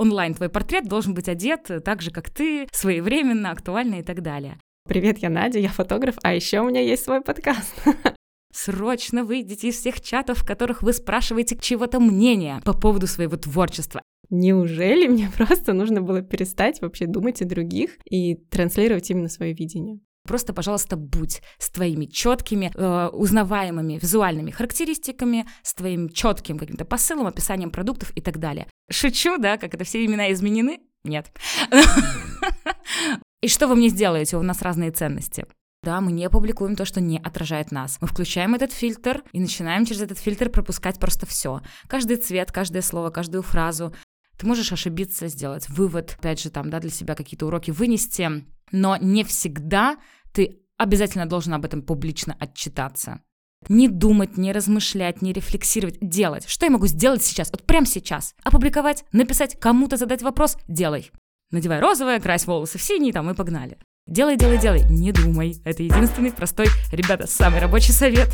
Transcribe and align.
онлайн 0.00 0.34
твой 0.34 0.48
портрет 0.48 0.84
должен 0.88 1.14
быть 1.14 1.28
одет 1.28 1.70
так 1.84 2.00
же, 2.00 2.10
как 2.10 2.30
ты, 2.30 2.66
своевременно, 2.72 3.50
актуально 3.50 3.96
и 3.96 4.02
так 4.02 4.22
далее. 4.22 4.58
Привет, 4.88 5.18
я 5.18 5.28
Надя, 5.28 5.58
я 5.58 5.68
фотограф, 5.68 6.16
а 6.22 6.34
еще 6.34 6.60
у 6.60 6.68
меня 6.68 6.80
есть 6.80 7.04
свой 7.04 7.20
подкаст. 7.20 7.74
Срочно 8.52 9.24
выйдите 9.24 9.68
из 9.68 9.76
всех 9.76 10.00
чатов, 10.00 10.38
в 10.38 10.46
которых 10.46 10.82
вы 10.82 10.92
спрашиваете 10.92 11.56
чего-то 11.60 12.00
мнения 12.00 12.60
по 12.64 12.72
поводу 12.72 13.06
своего 13.06 13.36
творчества. 13.36 14.02
Неужели 14.30 15.06
мне 15.06 15.30
просто 15.36 15.74
нужно 15.74 16.00
было 16.00 16.22
перестать 16.22 16.80
вообще 16.80 17.06
думать 17.06 17.42
о 17.42 17.44
других 17.44 17.98
и 18.10 18.34
транслировать 18.34 19.10
именно 19.10 19.28
свое 19.28 19.52
видение? 19.52 20.00
Просто, 20.26 20.52
пожалуйста, 20.52 20.96
будь 20.96 21.42
с 21.58 21.70
твоими 21.70 22.06
четкими, 22.06 22.70
э, 22.74 23.08
узнаваемыми 23.08 23.98
визуальными 24.00 24.50
характеристиками, 24.50 25.46
с 25.62 25.74
твоим 25.74 26.08
четким 26.08 26.58
каким-то 26.58 26.84
посылом, 26.84 27.26
описанием 27.26 27.70
продуктов 27.70 28.12
и 28.16 28.20
так 28.20 28.38
далее. 28.38 28.66
Шучу, 28.90 29.38
да, 29.38 29.56
как 29.56 29.74
это 29.74 29.84
все 29.84 30.04
имена 30.04 30.32
изменены? 30.32 30.80
Нет. 31.04 31.32
И 33.42 33.48
что 33.48 33.68
вы 33.68 33.76
мне 33.76 33.88
сделаете? 33.88 34.36
У 34.36 34.42
нас 34.42 34.60
разные 34.60 34.90
ценности. 34.90 35.46
Да, 35.82 36.02
мы 36.02 36.12
не 36.12 36.28
публикуем 36.28 36.76
то, 36.76 36.84
что 36.84 37.00
не 37.00 37.18
отражает 37.18 37.72
нас. 37.72 37.96
Мы 38.02 38.06
включаем 38.06 38.54
этот 38.54 38.70
фильтр 38.70 39.22
и 39.32 39.40
начинаем 39.40 39.86
через 39.86 40.02
этот 40.02 40.18
фильтр 40.18 40.50
пропускать 40.50 40.98
просто 40.98 41.24
все. 41.24 41.62
Каждый 41.88 42.16
цвет, 42.16 42.52
каждое 42.52 42.82
слово, 42.82 43.08
каждую 43.08 43.42
фразу. 43.42 43.94
Ты 44.40 44.46
можешь 44.46 44.72
ошибиться, 44.72 45.28
сделать 45.28 45.68
вывод, 45.68 46.16
опять 46.18 46.40
же, 46.40 46.48
там, 46.48 46.70
да, 46.70 46.80
для 46.80 46.88
себя 46.88 47.14
какие-то 47.14 47.44
уроки 47.44 47.70
вынести, 47.70 48.46
но 48.72 48.96
не 48.96 49.22
всегда 49.22 49.98
ты 50.32 50.62
обязательно 50.78 51.26
должен 51.26 51.52
об 51.52 51.66
этом 51.66 51.82
публично 51.82 52.34
отчитаться. 52.40 53.20
Не 53.68 53.86
думать, 53.86 54.38
не 54.38 54.52
размышлять, 54.52 55.20
не 55.20 55.34
рефлексировать, 55.34 55.98
делать. 56.00 56.48
Что 56.48 56.64
я 56.64 56.72
могу 56.72 56.86
сделать 56.86 57.22
сейчас, 57.22 57.50
вот 57.50 57.66
прямо 57.66 57.84
сейчас? 57.84 58.34
Опубликовать, 58.42 59.04
написать, 59.12 59.60
кому-то 59.60 59.98
задать 59.98 60.22
вопрос? 60.22 60.56
Делай. 60.66 61.10
Надевай 61.50 61.78
розовое, 61.78 62.18
крась 62.18 62.46
волосы 62.46 62.78
в 62.78 62.82
синий, 62.82 63.12
там, 63.12 63.28
и 63.28 63.34
погнали. 63.34 63.76
Делай, 64.06 64.38
делай, 64.38 64.56
делай, 64.58 64.84
не 64.88 65.12
думай. 65.12 65.60
Это 65.66 65.82
единственный 65.82 66.32
простой, 66.32 66.68
ребята, 66.92 67.26
самый 67.26 67.60
рабочий 67.60 67.92
совет. 67.92 68.30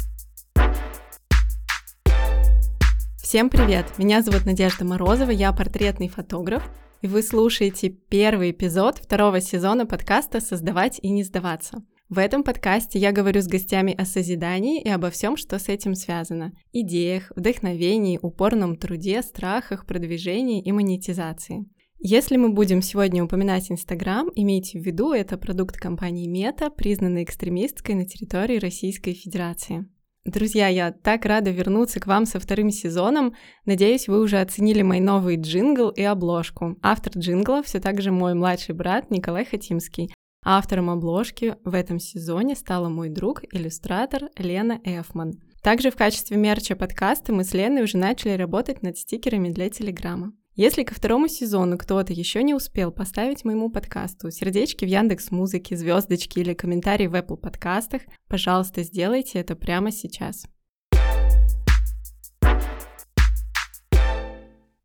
Всем 3.29 3.51
привет! 3.51 3.87
Меня 3.99 4.23
зовут 4.23 4.47
Надежда 4.47 4.85
Морозова, 4.85 5.31
я 5.31 5.53
портретный 5.53 6.07
фотограф, 6.07 6.63
и 7.03 7.09
вы 7.09 7.23
слушаете 7.23 7.89
первый 7.89 8.53
эпизод 8.53 8.99
второго 8.99 9.41
сезона 9.41 9.85
подкаста 9.85 10.41
«Создавать 10.41 11.01
и 11.03 11.11
не 11.11 11.25
сдаваться». 11.25 11.83
В 12.09 12.19
этом 12.19 12.45
подкасте 12.45 13.01
я 13.01 13.11
говорю 13.11 13.41
с 13.41 13.49
гостями 13.49 13.93
о 13.99 14.05
созидании 14.05 14.81
и 14.81 14.89
обо 14.89 15.11
всем, 15.11 15.37
что 15.37 15.59
с 15.59 15.69
этим 15.69 15.97
связано. 15.97 16.53
Идеях, 16.73 17.33
вдохновении, 17.35 18.21
упорном 18.23 18.77
труде, 18.77 19.21
страхах, 19.23 19.87
продвижении 19.87 20.63
и 20.63 20.71
монетизации. 20.71 21.67
Если 21.99 22.37
мы 22.37 22.51
будем 22.51 22.81
сегодня 22.81 23.25
упоминать 23.25 23.73
Инстаграм, 23.73 24.31
имейте 24.37 24.79
в 24.79 24.85
виду, 24.85 25.11
это 25.11 25.37
продукт 25.37 25.79
компании 25.79 26.29
Мета, 26.29 26.71
признанный 26.71 27.25
экстремистской 27.25 27.97
на 27.97 28.07
территории 28.07 28.61
Российской 28.61 29.15
Федерации. 29.15 29.89
Друзья, 30.27 30.67
я 30.67 30.91
так 30.91 31.25
рада 31.25 31.51
вернуться 31.51 32.01
к 32.01 32.09
вам 32.09 32.27
со 32.27 32.41
вторым 32.41 32.71
сезоном. 32.71 33.37
Надеюсь, 33.65 34.09
вы 34.09 34.21
уже 34.21 34.41
оценили 34.41 34.83
мой 34.83 34.99
новый 34.99 35.37
джингл 35.37 35.89
и 35.91 36.03
обложку. 36.03 36.77
Автор 36.83 37.13
джингла 37.17 37.63
все 37.63 37.79
так 37.79 38.03
же 38.03 38.11
мой 38.11 38.35
младший 38.35 38.75
брат 38.75 39.09
Николай 39.13 39.45
Хатимский. 39.45 40.13
Автором 40.45 40.91
обложки 40.91 41.55
в 41.65 41.75
этом 41.75 42.01
сезоне 42.01 42.57
стала 42.57 42.89
мой 42.89 43.09
друг, 43.09 43.43
иллюстратор 43.53 44.25
Лена 44.37 44.81
Эфман. 44.83 45.35
Также 45.63 45.93
в 45.93 45.97
качестве 45.97 46.37
мерча 46.37 46.75
подкаста 46.75 47.33
мы 47.33 47.45
с 47.45 47.55
Леной 47.55 47.85
уже 47.85 47.97
начали 47.97 48.33
работать 48.33 48.83
над 48.83 48.99
стикерами 48.99 49.51
для 49.51 49.71
Телеграма. 49.71 50.33
Если 50.59 50.85
ко 50.85 50.95
второму 50.95 51.29
сезону 51.29 51.77
кто-то 51.77 52.15
еще 52.15 52.43
не 52.43 52.55
успел 52.55 52.91
поставить 52.91 53.45
моему 53.45 53.71
подкасту 53.71 54.31
сердечки 54.31 54.87
в 54.87 54.89
Яндекс 54.89 55.31
Музыке, 55.31 55.77
звездочки 55.77 56.39
или 56.39 56.55
комментарии 56.55 57.09
в 57.09 57.15
Apple 57.15 57.37
подкастах, 57.37 58.01
пожалуйста, 58.27 58.83
сделайте 58.83 59.39
это 59.39 59.55
прямо 59.55 59.93
сейчас. 59.93 60.47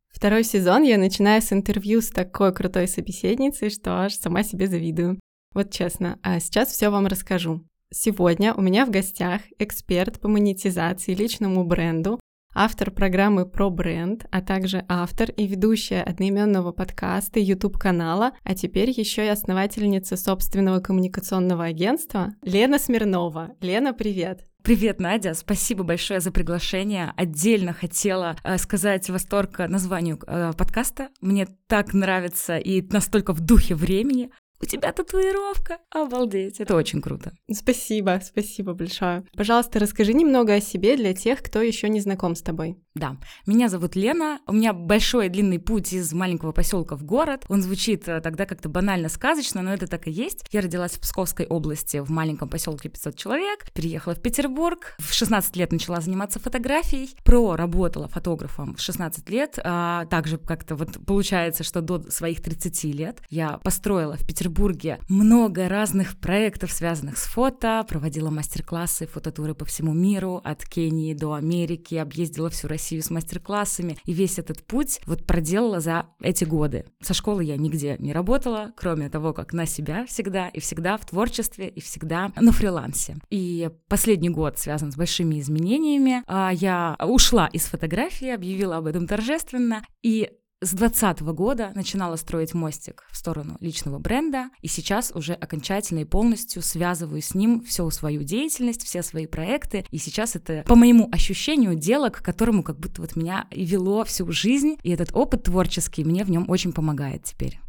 Второй 0.10 0.44
сезон 0.44 0.84
я 0.84 0.98
начинаю 0.98 1.42
с 1.42 1.54
интервью 1.54 2.02
с 2.02 2.10
такой 2.10 2.54
крутой 2.54 2.90
собеседницей, 2.90 3.70
что 3.70 3.92
аж 4.02 4.16
сама 4.16 4.44
себе 4.44 4.68
завидую. 4.68 5.22
Вот 5.54 5.72
честно, 5.72 6.20
а 6.22 6.42
сейчас 6.42 6.68
все 6.68 6.90
вам 6.90 7.08
расскажу. 7.08 7.64
Сегодня 7.94 8.54
у 8.54 8.62
меня 8.62 8.86
в 8.86 8.92
гостях 8.92 9.40
эксперт 9.58 10.20
по 10.20 10.28
монетизации 10.28 11.14
личному 11.14 11.64
бренду, 11.64 12.20
автор 12.54 12.92
программы 12.92 13.46
про 13.46 13.70
бренд, 13.70 14.26
а 14.32 14.42
также 14.42 14.86
автор 14.88 15.32
и 15.32 15.48
ведущая 15.48 16.02
одноименного 16.02 16.72
подкаста 16.72 17.40
YouTube-канала, 17.40 18.34
а 18.44 18.56
теперь 18.56 18.90
еще 18.90 19.26
и 19.26 19.30
основательница 19.30 20.18
собственного 20.18 20.80
коммуникационного 20.80 21.66
агентства 21.66 22.34
Лена 22.44 22.80
Смирнова. 22.80 23.52
Лена, 23.62 23.94
привет! 23.94 24.48
Привет, 24.64 25.00
Надя, 25.00 25.34
спасибо 25.34 25.84
большое 25.84 26.20
за 26.20 26.32
приглашение. 26.32 27.14
Отдельно 27.18 27.74
хотела 27.74 28.36
э, 28.44 28.60
сказать 28.60 29.10
восторг 29.10 29.58
названию 29.58 30.20
э, 30.28 30.54
подкаста. 30.56 31.10
Мне 31.20 31.48
так 31.66 31.96
нравится 31.96 32.60
и 32.60 32.84
настолько 32.84 33.34
в 33.34 33.40
духе 33.40 33.74
времени 33.74 34.30
у 34.62 34.66
тебя 34.66 34.92
татуировка, 34.92 35.80
обалдеть, 35.90 36.60
это 36.60 36.76
очень 36.76 37.02
круто. 37.02 37.34
Спасибо, 37.52 38.22
спасибо 38.24 38.74
большое. 38.74 39.24
Пожалуйста, 39.36 39.80
расскажи 39.80 40.14
немного 40.14 40.54
о 40.56 40.62
себе 40.62 40.96
для 40.96 41.14
тех, 41.14 41.42
кто 41.42 41.62
еще 41.62 41.90
не 41.90 42.00
знаком 42.00 42.36
с 42.36 42.42
тобой. 42.42 42.78
Да, 42.94 43.18
меня 43.46 43.70
зовут 43.70 43.96
Лена, 43.96 44.40
у 44.48 44.54
меня 44.54 44.74
большой 44.74 45.30
длинный 45.30 45.60
путь 45.60 45.94
из 45.94 46.12
маленького 46.12 46.52
поселка 46.52 46.98
в 46.98 47.04
город. 47.04 47.46
Он 47.48 47.62
звучит 47.62 48.08
э, 48.08 48.20
тогда 48.20 48.46
как-то 48.46 48.68
банально 48.68 49.08
сказочно, 49.08 49.62
но 49.62 49.74
это 49.74 49.88
так 49.88 50.08
и 50.08 50.12
есть. 50.12 50.46
Я 50.52 50.60
родилась 50.60 50.92
в 50.94 51.00
Псковской 51.00 51.46
области, 51.46 51.98
в 51.98 52.10
маленьком 52.10 52.50
поселке 52.50 52.90
500 52.90 53.16
человек, 53.16 53.72
переехала 53.74 54.14
в 54.14 54.22
Петербург, 54.22 54.96
в 55.00 55.14
16 55.14 55.56
лет 55.56 55.72
начала 55.72 56.02
заниматься 56.02 56.40
фотографией, 56.40 57.16
проработала 57.24 58.10
фотографом 58.10 58.76
в 58.76 58.82
16 58.82 59.30
лет, 59.30 59.58
а 59.64 60.06
также 60.08 60.38
как-то 60.38 60.76
вот 60.76 61.06
получается, 61.06 61.64
что 61.64 61.80
до 61.82 62.12
своих 62.12 62.42
30 62.42 62.84
лет 62.94 63.22
я 63.30 63.58
построила 63.60 64.18
в 64.18 64.28
Петербурге 64.28 64.51
Петербурге 64.52 65.00
много 65.08 65.70
разных 65.70 66.18
проектов, 66.18 66.72
связанных 66.72 67.18
с 67.18 67.24
фото, 67.24 67.86
проводила 67.88 68.30
мастер-классы, 68.30 69.08
фототуры 69.08 69.56
по 69.56 69.64
всему 69.64 69.94
миру, 69.94 70.42
от 70.44 70.66
Кении 70.66 71.14
до 71.14 71.34
Америки, 71.34 71.96
объездила 71.96 72.50
всю 72.50 72.68
Россию 72.68 73.02
с 73.02 73.10
мастер-классами, 73.10 73.98
и 74.06 74.12
весь 74.12 74.40
этот 74.40 74.64
путь 74.64 75.00
вот 75.06 75.26
проделала 75.26 75.80
за 75.80 76.08
эти 76.22 76.44
годы. 76.44 76.86
Со 77.02 77.14
школы 77.14 77.46
я 77.46 77.56
нигде 77.56 77.96
не 78.00 78.12
работала, 78.12 78.74
кроме 78.76 79.10
того, 79.10 79.34
как 79.34 79.54
на 79.54 79.66
себя 79.66 80.06
всегда, 80.06 80.50
и 80.50 80.60
всегда 80.60 80.98
в 80.98 81.06
творчестве, 81.06 81.70
и 81.70 81.80
всегда 81.80 82.32
на 82.36 82.52
фрилансе. 82.52 83.16
И 83.30 83.70
последний 83.88 84.30
год 84.30 84.60
связан 84.60 84.92
с 84.92 84.98
большими 84.98 85.40
изменениями. 85.40 86.24
А, 86.28 86.52
я 86.54 86.98
ушла 87.00 87.48
из 87.48 87.64
фотографии, 87.64 88.30
объявила 88.30 88.78
об 88.78 88.88
этом 88.88 89.08
торжественно, 89.08 89.82
и 90.04 90.30
с 90.62 90.74
2020 90.74 91.22
года 91.36 91.72
начинала 91.74 92.16
строить 92.16 92.54
мостик 92.54 93.04
в 93.10 93.18
сторону 93.18 93.58
личного 93.60 93.98
бренда, 93.98 94.50
и 94.62 94.68
сейчас 94.68 95.12
уже 95.16 95.34
окончательно 95.34 96.00
и 96.00 96.06
полностью 96.06 96.62
связываю 96.62 97.22
с 97.22 97.34
ним 97.34 97.64
всю 97.64 97.90
свою 97.90 98.22
деятельность, 98.22 98.84
все 98.84 99.02
свои 99.02 99.26
проекты, 99.26 99.86
и 99.90 99.98
сейчас 99.98 100.36
это, 100.36 100.64
по 100.68 100.76
моему 100.76 101.10
ощущению, 101.12 101.74
дело, 101.74 102.10
к 102.10 102.22
которому 102.22 102.62
как 102.62 102.80
будто 102.80 103.02
вот 103.02 103.16
меня 103.16 103.48
и 103.50 103.66
вело 103.66 104.06
всю 104.06 104.32
жизнь, 104.32 104.78
и 104.84 104.92
этот 104.92 105.10
опыт 105.14 105.44
творческий 105.44 106.04
мне 106.04 106.24
в 106.24 106.30
нем 106.30 106.48
очень 106.48 106.74
помогает 106.74 107.24
теперь. 107.24 107.60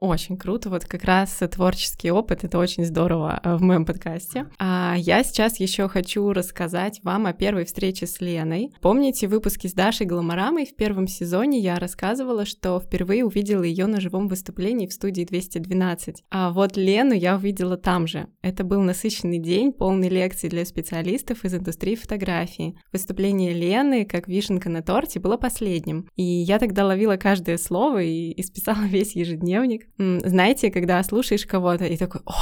Очень 0.00 0.36
круто. 0.36 0.70
Вот 0.70 0.84
как 0.84 1.02
раз 1.02 1.40
творческий 1.50 2.12
опыт, 2.12 2.44
это 2.44 2.58
очень 2.58 2.84
здорово 2.84 3.40
э, 3.42 3.56
в 3.56 3.62
моем 3.62 3.84
подкасте. 3.84 4.46
А 4.58 4.94
я 4.96 5.24
сейчас 5.24 5.58
еще 5.58 5.88
хочу 5.88 6.32
рассказать 6.32 7.00
вам 7.02 7.26
о 7.26 7.32
первой 7.32 7.64
встрече 7.64 8.06
с 8.06 8.20
Леной. 8.20 8.70
Помните 8.80 9.26
выпуски 9.26 9.66
с 9.66 9.72
Дашей 9.72 10.06
Гламорамой? 10.06 10.66
В 10.66 10.76
первом 10.76 11.08
сезоне 11.08 11.58
я 11.58 11.80
рассказывала, 11.80 12.44
что 12.44 12.78
впервые 12.78 13.24
увидела 13.24 13.64
ее 13.64 13.86
на 13.86 14.00
живом 14.00 14.28
выступлении 14.28 14.86
в 14.86 14.92
студии 14.92 15.24
212. 15.24 16.22
А 16.30 16.52
вот 16.52 16.76
Лену 16.76 17.14
я 17.14 17.34
увидела 17.34 17.76
там 17.76 18.06
же. 18.06 18.28
Это 18.40 18.62
был 18.62 18.82
насыщенный 18.82 19.40
день, 19.40 19.72
полный 19.72 20.08
лекций 20.08 20.48
для 20.48 20.64
специалистов 20.64 21.44
из 21.44 21.54
индустрии 21.54 21.96
фотографии. 21.96 22.78
Выступление 22.92 23.52
Лены, 23.52 24.04
как 24.04 24.28
вишенка 24.28 24.68
на 24.68 24.82
торте, 24.82 25.18
было 25.18 25.36
последним. 25.36 26.08
И 26.14 26.22
я 26.22 26.60
тогда 26.60 26.86
ловила 26.86 27.16
каждое 27.16 27.58
слово 27.58 28.04
и 28.04 28.40
исписала 28.40 28.82
весь 28.86 29.16
ежедневник. 29.16 29.87
Знаете, 29.98 30.70
когда 30.70 31.02
слушаешь 31.02 31.44
кого-то 31.44 31.84
и 31.84 31.96
такой, 31.96 32.20
о, 32.24 32.32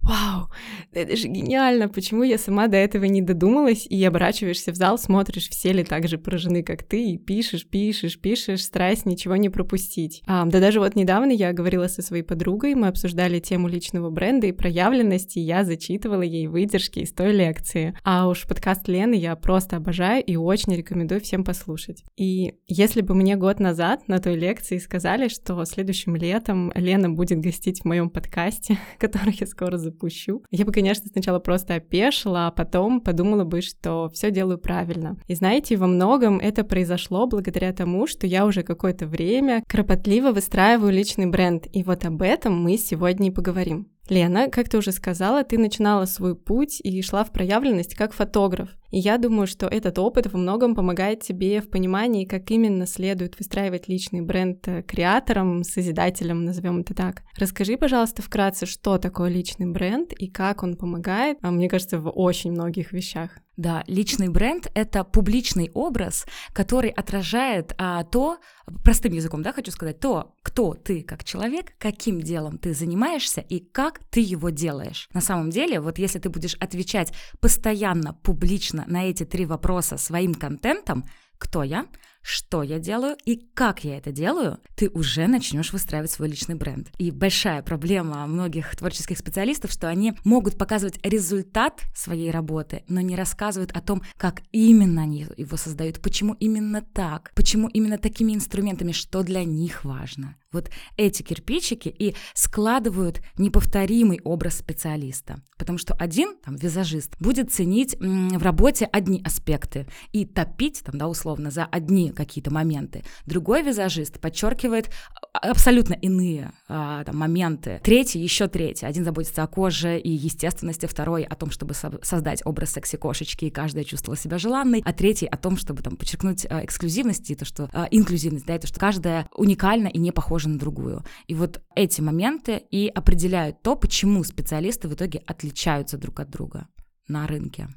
вау, 0.00 0.50
это 0.92 1.16
же 1.16 1.28
гениально, 1.28 1.88
почему 1.88 2.22
я 2.22 2.38
сама 2.38 2.66
до 2.66 2.76
этого 2.76 3.04
не 3.04 3.22
додумалась, 3.22 3.86
и 3.86 4.02
оборачиваешься 4.04 4.72
в 4.72 4.74
зал, 4.74 4.98
смотришь, 4.98 5.48
все 5.48 5.72
ли 5.72 5.84
так 5.84 6.08
же 6.08 6.18
поражены, 6.18 6.62
как 6.62 6.82
ты, 6.82 7.12
и 7.12 7.18
пишешь, 7.18 7.66
пишешь, 7.66 8.18
пишешь, 8.18 8.64
стараясь 8.64 9.04
ничего 9.04 9.36
не 9.36 9.48
пропустить. 9.48 10.22
А, 10.26 10.44
да 10.46 10.60
даже 10.60 10.80
вот 10.80 10.96
недавно 10.96 11.30
я 11.30 11.52
говорила 11.52 11.86
со 11.88 12.02
своей 12.02 12.22
подругой, 12.22 12.74
мы 12.74 12.88
обсуждали 12.88 13.38
тему 13.38 13.68
личного 13.68 14.10
бренда 14.10 14.46
и 14.46 14.52
проявленности, 14.52 15.38
и 15.38 15.42
я 15.42 15.64
зачитывала 15.64 16.22
ей 16.22 16.46
выдержки 16.46 17.00
из 17.00 17.12
той 17.12 17.32
лекции. 17.32 17.96
А 18.02 18.28
уж 18.28 18.46
подкаст 18.46 18.88
Лены 18.88 19.14
я 19.14 19.36
просто 19.36 19.76
обожаю 19.76 20.24
и 20.24 20.36
очень 20.36 20.74
рекомендую 20.74 21.20
всем 21.20 21.44
послушать. 21.44 22.02
И 22.16 22.54
если 22.66 23.02
бы 23.02 23.14
мне 23.14 23.36
год 23.36 23.60
назад 23.60 24.08
на 24.08 24.18
той 24.18 24.36
лекции 24.36 24.78
сказали, 24.78 25.28
что 25.28 25.64
следующим 25.64 26.16
летом 26.16 26.72
Лена 26.88 27.10
будет 27.10 27.40
гостить 27.40 27.82
в 27.82 27.84
моем 27.84 28.08
подкасте, 28.08 28.78
который 28.98 29.36
я 29.38 29.46
скоро 29.46 29.76
запущу. 29.76 30.42
Я 30.50 30.64
бы, 30.64 30.72
конечно, 30.72 31.06
сначала 31.12 31.38
просто 31.38 31.74
опешила, 31.74 32.46
а 32.46 32.50
потом 32.50 33.02
подумала 33.02 33.44
бы, 33.44 33.60
что 33.60 34.08
все 34.14 34.30
делаю 34.30 34.58
правильно. 34.58 35.18
И 35.26 35.34
знаете, 35.34 35.76
во 35.76 35.86
многом 35.86 36.38
это 36.38 36.64
произошло 36.64 37.26
благодаря 37.26 37.74
тому, 37.74 38.06
что 38.06 38.26
я 38.26 38.46
уже 38.46 38.62
какое-то 38.62 39.06
время 39.06 39.62
кропотливо 39.68 40.32
выстраиваю 40.32 40.92
личный 40.92 41.26
бренд. 41.26 41.66
И 41.72 41.82
вот 41.82 42.06
об 42.06 42.22
этом 42.22 42.58
мы 42.58 42.78
сегодня 42.78 43.28
и 43.28 43.32
поговорим. 43.32 43.88
Лена, 44.08 44.48
как 44.48 44.70
ты 44.70 44.78
уже 44.78 44.92
сказала, 44.92 45.44
ты 45.44 45.58
начинала 45.58 46.06
свой 46.06 46.34
путь 46.34 46.80
и 46.82 47.02
шла 47.02 47.24
в 47.24 47.32
проявленность 47.32 47.94
как 47.94 48.14
фотограф. 48.14 48.70
И 48.90 48.98
я 48.98 49.18
думаю, 49.18 49.46
что 49.46 49.66
этот 49.66 49.98
опыт 49.98 50.32
во 50.32 50.38
многом 50.38 50.74
помогает 50.74 51.20
тебе 51.20 51.60
в 51.60 51.68
понимании, 51.68 52.24
как 52.24 52.50
именно 52.50 52.86
следует 52.86 53.38
выстраивать 53.38 53.88
личный 53.88 54.22
бренд 54.22 54.66
э, 54.66 54.82
креатором, 54.82 55.62
созидателем, 55.62 56.44
назовем 56.44 56.80
это 56.80 56.94
так. 56.94 57.22
Расскажи, 57.36 57.76
пожалуйста, 57.76 58.22
вкратце, 58.22 58.66
что 58.66 58.98
такое 58.98 59.30
личный 59.30 59.66
бренд 59.66 60.12
и 60.12 60.28
как 60.28 60.62
он 60.62 60.76
помогает, 60.76 61.38
а 61.42 61.50
мне 61.50 61.68
кажется, 61.68 61.98
в 61.98 62.08
очень 62.10 62.52
многих 62.52 62.92
вещах. 62.92 63.30
Да, 63.58 63.82
личный 63.88 64.28
бренд— 64.28 64.70
это 64.74 65.02
публичный 65.02 65.68
образ, 65.74 66.26
который 66.52 66.90
отражает 66.90 67.74
а, 67.76 68.04
то, 68.04 68.38
простым 68.84 69.12
языком, 69.12 69.42
да, 69.42 69.52
хочу 69.52 69.72
сказать, 69.72 69.98
то, 69.98 70.36
кто 70.42 70.74
ты 70.74 71.02
как 71.02 71.24
человек, 71.24 71.72
каким 71.76 72.20
делом 72.20 72.58
ты 72.58 72.72
занимаешься 72.72 73.40
и 73.40 73.58
как 73.58 73.98
ты 74.10 74.20
его 74.20 74.50
делаешь. 74.50 75.08
На 75.12 75.20
самом 75.20 75.50
деле, 75.50 75.80
вот 75.80 75.98
если 75.98 76.20
ты 76.20 76.28
будешь 76.28 76.54
отвечать 76.60 77.12
постоянно, 77.40 78.14
публично 78.22 78.77
на 78.86 79.08
эти 79.08 79.24
три 79.24 79.46
вопроса 79.46 79.96
своим 79.96 80.34
контентом, 80.34 81.04
кто 81.38 81.62
я, 81.62 81.86
что 82.20 82.62
я 82.62 82.78
делаю 82.78 83.16
и 83.24 83.36
как 83.36 83.84
я 83.84 83.96
это 83.96 84.12
делаю, 84.12 84.58
ты 84.76 84.90
уже 84.90 85.26
начнешь 85.26 85.72
выстраивать 85.72 86.10
свой 86.10 86.28
личный 86.28 86.56
бренд. 86.56 86.90
И 86.98 87.10
большая 87.10 87.62
проблема 87.62 88.26
многих 88.26 88.76
творческих 88.76 89.18
специалистов, 89.18 89.70
что 89.70 89.88
они 89.88 90.14
могут 90.24 90.58
показывать 90.58 90.98
результат 91.02 91.80
своей 91.94 92.30
работы, 92.30 92.84
но 92.88 93.00
не 93.00 93.16
рассказывают 93.16 93.72
о 93.72 93.80
том, 93.80 94.02
как 94.16 94.42
именно 94.52 95.02
они 95.02 95.26
его 95.36 95.56
создают, 95.56 96.00
почему 96.00 96.34
именно 96.34 96.82
так, 96.82 97.32
почему 97.34 97.68
именно 97.68 97.98
такими 97.98 98.34
инструментами, 98.34 98.92
что 98.92 99.22
для 99.22 99.44
них 99.44 99.84
важно. 99.84 100.36
Вот 100.50 100.70
эти 100.96 101.22
кирпичики 101.22 101.88
и 101.90 102.14
складывают 102.32 103.20
неповторимый 103.36 104.18
образ 104.24 104.56
специалиста. 104.56 105.42
Потому 105.58 105.76
что 105.76 105.92
один, 105.92 106.36
там, 106.42 106.56
визажист, 106.56 107.16
будет 107.20 107.52
ценить 107.52 107.96
в 108.00 108.42
работе 108.42 108.86
одни 108.90 109.20
аспекты 109.22 109.86
и 110.12 110.24
топить, 110.24 110.82
там, 110.82 110.96
да, 110.96 111.06
условно, 111.06 111.50
за 111.50 111.66
одни 111.66 112.12
какие-то 112.12 112.50
моменты. 112.50 113.04
Другой 113.26 113.62
визажист 113.62 114.20
подчеркивает 114.20 114.90
а, 115.34 115.50
абсолютно 115.50 115.92
иные 115.92 116.52
а, 116.66 117.04
там, 117.04 117.16
моменты. 117.18 117.82
Третий, 117.84 118.18
еще 118.18 118.48
третий. 118.48 118.86
Один 118.86 119.04
заботится 119.04 119.42
о 119.42 119.48
коже 119.48 119.98
и 119.98 120.10
естественности, 120.10 120.86
второй 120.86 121.24
о 121.24 121.34
том, 121.34 121.50
чтобы 121.50 121.74
со- 121.74 122.00
создать 122.02 122.40
образ 122.46 122.72
секси-кошечки, 122.72 123.44
и 123.44 123.50
каждая 123.50 123.84
чувствовала 123.84 124.16
себя 124.16 124.38
желанной, 124.38 124.82
а 124.82 124.94
третий 124.94 125.26
о 125.26 125.36
том, 125.36 125.58
чтобы 125.58 125.82
там 125.82 125.96
подчеркнуть 125.96 126.46
а, 126.48 126.64
эксклюзивность 126.64 127.30
и 127.30 127.34
то, 127.34 127.44
что 127.44 127.68
а, 127.74 127.86
инклюзивность, 127.90 128.46
да, 128.46 128.56
и 128.56 128.58
то, 128.58 128.66
что 128.66 128.80
каждая 128.80 129.28
уникальна 129.34 129.88
и 129.88 129.98
не 129.98 130.10
похожа 130.10 130.37
похожа 130.38 130.48
на 130.48 130.58
другую. 130.58 131.04
И 131.26 131.34
вот 131.34 131.60
эти 131.74 132.00
моменты 132.00 132.62
и 132.70 132.88
определяют 132.88 133.62
то, 133.62 133.74
почему 133.74 134.24
специалисты 134.24 134.88
в 134.88 134.94
итоге 134.94 135.22
отличаются 135.26 135.98
друг 135.98 136.20
от 136.20 136.30
друга 136.30 136.68
на 137.08 137.26
рынке. 137.26 137.68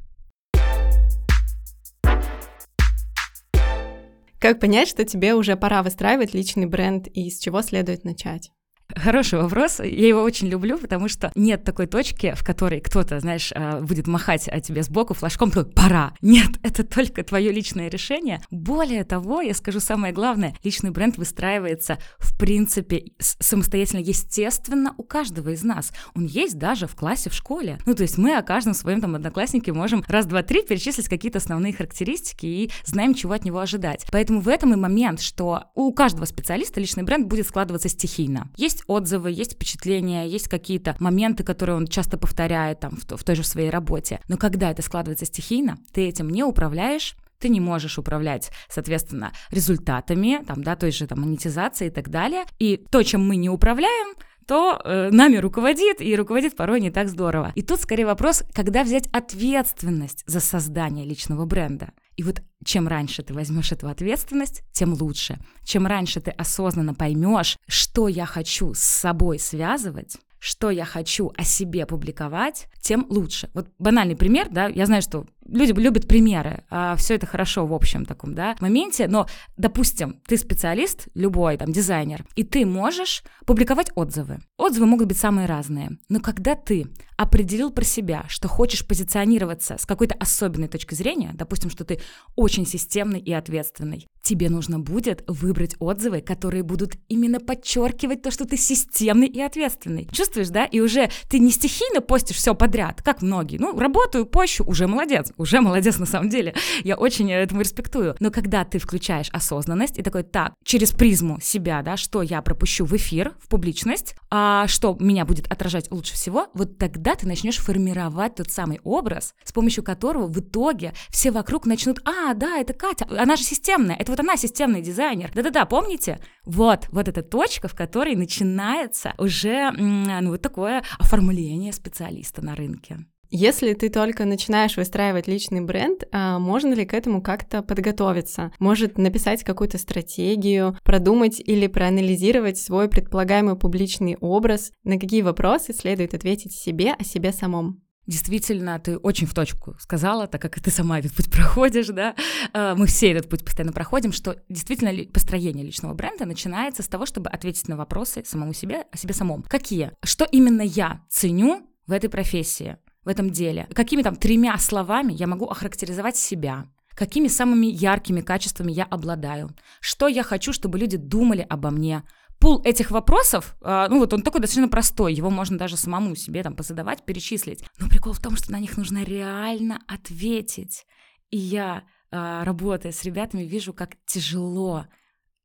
Как 4.40 4.60
понять, 4.60 4.88
что 4.88 5.06
тебе 5.06 5.36
уже 5.36 5.56
пора 5.56 5.84
выстраивать 5.84 6.34
личный 6.34 6.66
бренд 6.66 7.08
и 7.08 7.30
с 7.30 7.40
чего 7.40 7.62
следует 7.62 8.04
начать? 8.04 8.52
Хороший 8.95 9.39
вопрос. 9.39 9.79
Я 9.79 10.07
его 10.07 10.21
очень 10.21 10.47
люблю, 10.47 10.77
потому 10.77 11.07
что 11.07 11.31
нет 11.35 11.63
такой 11.63 11.88
точки, 11.88 12.33
в 12.35 12.43
которой 12.43 12.81
кто-то, 12.81 13.19
знаешь, 13.19 13.51
а, 13.55 13.81
будет 13.81 14.07
махать 14.07 14.47
о 14.47 14.59
тебе 14.59 14.83
сбоку 14.83 15.13
флажком, 15.13 15.51
такой, 15.51 15.71
пора. 15.71 16.13
Нет, 16.21 16.49
это 16.63 16.83
только 16.83 17.23
твое 17.23 17.51
личное 17.51 17.89
решение. 17.89 18.41
Более 18.51 19.03
того, 19.03 19.41
я 19.41 19.53
скажу 19.53 19.79
самое 19.79 20.13
главное, 20.13 20.55
личный 20.63 20.91
бренд 20.91 21.17
выстраивается, 21.17 21.97
в 22.19 22.38
принципе, 22.38 23.11
самостоятельно, 23.19 24.01
естественно, 24.01 24.93
у 24.97 25.03
каждого 25.03 25.49
из 25.49 25.63
нас. 25.63 25.91
Он 26.15 26.25
есть 26.25 26.57
даже 26.57 26.88
в 26.88 26.95
классе, 26.95 27.29
в 27.29 27.33
школе. 27.33 27.77
Ну, 27.85 27.93
то 27.95 28.03
есть 28.03 28.17
мы 28.17 28.35
о 28.35 28.41
каждом 28.41 28.73
своем 28.73 29.01
там 29.01 29.15
однокласснике 29.15 29.73
можем 29.73 30.03
раз, 30.07 30.25
два, 30.25 30.43
три 30.43 30.63
перечислить 30.63 31.09
какие-то 31.09 31.38
основные 31.39 31.73
характеристики 31.73 32.45
и 32.45 32.71
знаем, 32.85 33.13
чего 33.13 33.33
от 33.33 33.45
него 33.45 33.59
ожидать. 33.59 34.05
Поэтому 34.11 34.41
в 34.41 34.47
этом 34.47 34.73
и 34.73 34.77
момент, 34.77 35.21
что 35.21 35.65
у 35.75 35.93
каждого 35.93 36.25
специалиста 36.25 36.79
личный 36.79 37.03
бренд 37.03 37.27
будет 37.27 37.47
складываться 37.47 37.89
стихийно. 37.89 38.49
Есть 38.57 38.81
есть 38.81 38.83
отзывы, 38.88 39.31
есть 39.31 39.54
впечатления, 39.54 40.28
есть 40.28 40.48
какие-то 40.48 40.95
моменты, 41.00 41.44
которые 41.44 41.75
он 41.75 41.88
часто 41.88 42.18
повторяет 42.18 42.80
там 42.80 42.92
в, 42.92 43.18
в 43.18 43.24
той 43.24 43.36
же 43.36 43.44
своей 43.44 43.69
работе. 43.69 44.19
Но 44.28 44.38
когда 44.38 44.72
это 44.72 44.81
складывается 44.81 45.25
стихийно, 45.25 45.78
ты 45.92 46.07
этим 46.07 46.30
не 46.30 46.44
управляешь, 46.44 47.16
ты 47.39 47.50
не 47.50 47.60
можешь 47.60 47.98
управлять, 47.98 48.51
соответственно, 48.69 49.31
результатами, 49.50 50.44
там, 50.45 50.63
да, 50.63 50.75
той 50.75 50.92
же 50.92 51.07
там 51.07 51.22
монетизации 51.22 51.88
и 51.88 51.89
так 51.89 52.10
далее. 52.10 52.44
И 52.60 52.78
то, 52.78 53.01
чем 53.04 53.28
мы 53.28 53.36
не 53.36 53.50
управляем, 53.50 54.16
то 54.48 54.80
э, 54.84 55.10
нами 55.12 55.38
руководит, 55.38 56.01
и 56.01 56.16
руководит 56.16 56.56
порой 56.56 56.81
не 56.81 56.92
так 56.92 57.07
здорово. 57.07 57.51
И 57.56 57.62
тут 57.62 57.80
скорее 57.80 58.06
вопрос, 58.06 58.44
когда 58.54 58.84
взять 58.84 59.07
ответственность 59.12 60.24
за 60.27 60.39
создание 60.39 61.06
личного 61.06 61.45
бренда. 61.45 61.92
И 62.21 62.23
вот 62.23 62.44
чем 62.63 62.88
раньше 62.88 63.23
ты 63.23 63.33
возьмешь 63.33 63.71
эту 63.71 63.88
ответственность, 63.88 64.62
тем 64.71 64.94
лучше. 64.94 65.39
Чем 65.63 65.88
раньше 65.88 66.21
ты 66.21 66.29
осознанно 66.29 66.94
поймешь, 66.94 67.57
что 67.68 68.07
я 68.07 68.27
хочу 68.27 68.75
с 68.75 68.79
собой 68.79 69.39
связывать, 69.39 70.18
что 70.38 70.69
я 70.69 70.85
хочу 70.85 71.33
о 71.35 71.44
себе 71.44 71.88
публиковать, 71.88 72.68
тем 72.79 73.07
лучше. 73.09 73.50
Вот 73.56 73.69
банальный 73.79 74.15
пример, 74.15 74.50
да, 74.51 74.68
я 74.68 74.85
знаю, 74.85 75.01
что 75.01 75.25
люди 75.47 75.71
любят 75.71 76.07
примеры, 76.07 76.63
а 76.69 76.95
все 76.95 77.15
это 77.15 77.25
хорошо 77.25 77.65
в 77.65 77.73
общем 77.73 78.05
таком, 78.05 78.33
да, 78.35 78.55
моменте, 78.59 79.07
но, 79.07 79.27
допустим, 79.57 80.21
ты 80.27 80.38
специалист, 80.38 81.07
любой 81.13 81.57
там 81.57 81.71
дизайнер, 81.71 82.25
и 82.35 82.43
ты 82.43 82.65
можешь 82.65 83.23
публиковать 83.45 83.91
отзывы. 83.95 84.39
Отзывы 84.57 84.85
могут 84.85 85.07
быть 85.07 85.17
самые 85.17 85.47
разные, 85.47 85.97
но 86.09 86.19
когда 86.19 86.55
ты 86.55 86.88
определил 87.17 87.69
про 87.69 87.83
себя, 87.83 88.25
что 88.27 88.47
хочешь 88.47 88.85
позиционироваться 88.85 89.77
с 89.77 89.85
какой-то 89.85 90.15
особенной 90.15 90.67
точки 90.67 90.95
зрения, 90.95 91.31
допустим, 91.33 91.69
что 91.69 91.85
ты 91.85 91.99
очень 92.35 92.65
системный 92.65 93.19
и 93.19 93.31
ответственный, 93.31 94.07
тебе 94.23 94.49
нужно 94.49 94.79
будет 94.79 95.23
выбрать 95.27 95.75
отзывы, 95.79 96.21
которые 96.21 96.63
будут 96.63 96.95
именно 97.09 97.39
подчеркивать 97.39 98.21
то, 98.21 98.31
что 98.31 98.45
ты 98.45 98.57
системный 98.57 99.27
и 99.27 99.39
ответственный. 99.39 100.07
Чувствуешь, 100.12 100.50
да? 100.50 100.65
И 100.65 100.79
уже 100.79 101.10
ты 101.29 101.39
не 101.39 101.51
стихийно 101.51 102.01
постишь 102.01 102.38
все 102.38 102.55
подряд, 102.55 103.01
как 103.01 103.21
многие. 103.21 103.57
Ну, 103.57 103.77
работаю, 103.77 104.25
пощу, 104.25 104.63
уже 104.65 104.88
молодец, 104.88 105.30
уже 105.38 105.61
молодец 105.61 105.97
на 105.97 106.05
самом 106.05 106.29
деле. 106.29 106.53
Я 106.83 106.95
очень 106.95 107.31
этому 107.31 107.61
респектую. 107.61 108.15
Но 108.19 108.31
когда 108.31 108.63
ты 108.65 108.79
включаешь 108.79 109.29
осознанность 109.31 109.97
и 109.97 110.03
такой, 110.03 110.23
так, 110.23 110.53
через 110.63 110.91
призму 110.91 111.39
себя, 111.41 111.81
да, 111.81 111.97
что 111.97 112.21
я 112.21 112.41
пропущу 112.41 112.85
в 112.85 112.95
эфир, 112.95 113.33
в 113.39 113.47
публичность, 113.47 114.15
а 114.29 114.67
что 114.67 114.95
меня 115.00 115.25
будет 115.25 115.51
отражать 115.51 115.91
лучше 115.91 116.13
всего, 116.13 116.47
вот 116.53 116.77
тогда 116.77 117.15
ты 117.15 117.27
начнешь 117.27 117.57
формировать 117.57 118.35
тот 118.35 118.51
самый 118.51 118.79
образ, 118.83 119.33
с 119.43 119.51
помощью 119.51 119.83
которого 119.83 120.27
в 120.27 120.39
итоге 120.39 120.93
все 121.09 121.31
вокруг 121.31 121.65
начнут, 121.65 122.00
а, 122.05 122.33
да, 122.33 122.57
это 122.57 122.73
Катя, 122.73 123.07
она 123.17 123.35
же 123.35 123.43
системная, 123.43 123.95
это 123.95 124.11
вот 124.11 124.19
она 124.19 124.38
системный 124.38 124.81
дизайнер. 124.81 125.31
Да-да-да, 125.33 125.65
помните? 125.65 126.19
Вот, 126.45 126.88
вот 126.91 127.07
эта 127.07 127.21
точка, 127.21 127.67
в 127.67 127.75
которой 127.75 128.15
начинается 128.15 129.13
уже, 129.17 129.71
ну, 129.71 130.29
вот 130.29 130.41
такое 130.41 130.83
оформление 131.00 131.73
специалиста 131.73 132.43
на 132.43 132.55
рынке. 132.55 133.05
Если 133.33 133.73
ты 133.73 133.89
только 133.89 134.25
начинаешь 134.25 134.75
выстраивать 134.75 135.25
личный 135.25 135.61
бренд, 135.61 136.03
а 136.11 136.38
можно 136.38 136.73
ли 136.73 136.85
к 136.85 136.93
этому 136.93 137.21
как-то 137.21 137.63
подготовиться? 137.63 138.51
Может 138.59 138.97
написать 138.97 139.45
какую-то 139.45 139.77
стратегию, 139.77 140.77
продумать 140.83 141.39
или 141.39 141.67
проанализировать 141.67 142.57
свой 142.57 142.89
предполагаемый 142.89 143.55
публичный 143.55 144.17
образ? 144.19 144.73
На 144.83 145.00
какие 145.00 145.21
вопросы 145.21 145.73
следует 145.73 146.13
ответить 146.13 146.53
себе 146.53 146.91
о 146.91 147.05
себе 147.05 147.31
самом? 147.31 147.81
Действительно, 148.05 148.77
ты 148.79 148.97
очень 148.97 149.27
в 149.27 149.33
точку 149.33 149.77
сказала, 149.79 150.27
так 150.27 150.41
как 150.41 150.59
ты 150.59 150.69
сама 150.69 151.00
этот 151.00 151.13
путь 151.13 151.31
проходишь, 151.31 151.88
да, 151.88 152.15
э, 152.53 152.73
мы 152.75 152.85
все 152.88 153.11
этот 153.11 153.29
путь 153.29 153.45
постоянно 153.45 153.71
проходим, 153.71 154.11
что 154.11 154.43
действительно 154.50 155.05
построение 155.05 155.63
личного 155.63 155.93
бренда 155.93 156.25
начинается 156.25 156.83
с 156.83 156.88
того, 156.89 157.05
чтобы 157.05 157.29
ответить 157.29 157.69
на 157.69 157.77
вопросы 157.77 158.23
самому 158.25 158.51
себе, 158.51 158.83
о 158.91 158.97
себе 158.97 159.13
самом. 159.13 159.43
Какие? 159.43 159.93
Что 160.03 160.25
именно 160.25 160.63
я 160.63 161.05
ценю 161.09 161.65
в 161.88 161.93
этой 161.93 162.09
профессии, 162.09 162.77
в 163.03 163.08
этом 163.08 163.29
деле? 163.29 163.67
Какими 163.74 164.01
там 164.01 164.15
тремя 164.15 164.58
словами 164.58 165.13
я 165.13 165.27
могу 165.27 165.46
охарактеризовать 165.46 166.17
себя? 166.17 166.65
Какими 166.96 167.27
самыми 167.27 167.67
яркими 167.67 168.22
качествами 168.22 168.72
я 168.72 168.84
обладаю? 168.84 169.50
Что 169.79 170.08
я 170.08 170.24
хочу, 170.24 170.53
чтобы 170.53 170.77
люди 170.77 170.98
думали 170.98 171.46
обо 171.50 171.72
мне? 171.72 172.03
пул 172.41 172.62
этих 172.65 172.91
вопросов, 172.91 173.55
э, 173.62 173.88
ну 173.89 174.00
вот 174.00 174.13
он 174.13 174.24
такой 174.24 174.41
достаточно 174.41 174.67
простой, 174.67 175.13
его 175.13 175.29
можно 175.29 175.58
даже 175.58 175.77
самому 175.77 176.15
себе 176.15 176.43
там 176.43 176.55
позадавать, 176.55 177.05
перечислить. 177.05 177.63
Но 177.79 177.88
прикол 177.88 178.13
в 178.13 178.20
том, 178.20 178.36
что 178.36 178.51
на 178.51 178.60
них 178.60 178.77
нужно 178.77 179.03
реально 179.03 179.79
ответить. 179.88 180.86
И 181.29 181.38
я, 181.38 181.84
э, 182.12 182.43
работая 182.43 182.91
с 182.91 183.03
ребятами, 183.03 183.43
вижу, 183.43 183.74
как 183.74 183.91
тяжело 184.08 184.88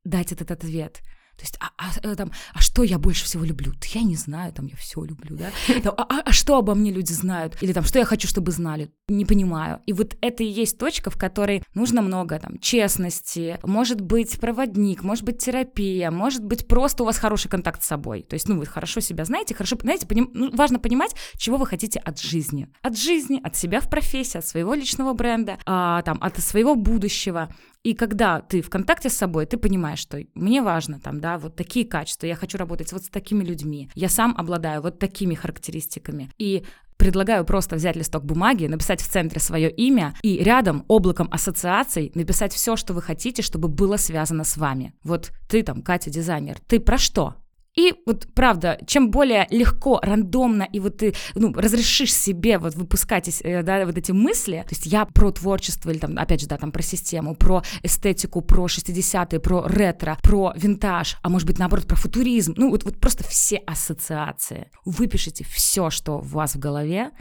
дать 0.03 0.31
этот 0.31 0.49
ответ. 0.51 1.01
То 1.37 1.43
есть, 1.43 1.57
а, 1.59 1.69
а, 1.77 1.91
э, 2.01 2.15
там, 2.15 2.31
а 2.53 2.61
что 2.61 2.83
я 2.83 2.97
больше 2.97 3.25
всего 3.25 3.45
люблю? 3.45 3.71
Да 3.71 3.87
я 3.93 4.01
не 4.01 4.15
знаю, 4.15 4.51
там 4.53 4.65
я 4.65 4.75
все 4.75 5.03
люблю, 5.03 5.37
да. 5.37 5.51
Там, 5.83 5.93
а, 5.97 6.03
а, 6.09 6.21
а 6.25 6.31
что 6.31 6.57
обо 6.57 6.73
мне 6.73 6.91
люди 6.91 7.13
знают? 7.13 7.61
Или 7.61 7.73
там, 7.73 7.83
что 7.83 7.99
я 7.99 8.05
хочу, 8.05 8.27
чтобы 8.27 8.51
знали? 8.51 8.89
Не 9.07 9.23
понимаю. 9.23 9.81
И 9.85 9.93
вот 9.93 10.17
это 10.21 10.43
и 10.43 10.47
есть 10.47 10.79
точка, 10.79 11.11
в 11.11 11.17
которой 11.17 11.63
нужно 11.75 12.01
много 12.01 12.39
там 12.39 12.57
честности, 12.59 13.59
может 13.63 14.01
быть 14.01 14.39
проводник, 14.39 15.03
может 15.03 15.23
быть 15.23 15.37
терапия, 15.37 16.09
может 16.09 16.43
быть 16.43 16.67
просто 16.67 17.03
у 17.03 17.05
вас 17.05 17.17
хороший 17.19 17.49
контакт 17.49 17.83
с 17.83 17.87
собой. 17.87 18.23
То 18.23 18.33
есть, 18.33 18.49
ну, 18.49 18.57
вы 18.57 18.65
хорошо 18.65 18.99
себя 18.99 19.23
знаете, 19.23 19.53
хорошо, 19.53 19.77
знаете, 19.79 20.07
поним, 20.07 20.31
ну, 20.33 20.49
важно 20.55 20.79
понимать, 20.79 21.15
чего 21.37 21.57
вы 21.57 21.67
хотите 21.67 21.99
от 21.99 22.19
жизни. 22.19 22.67
От 22.81 22.97
жизни, 22.97 23.39
от 23.43 23.55
себя 23.55 23.79
в 23.79 23.89
профессии, 23.89 24.39
от 24.39 24.47
своего 24.47 24.73
личного 24.73 25.13
бренда, 25.13 25.59
а, 25.65 26.01
там, 26.01 26.17
от 26.19 26.37
своего 26.39 26.75
будущего. 26.75 27.49
И 27.87 27.93
когда 27.93 28.41
ты 28.41 28.61
в 28.61 28.69
контакте 28.69 29.09
с 29.09 29.13
собой, 29.13 29.45
ты 29.45 29.55
понимаешь, 29.55 29.99
что 29.99 30.19
мне 30.35 30.61
важно 30.61 30.99
там, 30.99 31.21
да, 31.21 31.37
вот 31.37 31.55
такие 31.55 31.85
качества, 31.85 32.27
я 32.27 32.35
хочу 32.35 32.57
работать 32.57 32.91
вот 32.91 33.05
с 33.05 33.07
такими 33.07 33.45
людьми, 33.45 33.89
я 33.95 34.09
сам 34.09 34.35
обладаю 34.37 34.81
вот 34.81 34.99
такими 34.99 35.35
характеристиками. 35.35 36.29
И 36.37 36.65
Предлагаю 36.97 37.45
просто 37.45 37.75
взять 37.75 37.95
листок 37.95 38.25
бумаги, 38.25 38.65
написать 38.65 39.01
в 39.01 39.07
центре 39.07 39.39
свое 39.39 39.69
имя 39.69 40.15
и 40.23 40.39
рядом 40.39 40.83
облаком 40.87 41.29
ассоциаций 41.31 42.11
написать 42.15 42.51
все, 42.53 42.75
что 42.75 42.93
вы 42.93 43.03
хотите, 43.03 43.43
чтобы 43.43 43.67
было 43.67 43.97
связано 43.97 44.43
с 44.43 44.57
вами. 44.57 44.93
Вот 45.03 45.31
ты 45.47 45.61
там, 45.61 45.83
Катя, 45.83 46.09
дизайнер, 46.09 46.57
ты 46.65 46.79
про 46.79 46.97
что? 46.97 47.35
И 47.77 47.93
вот 48.07 48.27
правда, 48.33 48.79
чем 48.87 49.11
более 49.11 49.45
легко, 49.51 49.99
рандомно, 50.01 50.63
и 50.63 50.79
вот 50.79 50.97
ты 50.97 51.13
ну, 51.35 51.53
разрешишь 51.53 52.11
себе 52.11 52.57
вот 52.57 52.73
выпускать 52.73 53.27
э, 53.43 53.61
да, 53.61 53.85
вот 53.85 53.95
эти 53.95 54.11
мысли, 54.11 54.65
то 54.67 54.73
есть 54.73 54.87
я 54.87 55.05
про 55.05 55.31
творчество 55.31 55.91
или 55.91 55.99
там, 55.99 56.17
опять 56.17 56.41
же, 56.41 56.47
да, 56.47 56.57
там 56.57 56.71
про 56.71 56.81
систему, 56.81 57.35
про 57.35 57.61
эстетику, 57.83 58.41
про 58.41 58.65
60-е, 58.65 59.39
про 59.39 59.67
ретро, 59.67 60.17
про 60.23 60.53
винтаж, 60.55 61.17
а 61.21 61.29
может 61.29 61.47
быть, 61.47 61.59
наоборот, 61.59 61.85
про 61.85 61.95
футуризм, 61.95 62.55
ну 62.57 62.71
вот, 62.71 62.83
вот 62.83 62.99
просто 62.99 63.23
все 63.23 63.57
ассоциации. 63.57 64.71
Выпишите 64.83 65.45
все, 65.45 65.91
что 65.91 66.17
у 66.17 66.21
вас 66.21 66.55
в 66.55 66.59
голове, 66.59 67.11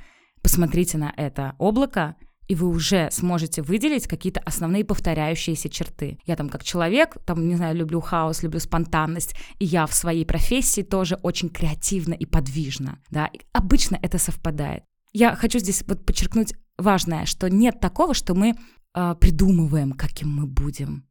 посмотрите 0.41 0.97
на 0.97 1.13
это 1.19 1.55
облако, 1.59 2.17
и 2.49 2.55
вы 2.55 2.69
уже 2.69 3.09
сможете 3.11 3.62
выделить 3.62 4.07
какие-то 4.07 4.41
основные 4.41 4.85
повторяющиеся 4.85 5.69
черты. 5.69 6.19
Я 6.26 6.37
там 6.37 6.49
как 6.49 6.65
человек, 6.65 7.17
там, 7.25 7.49
не 7.49 7.57
знаю, 7.57 7.76
люблю 7.76 8.00
хаос, 8.00 8.43
люблю 8.43 8.61
спонтанность, 8.61 9.35
и 9.59 9.65
я 9.65 9.87
в 9.87 9.95
своей 9.95 10.25
профессии 10.25 10.83
тоже 10.83 11.19
очень 11.23 11.49
креативна 11.49 12.15
и 12.15 12.26
подвижна, 12.26 12.99
да, 13.11 13.26
и 13.26 13.41
обычно 13.53 13.99
это 14.00 14.19
совпадает. 14.19 14.85
Я 15.12 15.35
хочу 15.35 15.59
здесь 15.59 15.83
вот 15.87 16.05
подчеркнуть 16.05 16.55
важное, 16.79 17.25
что 17.25 17.49
нет 17.49 17.81
такого, 17.81 18.15
что 18.15 18.35
мы 18.35 18.55
э, 18.95 19.15
придумываем, 19.19 19.93
каким 19.93 20.31
мы 20.31 20.47
будем 20.47 21.07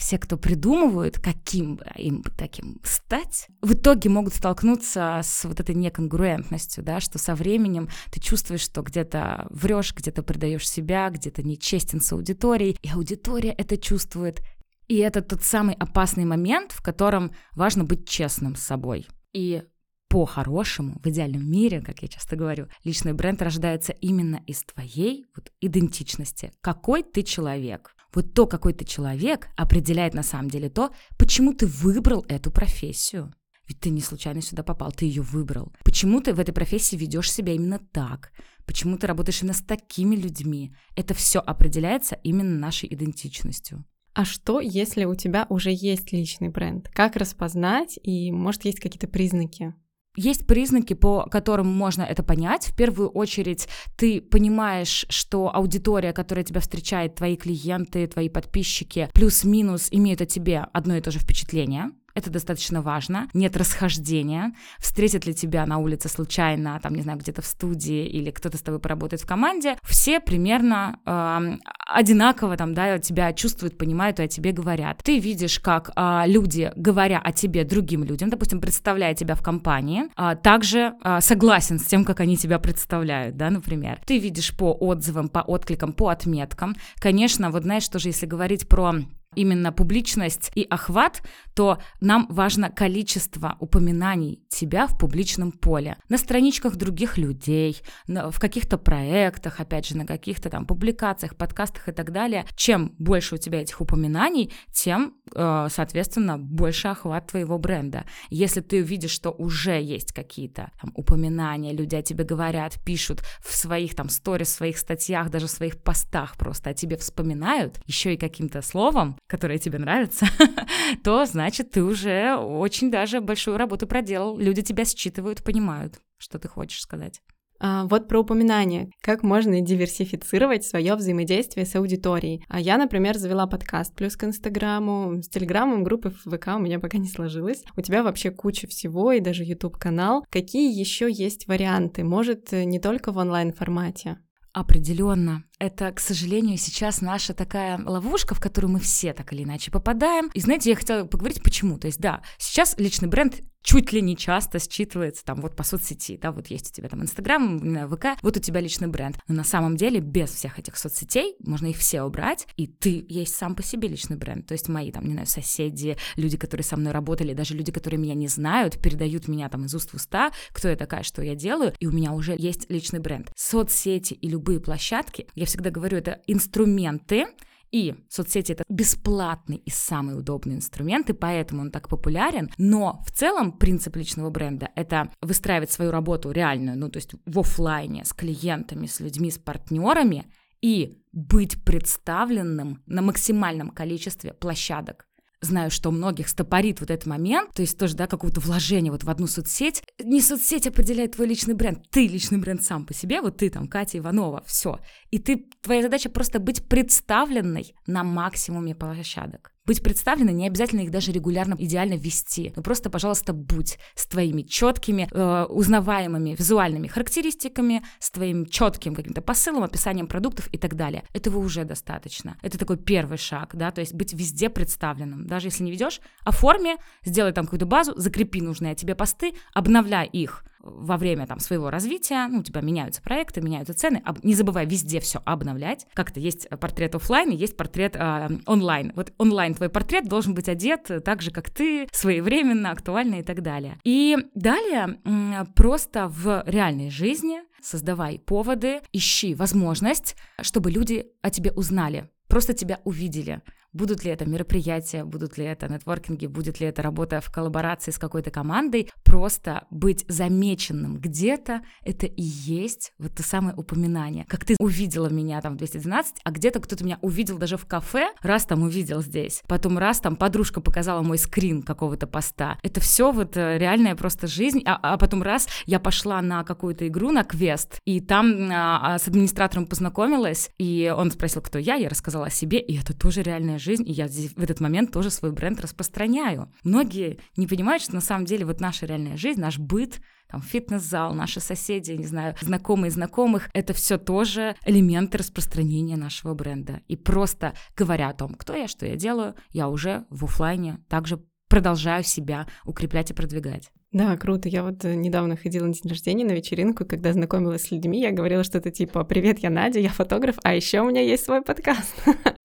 все, 0.00 0.18
кто 0.18 0.38
придумывают, 0.38 1.18
каким 1.18 1.78
им 1.94 2.24
таким 2.36 2.80
стать, 2.82 3.48
в 3.60 3.74
итоге 3.74 4.08
могут 4.08 4.34
столкнуться 4.34 5.20
с 5.22 5.44
вот 5.44 5.60
этой 5.60 5.74
неконгруентностью, 5.74 6.82
да, 6.82 7.00
что 7.00 7.18
со 7.18 7.34
временем 7.34 7.90
ты 8.10 8.18
чувствуешь, 8.18 8.62
что 8.62 8.80
где-то 8.80 9.46
врешь, 9.50 9.94
где-то 9.94 10.22
предаешь 10.22 10.68
себя, 10.68 11.10
где-то 11.10 11.42
нечестен 11.42 12.00
с 12.00 12.12
аудиторией, 12.12 12.78
и 12.82 12.88
аудитория 12.88 13.50
это 13.50 13.76
чувствует. 13.76 14.40
И 14.88 14.96
это 14.96 15.20
тот 15.20 15.42
самый 15.44 15.74
опасный 15.74 16.24
момент, 16.24 16.72
в 16.72 16.82
котором 16.82 17.32
важно 17.52 17.84
быть 17.84 18.08
честным 18.08 18.56
с 18.56 18.62
собой. 18.62 19.06
И 19.34 19.62
по-хорошему, 20.08 20.98
в 21.04 21.06
идеальном 21.08 21.48
мире, 21.48 21.82
как 21.82 22.00
я 22.02 22.08
часто 22.08 22.36
говорю, 22.36 22.68
личный 22.84 23.12
бренд 23.12 23.42
рождается 23.42 23.92
именно 23.92 24.42
из 24.46 24.64
твоей 24.64 25.26
вот, 25.36 25.52
идентичности. 25.60 26.52
Какой 26.62 27.02
ты 27.02 27.22
человек? 27.22 27.94
Вот 28.14 28.34
то, 28.34 28.46
какой 28.46 28.72
ты 28.72 28.84
человек, 28.84 29.48
определяет 29.56 30.14
на 30.14 30.22
самом 30.22 30.50
деле 30.50 30.68
то, 30.68 30.90
почему 31.18 31.54
ты 31.54 31.66
выбрал 31.66 32.24
эту 32.28 32.50
профессию. 32.50 33.32
Ведь 33.68 33.78
ты 33.78 33.90
не 33.90 34.00
случайно 34.00 34.42
сюда 34.42 34.64
попал, 34.64 34.90
ты 34.90 35.04
ее 35.04 35.22
выбрал. 35.22 35.72
Почему 35.84 36.20
ты 36.20 36.34
в 36.34 36.40
этой 36.40 36.52
профессии 36.52 36.96
ведешь 36.96 37.30
себя 37.30 37.52
именно 37.52 37.78
так? 37.78 38.32
Почему 38.66 38.98
ты 38.98 39.06
работаешь 39.06 39.42
именно 39.42 39.54
с 39.54 39.62
такими 39.62 40.16
людьми? 40.16 40.74
Это 40.96 41.14
все 41.14 41.38
определяется 41.38 42.16
именно 42.24 42.58
нашей 42.58 42.92
идентичностью. 42.92 43.84
А 44.12 44.24
что, 44.24 44.60
если 44.60 45.04
у 45.04 45.14
тебя 45.14 45.46
уже 45.48 45.70
есть 45.70 46.12
личный 46.12 46.48
бренд? 46.48 46.88
Как 46.88 47.14
распознать 47.14 47.96
и, 48.02 48.32
может, 48.32 48.64
есть 48.64 48.80
какие-то 48.80 49.06
признаки? 49.06 49.72
Есть 50.16 50.46
признаки, 50.46 50.94
по 50.94 51.24
которым 51.30 51.68
можно 51.68 52.02
это 52.02 52.22
понять. 52.22 52.66
В 52.66 52.76
первую 52.76 53.10
очередь 53.10 53.68
ты 53.96 54.20
понимаешь, 54.20 55.06
что 55.08 55.54
аудитория, 55.54 56.12
которая 56.12 56.44
тебя 56.44 56.60
встречает, 56.60 57.14
твои 57.14 57.36
клиенты, 57.36 58.06
твои 58.06 58.28
подписчики, 58.28 59.08
плюс-минус 59.14 59.88
имеют 59.90 60.20
о 60.20 60.26
тебе 60.26 60.66
одно 60.72 60.96
и 60.96 61.00
то 61.00 61.10
же 61.10 61.20
впечатление. 61.20 61.90
Это 62.14 62.30
достаточно 62.30 62.82
важно. 62.82 63.28
Нет 63.34 63.56
расхождения. 63.56 64.52
Встретит 64.78 65.26
ли 65.26 65.34
тебя 65.34 65.66
на 65.66 65.78
улице 65.78 66.08
случайно, 66.08 66.78
там, 66.82 66.94
не 66.94 67.02
знаю, 67.02 67.18
где-то 67.18 67.42
в 67.42 67.46
студии 67.46 68.06
или 68.06 68.30
кто-то 68.30 68.58
с 68.58 68.62
тобой 68.62 68.80
поработает 68.80 69.22
в 69.22 69.26
команде. 69.26 69.76
Все 69.82 70.20
примерно 70.20 70.98
э, 71.06 71.56
одинаково 71.86 72.56
там, 72.56 72.74
да, 72.74 72.98
тебя 72.98 73.32
чувствуют, 73.32 73.78
понимают 73.78 74.20
и 74.20 74.22
о 74.22 74.28
тебе 74.28 74.52
говорят. 74.52 75.00
Ты 75.02 75.18
видишь, 75.18 75.60
как 75.60 75.90
э, 75.94 76.22
люди, 76.26 76.72
говоря 76.76 77.18
о 77.18 77.32
тебе 77.32 77.64
другим 77.64 78.04
людям, 78.04 78.30
допустим, 78.30 78.60
представляя 78.60 79.14
тебя 79.14 79.34
в 79.34 79.42
компании, 79.42 80.04
э, 80.16 80.36
также 80.42 80.94
э, 81.02 81.20
согласен 81.20 81.78
с 81.78 81.84
тем, 81.84 82.04
как 82.04 82.20
они 82.20 82.36
тебя 82.36 82.58
представляют, 82.58 83.36
да, 83.36 83.50
например. 83.50 84.00
Ты 84.06 84.18
видишь 84.18 84.56
по 84.56 84.72
отзывам, 84.72 85.28
по 85.28 85.40
откликам, 85.40 85.92
по 85.92 86.08
отметкам. 86.08 86.74
Конечно, 86.98 87.50
вот 87.50 87.62
знаешь, 87.62 87.88
тоже 87.88 88.08
если 88.08 88.26
говорить 88.26 88.68
про 88.68 88.94
именно 89.34 89.72
публичность 89.72 90.50
и 90.54 90.62
охват, 90.62 91.22
то 91.54 91.78
нам 92.00 92.26
важно 92.30 92.70
количество 92.70 93.56
упоминаний 93.60 94.42
тебя 94.48 94.86
в 94.86 94.98
публичном 94.98 95.52
поле, 95.52 95.96
на 96.08 96.18
страничках 96.18 96.76
других 96.76 97.16
людей, 97.16 97.80
в 98.06 98.38
каких-то 98.40 98.76
проектах, 98.76 99.60
опять 99.60 99.86
же, 99.86 99.96
на 99.96 100.04
каких-то 100.04 100.50
там 100.50 100.66
публикациях, 100.66 101.36
подкастах 101.36 101.88
и 101.88 101.92
так 101.92 102.12
далее. 102.12 102.44
Чем 102.56 102.94
больше 102.98 103.36
у 103.36 103.38
тебя 103.38 103.62
этих 103.62 103.80
упоминаний, 103.80 104.52
тем, 104.72 105.14
э, 105.34 105.68
соответственно, 105.70 106.38
больше 106.38 106.88
охват 106.88 107.28
твоего 107.28 107.58
бренда. 107.58 108.04
Если 108.30 108.60
ты 108.60 108.80
увидишь, 108.80 109.12
что 109.12 109.30
уже 109.30 109.80
есть 109.80 110.12
какие-то 110.12 110.70
там 110.80 110.90
упоминания, 110.94 111.72
люди 111.72 111.94
о 111.94 112.02
тебе 112.02 112.24
говорят, 112.24 112.78
пишут 112.84 113.22
в 113.44 113.54
своих 113.54 113.94
там 113.94 114.08
сторис, 114.08 114.48
в 114.48 114.56
своих 114.56 114.78
статьях, 114.78 115.30
даже 115.30 115.46
в 115.46 115.50
своих 115.50 115.82
постах 115.82 116.36
просто 116.36 116.70
о 116.70 116.74
тебе 116.74 116.96
вспоминают, 116.96 117.80
еще 117.86 118.14
и 118.14 118.16
каким-то 118.16 118.62
словом, 118.62 119.19
которое 119.26 119.58
тебе 119.58 119.78
нравится, 119.78 120.26
то 121.04 121.24
значит 121.24 121.70
ты 121.70 121.82
уже 121.82 122.36
очень 122.36 122.90
даже 122.90 123.20
большую 123.20 123.56
работу 123.56 123.86
проделал. 123.86 124.38
Люди 124.38 124.62
тебя 124.62 124.84
считывают, 124.84 125.42
понимают, 125.42 126.00
что 126.18 126.38
ты 126.38 126.48
хочешь 126.48 126.80
сказать. 126.80 127.20
А, 127.62 127.84
вот 127.84 128.08
про 128.08 128.20
упоминание. 128.20 128.90
Как 129.02 129.22
можно 129.22 129.60
диверсифицировать 129.60 130.64
свое 130.64 130.94
взаимодействие 130.94 131.66
с 131.66 131.76
аудиторией? 131.76 132.42
А 132.48 132.58
я, 132.58 132.78
например, 132.78 133.18
завела 133.18 133.46
подкаст 133.46 133.94
плюс 133.94 134.16
к 134.16 134.24
Инстаграму. 134.24 135.22
С 135.22 135.28
Телеграмом 135.28 135.84
группы 135.84 136.10
в 136.10 136.30
ВК 136.30 136.48
у 136.56 136.58
меня 136.58 136.80
пока 136.80 136.96
не 136.96 137.08
сложилось. 137.08 137.62
У 137.76 137.82
тебя 137.82 138.02
вообще 138.02 138.30
куча 138.30 138.66
всего 138.66 139.12
и 139.12 139.20
даже 139.20 139.44
YouTube-канал. 139.44 140.24
Какие 140.30 140.72
еще 140.72 141.10
есть 141.12 141.46
варианты? 141.48 142.02
Может, 142.02 142.50
не 142.52 142.80
только 142.80 143.12
в 143.12 143.18
онлайн-формате? 143.18 144.18
Определенно. 144.52 145.44
Это, 145.60 145.92
к 145.92 146.00
сожалению, 146.00 146.56
сейчас 146.56 147.02
наша 147.02 147.34
такая 147.34 147.78
ловушка, 147.84 148.34
в 148.34 148.40
которую 148.40 148.72
мы 148.72 148.80
все 148.80 149.12
так 149.12 149.30
или 149.34 149.42
иначе 149.44 149.70
попадаем. 149.70 150.30
И 150.32 150.40
знаете, 150.40 150.70
я 150.70 150.76
хотела 150.76 151.04
поговорить, 151.04 151.42
почему. 151.42 151.78
То 151.78 151.86
есть, 151.86 152.00
да, 152.00 152.22
сейчас 152.38 152.74
личный 152.78 153.08
бренд 153.08 153.42
чуть 153.62 153.92
ли 153.92 154.00
не 154.00 154.16
часто 154.16 154.58
считывается 154.58 155.24
там 155.24 155.40
вот 155.40 155.54
по 155.56 155.62
соцсети, 155.62 156.18
да, 156.20 156.32
вот 156.32 156.48
есть 156.48 156.70
у 156.70 156.72
тебя 156.72 156.88
там 156.88 157.02
Инстаграм, 157.02 157.88
ВК, 157.88 158.06
вот 158.22 158.36
у 158.36 158.40
тебя 158.40 158.60
личный 158.60 158.88
бренд. 158.88 159.18
Но 159.28 159.34
на 159.34 159.44
самом 159.44 159.76
деле 159.76 160.00
без 160.00 160.30
всех 160.30 160.58
этих 160.58 160.76
соцсетей 160.76 161.36
можно 161.40 161.66
их 161.66 161.76
все 161.76 162.02
убрать, 162.02 162.46
и 162.56 162.66
ты 162.66 163.04
есть 163.08 163.34
сам 163.34 163.54
по 163.54 163.62
себе 163.62 163.88
личный 163.88 164.16
бренд. 164.16 164.46
То 164.46 164.52
есть 164.52 164.68
мои 164.68 164.90
там, 164.90 165.04
не 165.04 165.12
знаю, 165.12 165.26
соседи, 165.26 165.96
люди, 166.16 166.36
которые 166.36 166.64
со 166.64 166.76
мной 166.76 166.92
работали, 166.92 167.34
даже 167.34 167.54
люди, 167.54 167.72
которые 167.72 168.00
меня 168.00 168.14
не 168.14 168.28
знают, 168.28 168.80
передают 168.80 169.28
меня 169.28 169.48
там 169.48 169.66
из 169.66 169.74
уст 169.74 169.90
в 169.90 169.94
уста, 169.94 170.32
кто 170.52 170.68
я 170.68 170.76
такая, 170.76 171.02
что 171.02 171.22
я 171.22 171.34
делаю, 171.34 171.74
и 171.78 171.86
у 171.86 171.92
меня 171.92 172.12
уже 172.12 172.34
есть 172.36 172.70
личный 172.70 173.00
бренд. 173.00 173.30
Соцсети 173.36 174.14
и 174.14 174.28
любые 174.28 174.60
площадки, 174.60 175.26
я 175.34 175.46
всегда 175.50 175.70
говорю, 175.70 175.98
это 175.98 176.20
инструменты, 176.26 177.26
и 177.70 177.94
соцсети— 178.08 178.52
это 178.54 178.64
бесплатный 178.68 179.56
и 179.56 179.70
самый 179.70 180.18
удобный 180.18 180.56
инструмент, 180.56 181.08
и 181.10 181.12
поэтому 181.12 181.62
он 181.62 181.70
так 181.70 181.88
популярен. 181.88 182.50
Но 182.58 183.02
в 183.06 183.12
целом 183.12 183.52
принцип 183.52 183.96
личного 183.96 184.30
бренда— 184.30 184.70
это 184.74 185.10
выстраивать 185.20 185.70
свою 185.70 185.90
работу 185.90 186.32
реальную, 186.32 186.76
ну 186.76 186.88
то 186.88 186.96
есть 186.96 187.14
в 187.26 187.38
офлайне, 187.38 188.04
с 188.04 188.12
клиентами, 188.12 188.86
с 188.86 188.98
людьми, 189.00 189.30
с 189.30 189.38
партнерами, 189.38 190.26
и 190.60 191.02
быть 191.12 191.64
представленным 191.64 192.82
на 192.86 193.02
максимальном 193.02 193.70
количестве 193.70 194.34
площадок 194.34 195.06
знаю, 195.40 195.70
что 195.70 195.90
многих 195.90 196.28
стопорит 196.28 196.80
вот 196.80 196.90
этот 196.90 197.06
момент, 197.06 197.54
то 197.54 197.62
есть 197.62 197.78
тоже, 197.78 197.96
да, 197.96 198.06
какое-то 198.06 198.40
вложение 198.40 198.92
вот 198.92 199.04
в 199.04 199.10
одну 199.10 199.26
соцсеть. 199.26 199.82
Не 200.02 200.20
соцсеть 200.20 200.66
определяет 200.66 201.16
твой 201.16 201.26
личный 201.26 201.54
бренд, 201.54 201.88
ты 201.90 202.06
личный 202.06 202.38
бренд 202.38 202.62
сам 202.62 202.86
по 202.86 202.94
себе, 202.94 203.20
вот 203.20 203.38
ты 203.38 203.50
там, 203.50 203.66
Катя 203.66 203.98
Иванова, 203.98 204.42
все. 204.46 204.78
И 205.10 205.18
ты, 205.18 205.46
твоя 205.62 205.82
задача 205.82 206.10
просто 206.10 206.40
быть 206.40 206.66
представленной 206.68 207.74
на 207.86 208.04
максимуме 208.04 208.74
площадок 208.74 209.52
быть 209.70 209.84
представленной, 209.84 210.32
не 210.32 210.48
обязательно 210.48 210.80
их 210.80 210.90
даже 210.90 211.12
регулярно 211.12 211.54
идеально 211.56 211.94
вести. 211.94 212.52
Но 212.56 212.62
просто, 212.62 212.90
пожалуйста, 212.90 213.32
будь 213.32 213.78
с 213.94 214.04
твоими 214.06 214.42
четкими, 214.42 215.08
э, 215.08 215.44
узнаваемыми 215.44 216.34
визуальными 216.36 216.88
характеристиками, 216.88 217.84
с 218.00 218.10
твоим 218.10 218.46
четким 218.46 218.96
каким-то 218.96 219.22
посылом, 219.22 219.62
описанием 219.62 220.08
продуктов 220.08 220.48
и 220.50 220.58
так 220.58 220.74
далее. 220.74 221.04
Этого 221.12 221.38
уже 221.38 221.62
достаточно. 221.62 222.36
Это 222.42 222.58
такой 222.58 222.78
первый 222.78 223.16
шаг, 223.16 223.54
да, 223.54 223.70
то 223.70 223.80
есть 223.80 223.94
быть 223.94 224.12
везде 224.12 224.50
представленным. 224.50 225.28
Даже 225.28 225.46
если 225.46 225.62
не 225.62 225.70
ведешь, 225.70 226.00
оформи, 226.24 226.76
сделай 227.04 227.32
там 227.32 227.44
какую-то 227.44 227.66
базу, 227.66 227.92
закрепи 227.96 228.40
нужные 228.40 228.74
тебе 228.74 228.96
посты, 228.96 229.34
обновляй 229.54 230.08
их 230.08 230.44
во 230.62 230.96
время 230.96 231.26
там 231.26 231.38
своего 231.38 231.70
развития, 231.70 232.26
ну, 232.28 232.40
у 232.40 232.42
тебя 232.42 232.60
меняются 232.60 233.02
проекты, 233.02 233.40
меняются 233.40 233.74
цены, 233.74 234.02
об, 234.04 234.24
не 234.24 234.34
забывай 234.34 234.66
везде 234.66 235.00
все 235.00 235.20
обновлять. 235.24 235.86
Как-то 235.94 236.20
есть 236.20 236.48
портрет 236.48 236.94
офлайн, 236.94 237.30
есть 237.30 237.56
портрет 237.56 237.96
э, 237.96 238.28
онлайн. 238.46 238.92
Вот 238.94 239.12
онлайн 239.18 239.54
твой 239.54 239.68
портрет 239.68 240.06
должен 240.06 240.34
быть 240.34 240.48
одет 240.48 240.90
так 241.04 241.22
же, 241.22 241.30
как 241.30 241.50
ты, 241.50 241.88
своевременно, 241.92 242.70
актуально 242.70 243.16
и 243.16 243.22
так 243.22 243.42
далее. 243.42 243.78
И 243.84 244.16
далее 244.34 244.98
э, 245.04 245.44
просто 245.54 246.08
в 246.08 246.44
реальной 246.46 246.90
жизни 246.90 247.40
создавай 247.62 248.18
поводы, 248.18 248.80
ищи 248.92 249.34
возможность, 249.34 250.16
чтобы 250.40 250.70
люди 250.70 251.06
о 251.22 251.30
тебе 251.30 251.52
узнали, 251.52 252.10
просто 252.28 252.54
тебя 252.54 252.80
увидели. 252.84 253.42
Будут 253.72 254.04
ли 254.04 254.10
это 254.10 254.26
мероприятия, 254.26 255.04
будут 255.04 255.38
ли 255.38 255.44
это 255.44 255.68
нетворкинги, 255.68 256.26
будет 256.26 256.58
ли 256.58 256.66
это 256.66 256.82
работа 256.82 257.20
в 257.20 257.30
коллаборации 257.30 257.92
с 257.92 257.98
какой-то 257.98 258.32
командой, 258.32 258.90
просто 259.04 259.64
быть 259.70 260.04
замеченным 260.08 260.98
где-то, 260.98 261.62
это 261.84 262.06
и 262.06 262.22
есть 262.22 262.92
вот 262.98 263.14
то 263.14 263.22
самое 263.22 263.54
упоминание. 263.54 264.24
Как 264.28 264.44
ты 264.44 264.56
увидела 264.58 265.06
меня 265.08 265.40
там 265.40 265.54
в 265.54 265.56
212, 265.58 266.16
а 266.24 266.30
где-то 266.32 266.58
кто-то 266.58 266.84
меня 266.84 266.98
увидел 267.00 267.38
даже 267.38 267.56
в 267.56 267.64
кафе, 267.64 268.08
раз 268.22 268.44
там 268.44 268.64
увидел 268.64 269.02
здесь, 269.02 269.42
потом 269.46 269.78
раз 269.78 270.00
там 270.00 270.16
подружка 270.16 270.60
показала 270.60 271.02
мой 271.02 271.18
скрин 271.18 271.62
какого-то 271.62 272.08
поста. 272.08 272.58
Это 272.64 272.80
все 272.80 273.12
вот 273.12 273.36
э, 273.36 273.56
реальная 273.56 273.94
просто 273.94 274.26
жизнь, 274.26 274.62
а, 274.66 274.80
а 274.82 274.98
потом 274.98 275.22
раз 275.22 275.46
я 275.66 275.78
пошла 275.78 276.20
на 276.22 276.42
какую-то 276.42 276.88
игру, 276.88 277.12
на 277.12 277.22
квест, 277.22 277.78
и 277.84 278.00
там 278.00 278.50
а, 278.50 278.94
а 278.94 278.98
с 278.98 279.06
администратором 279.06 279.66
познакомилась, 279.66 280.50
и 280.58 280.92
он 280.96 281.12
спросил, 281.12 281.40
кто 281.40 281.60
я, 281.60 281.76
я 281.76 281.88
рассказала 281.88 282.26
о 282.26 282.30
себе, 282.30 282.58
и 282.58 282.76
это 282.76 282.98
тоже 282.98 283.22
реальная 283.22 283.59
жизнь, 283.60 283.88
и 283.88 283.92
я 283.92 284.08
здесь 284.08 284.32
в 284.32 284.42
этот 284.42 284.60
момент 284.60 284.92
тоже 284.92 285.10
свой 285.10 285.32
бренд 285.32 285.60
распространяю. 285.60 286.52
Многие 286.64 287.20
не 287.36 287.46
понимают, 287.46 287.82
что 287.82 287.94
на 287.94 288.00
самом 288.00 288.24
деле 288.24 288.44
вот 288.44 288.60
наша 288.60 288.86
реальная 288.86 289.16
жизнь, 289.16 289.40
наш 289.40 289.58
быт, 289.58 290.00
там, 290.28 290.42
фитнес-зал, 290.42 291.14
наши 291.14 291.40
соседи, 291.40 291.92
не 291.92 292.06
знаю, 292.06 292.36
знакомые 292.40 292.90
знакомых, 292.90 293.50
это 293.52 293.72
все 293.72 293.98
тоже 293.98 294.54
элементы 294.64 295.18
распространения 295.18 295.96
нашего 295.96 296.34
бренда. 296.34 296.80
И 296.86 296.96
просто 296.96 297.54
говоря 297.76 298.08
о 298.10 298.14
том, 298.14 298.34
кто 298.34 298.54
я, 298.54 298.68
что 298.68 298.86
я 298.86 298.96
делаю, 298.96 299.34
я 299.50 299.68
уже 299.68 300.04
в 300.10 300.24
офлайне 300.24 300.78
также 300.88 301.20
продолжаю 301.48 302.04
себя 302.04 302.46
укреплять 302.64 303.10
и 303.10 303.14
продвигать. 303.14 303.70
Да, 303.92 304.16
круто. 304.16 304.48
Я 304.48 304.62
вот 304.62 304.84
э, 304.84 304.94
недавно 304.94 305.36
ходила 305.36 305.66
на 305.66 305.72
день 305.72 305.90
рождения 305.90 306.24
на 306.24 306.30
вечеринку, 306.30 306.84
и 306.84 306.86
когда 306.86 307.12
знакомилась 307.12 307.62
с 307.62 307.70
людьми, 307.72 308.00
я 308.00 308.12
говорила 308.12 308.44
что-то 308.44 308.70
типа 308.70 309.02
«Привет, 309.02 309.40
я 309.40 309.50
Надя, 309.50 309.80
я 309.80 309.88
фотограф, 309.90 310.36
а 310.44 310.54
еще 310.54 310.80
у 310.80 310.88
меня 310.88 311.00
есть 311.00 311.24
свой 311.24 311.42
подкаст». 311.42 311.94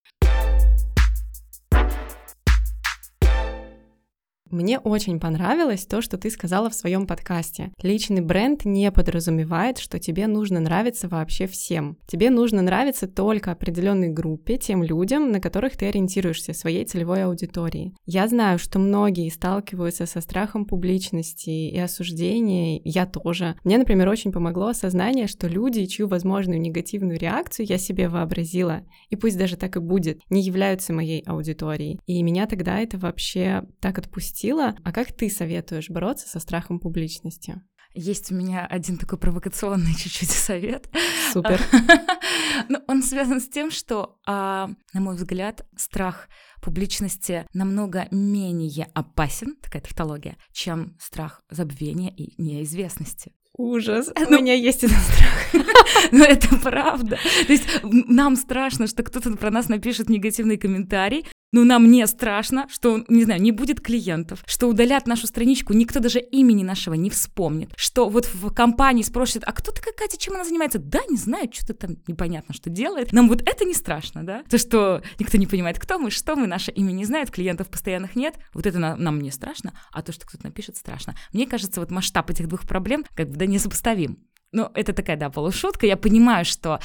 Мне 4.52 4.78
очень 4.78 5.20
понравилось 5.20 5.88
то, 5.88 6.02
что 6.02 6.18
ты 6.18 6.30
сказала 6.30 6.70
в 6.70 6.76
своем 6.76 7.08
подкасте. 7.08 7.72
Личный 7.82 8.22
бренд 8.22 8.64
не 8.64 8.92
подразумевает, 8.92 9.80
что 9.80 10.00
тебе 10.00 10.28
нужно 10.28 10.60
нравиться 10.60 11.08
вообще 11.10 11.48
всем. 11.48 11.98
Тебе 12.06 12.30
нужно 12.30 12.62
нравиться 12.62 13.08
только 13.08 13.52
определенной 13.52 14.10
группе, 14.10 14.58
тем 14.58 14.84
людям, 14.84 15.32
на 15.32 15.42
которых 15.42 15.76
ты 15.76 15.88
ориентируешься, 15.88 16.54
своей 16.54 16.86
целевой 16.86 17.24
аудитории. 17.24 17.96
Я 18.06 18.28
знаю, 18.28 18.60
что 18.60 18.78
многие 18.78 19.30
сталкиваются 19.30 20.06
со 20.06 20.22
страхом 20.22 20.66
публичности 20.66 21.50
и 21.50 21.78
осуждения, 21.80 22.80
я 22.84 23.08
тоже. 23.08 23.56
Мне, 23.64 23.80
например, 23.80 24.08
очень 24.10 24.32
помогло 24.32 24.68
осознание, 24.68 25.26
что 25.26 25.48
люди, 25.48 25.86
чью 25.88 26.08
возможную 26.08 26.62
негативную 26.62 27.18
реакцию 27.18 27.66
я 27.68 27.80
себе 27.80 28.10
вообразила, 28.10 28.84
и 29.10 29.16
пусть 29.16 29.40
даже 29.40 29.58
так 29.58 29.76
и 29.76 29.80
будет, 29.80 30.22
не 30.30 30.44
являются 30.44 30.94
моей 30.94 31.22
аудиторией. 31.22 32.00
И 32.06 32.22
меня 32.22 32.46
тогда 32.46 32.80
это 32.80 33.00
вообще 33.00 33.64
так 33.80 33.98
отпустило, 33.98 34.36
спросила, 34.46 34.76
а 34.84 34.92
как 34.92 35.12
ты 35.12 35.30
советуешь 35.30 35.90
бороться 35.90 36.28
со 36.28 36.40
страхом 36.40 36.80
публичности? 36.80 37.62
Есть 37.96 38.32
у 38.32 38.36
меня 38.36 38.66
один 38.66 38.98
такой 38.98 39.18
провокационный 39.18 39.96
чуть-чуть 39.98 40.30
совет. 40.30 40.90
Супер. 41.32 41.60
Но 42.70 42.80
он 42.88 43.02
связан 43.02 43.40
с 43.42 43.48
тем, 43.48 43.72
что, 43.72 44.20
а, 44.28 44.70
на 44.94 45.02
мой 45.02 45.16
взгляд, 45.16 45.66
страх 45.78 46.28
публичности 46.62 47.48
намного 47.54 48.08
менее 48.12 48.90
опасен, 48.94 49.56
такая 49.62 49.82
тавтология, 49.82 50.38
чем 50.52 50.96
страх 51.00 51.42
забвения 51.50 52.14
и 52.16 52.40
неизвестности. 52.42 53.32
Ужас. 53.58 54.12
У 54.28 54.30
ну, 54.30 54.42
меня 54.42 54.54
есть 54.54 54.84
этот 54.84 54.98
страх. 54.98 55.66
Но 56.12 56.26
это 56.26 56.56
правда. 56.58 57.18
То 57.48 57.54
есть 57.54 57.64
нам 57.84 58.36
страшно, 58.36 58.88
что 58.88 59.04
кто-то 59.04 59.32
про 59.38 59.52
нас 59.52 59.70
напишет 59.70 60.10
негативный 60.10 60.58
комментарий, 60.58 61.26
но 61.52 61.64
нам 61.64 61.90
не 61.90 62.06
страшно, 62.08 62.68
что, 62.70 63.04
не 63.08 63.24
знаю, 63.24 63.42
не 63.42 63.52
будет 63.52 63.80
клиентов, 63.80 64.44
что 64.46 64.68
удалят 64.68 65.08
нашу 65.08 65.28
страничку, 65.28 65.74
никто 65.74 66.00
даже 66.00 66.20
имени 66.20 66.64
нашего 66.64 66.94
не 66.96 67.10
вспомнит, 67.10 67.72
что 67.78 68.10
вот 68.10 68.26
в 68.26 68.54
компании 68.54 69.04
спросят, 69.04 69.44
а 69.46 69.54
кто 69.54 69.72
такая 69.72 69.94
Катя, 69.94 70.18
чем 70.18 70.36
она 70.36 70.44
занимается? 70.44 70.80
Да, 70.80 71.00
не 71.10 71.18
знаю, 71.18 71.50
что-то 71.52 71.74
там 71.74 71.98
непонятно, 72.08 72.54
что 72.54 72.70
делает. 72.70 73.14
Нам 73.14 73.30
вот 73.30 73.42
это 73.42 73.66
не 73.66 73.74
страшно, 73.74 74.26
да? 74.26 74.44
То, 74.50 74.58
что 74.58 75.02
никто 75.20 75.38
не 75.38 75.48
понимает, 75.48 75.80
кто 75.80 75.98
мы, 75.98 76.12
что 76.12 76.36
мы, 76.36 76.48
наше 76.48 76.72
имя 76.72 76.92
не 76.92 77.06
знает, 77.06 77.32
клиентов 77.32 77.70
постоянных 77.70 78.16
нет, 78.16 78.36
вот 78.54 78.66
это 78.66 78.80
нам, 78.80 79.02
нам 79.02 79.22
не 79.22 79.32
страшно, 79.32 79.74
а 79.92 80.02
то, 80.02 80.12
что 80.12 80.26
кто-то 80.26 80.46
напишет, 80.46 80.78
страшно. 80.78 81.16
Мне 81.32 81.48
кажется, 81.48 81.80
вот 81.80 81.92
масштаб 81.92 82.30
этих 82.30 82.48
двух 82.48 82.68
проблем 82.68 83.06
как 83.16 83.30
бы 83.30 83.36
да 83.38 83.46
несопоставим. 83.46 84.20
Ну, 84.52 84.70
это 84.74 84.94
такая, 84.94 85.18
да, 85.18 85.30
полушутка. 85.30 85.86
Я 85.86 85.98
понимаю, 85.98 86.46
что 86.46 86.80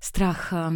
страх 0.00 0.52
э, 0.52 0.70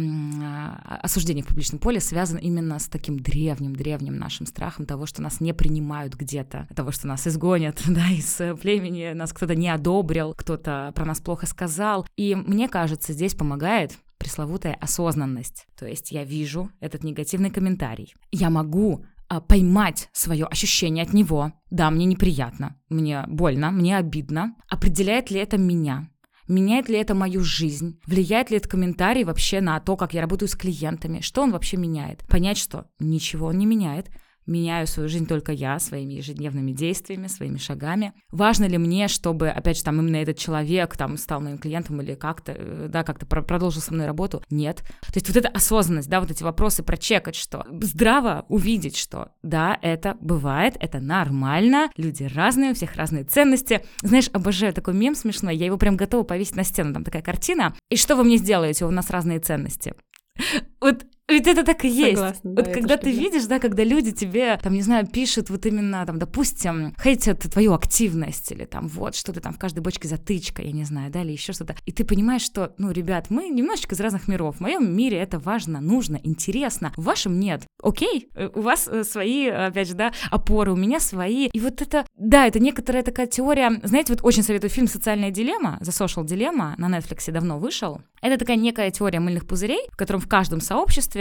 осуждения 1.01 1.43
в 1.43 1.47
публичном 1.47 1.79
поле 1.79 1.99
связан 1.99 2.37
именно 2.37 2.79
с 2.79 2.87
таким 2.87 3.19
древним-древним 3.19 4.17
нашим 4.17 4.45
страхом 4.45 4.85
того, 4.85 5.05
что 5.05 5.21
нас 5.21 5.39
не 5.39 5.53
принимают 5.53 6.15
где-то, 6.15 6.67
того, 6.75 6.91
что 6.91 7.07
нас 7.07 7.27
изгонят 7.27 7.81
да, 7.87 8.07
из 8.09 8.35
племени, 8.61 9.13
нас 9.13 9.33
кто-то 9.33 9.55
не 9.55 9.69
одобрил, 9.69 10.33
кто-то 10.33 10.91
про 10.95 11.05
нас 11.05 11.19
плохо 11.19 11.45
сказал. 11.45 12.05
И 12.17 12.35
мне 12.35 12.67
кажется, 12.67 13.13
здесь 13.13 13.35
помогает 13.35 13.97
пресловутая 14.17 14.75
осознанность. 14.75 15.67
То 15.77 15.85
есть 15.85 16.11
я 16.11 16.23
вижу 16.23 16.69
этот 16.79 17.03
негативный 17.03 17.49
комментарий. 17.49 18.13
Я 18.31 18.49
могу 18.49 19.05
а, 19.27 19.41
поймать 19.41 20.09
свое 20.13 20.45
ощущение 20.45 21.03
от 21.03 21.13
него. 21.13 21.53
Да, 21.69 21.89
мне 21.91 22.05
неприятно, 22.05 22.77
мне 22.89 23.25
больно, 23.27 23.71
мне 23.71 23.97
обидно. 23.97 24.55
Определяет 24.69 25.31
ли 25.31 25.39
это 25.39 25.57
меня? 25.57 26.09
Меняет 26.47 26.89
ли 26.89 26.97
это 26.97 27.15
мою 27.15 27.41
жизнь? 27.41 27.99
Влияет 28.05 28.51
ли 28.51 28.57
этот 28.57 28.71
комментарий 28.71 29.23
вообще 29.23 29.61
на 29.61 29.79
то, 29.79 29.95
как 29.95 30.13
я 30.13 30.21
работаю 30.21 30.49
с 30.49 30.55
клиентами? 30.55 31.21
Что 31.21 31.41
он 31.41 31.51
вообще 31.51 31.77
меняет? 31.77 32.25
Понять, 32.27 32.57
что 32.57 32.85
ничего 32.99 33.47
он 33.47 33.57
не 33.57 33.65
меняет. 33.65 34.09
Меняю 34.45 34.87
свою 34.87 35.09
жизнь 35.09 35.25
только 35.25 35.51
я 35.51 35.79
своими 35.79 36.13
ежедневными 36.13 36.71
действиями, 36.71 37.27
своими 37.27 37.57
шагами. 37.57 38.13
Важно 38.31 38.65
ли 38.65 38.77
мне, 38.77 39.07
чтобы, 39.07 39.49
опять 39.49 39.77
же, 39.77 39.83
там 39.83 39.99
именно 39.99 40.17
этот 40.17 40.37
человек 40.37 40.95
там 40.97 41.17
стал 41.17 41.41
моим 41.41 41.57
клиентом 41.57 42.01
или 42.01 42.15
как-то, 42.15 42.53
э, 42.55 42.87
да, 42.89 43.03
как-то 43.03 43.25
продолжил 43.25 43.81
со 43.81 43.93
мной 43.93 44.05
работу? 44.05 44.43
Нет. 44.49 44.83
То 45.01 45.15
есть 45.15 45.27
вот 45.27 45.37
эта 45.37 45.49
осознанность, 45.49 46.09
да, 46.09 46.19
вот 46.19 46.31
эти 46.31 46.43
вопросы 46.43 46.83
прочекать, 46.83 47.35
что 47.35 47.65
здраво 47.81 48.45
увидеть, 48.49 48.97
что 48.97 49.31
да, 49.43 49.77
это 49.81 50.17
бывает, 50.19 50.75
это 50.79 50.99
нормально, 50.99 51.89
люди 51.97 52.23
разные, 52.23 52.71
у 52.71 52.73
всех 52.73 52.95
разные 52.95 53.23
ценности. 53.23 53.85
Знаешь, 54.01 54.29
обожаю 54.33 54.73
такой 54.73 54.93
мем 54.93 55.15
смешной, 55.15 55.55
я 55.55 55.65
его 55.65 55.77
прям 55.77 55.97
готова 55.97 56.23
повесить 56.23 56.55
на 56.55 56.63
стену, 56.63 56.93
там 56.93 57.03
такая 57.03 57.21
картина. 57.21 57.73
И 57.89 57.95
что 57.95 58.15
вы 58.15 58.23
мне 58.23 58.37
сделаете? 58.37 58.85
У 58.85 58.91
нас 58.91 59.09
разные 59.09 59.39
ценности. 59.39 59.93
Вот 60.81 61.05
ведь 61.27 61.47
это 61.47 61.63
так 61.63 61.85
и 61.85 61.87
есть. 61.87 62.17
Согласна, 62.17 62.51
вот 62.51 62.65
да, 62.65 62.71
когда 62.71 62.97
ты 62.97 63.11
видишь, 63.11 63.45
да, 63.45 63.59
когда 63.59 63.83
люди 63.83 64.11
тебе, 64.11 64.59
там, 64.61 64.73
не 64.73 64.81
знаю, 64.81 65.07
пишут 65.07 65.49
вот 65.49 65.65
именно, 65.65 66.05
там, 66.05 66.19
допустим, 66.19 66.93
хейтят 67.01 67.39
твою 67.39 67.73
активность 67.73 68.51
или 68.51 68.65
там 68.65 68.87
вот 68.89 69.15
что-то 69.15 69.39
там 69.39 69.53
в 69.53 69.59
каждой 69.59 69.79
бочке 69.79 70.07
затычка, 70.07 70.61
я 70.61 70.71
не 70.71 70.83
знаю, 70.83 71.11
да, 71.11 71.21
или 71.21 71.31
еще 71.31 71.53
что-то. 71.53 71.75
И 71.85 71.91
ты 71.91 72.03
понимаешь, 72.03 72.41
что, 72.41 72.73
ну, 72.77 72.91
ребят, 72.91 73.27
мы 73.29 73.47
немножечко 73.47 73.95
из 73.95 74.01
разных 74.01 74.27
миров. 74.27 74.57
В 74.57 74.59
моем 74.59 74.95
мире 74.95 75.17
это 75.17 75.39
важно, 75.39 75.79
нужно, 75.79 76.19
интересно. 76.21 76.91
В 76.97 77.03
вашем 77.03 77.39
нет. 77.39 77.63
Окей, 77.81 78.29
э, 78.35 78.49
у 78.53 78.61
вас 78.61 78.87
э, 78.87 79.03
свои, 79.03 79.47
опять 79.47 79.87
же, 79.87 79.93
да, 79.93 80.11
опоры, 80.29 80.73
у 80.73 80.75
меня 80.75 80.99
свои. 80.99 81.47
И 81.47 81.59
вот 81.59 81.81
это, 81.81 82.05
да, 82.17 82.47
это 82.47 82.59
некоторая 82.59 83.03
такая 83.03 83.27
теория. 83.27 83.79
Знаете, 83.83 84.13
вот 84.13 84.23
очень 84.23 84.43
советую 84.43 84.69
фильм 84.69 84.87
«Социальная 84.87 85.31
дилемма», 85.31 85.79
«The 85.81 85.89
Social 85.89 86.25
Dilemma», 86.25 86.73
на 86.77 86.89
Netflix 86.97 87.31
давно 87.31 87.59
вышел. 87.59 88.01
Это 88.21 88.37
такая 88.37 88.55
некая 88.57 88.89
теория 88.91 89.19
мыльных 89.19 89.45
пузырей, 89.45 89.89
в 89.91 89.97
котором 89.97 90.21
в 90.21 90.27
каждом 90.29 90.61
сообществе 90.61 91.12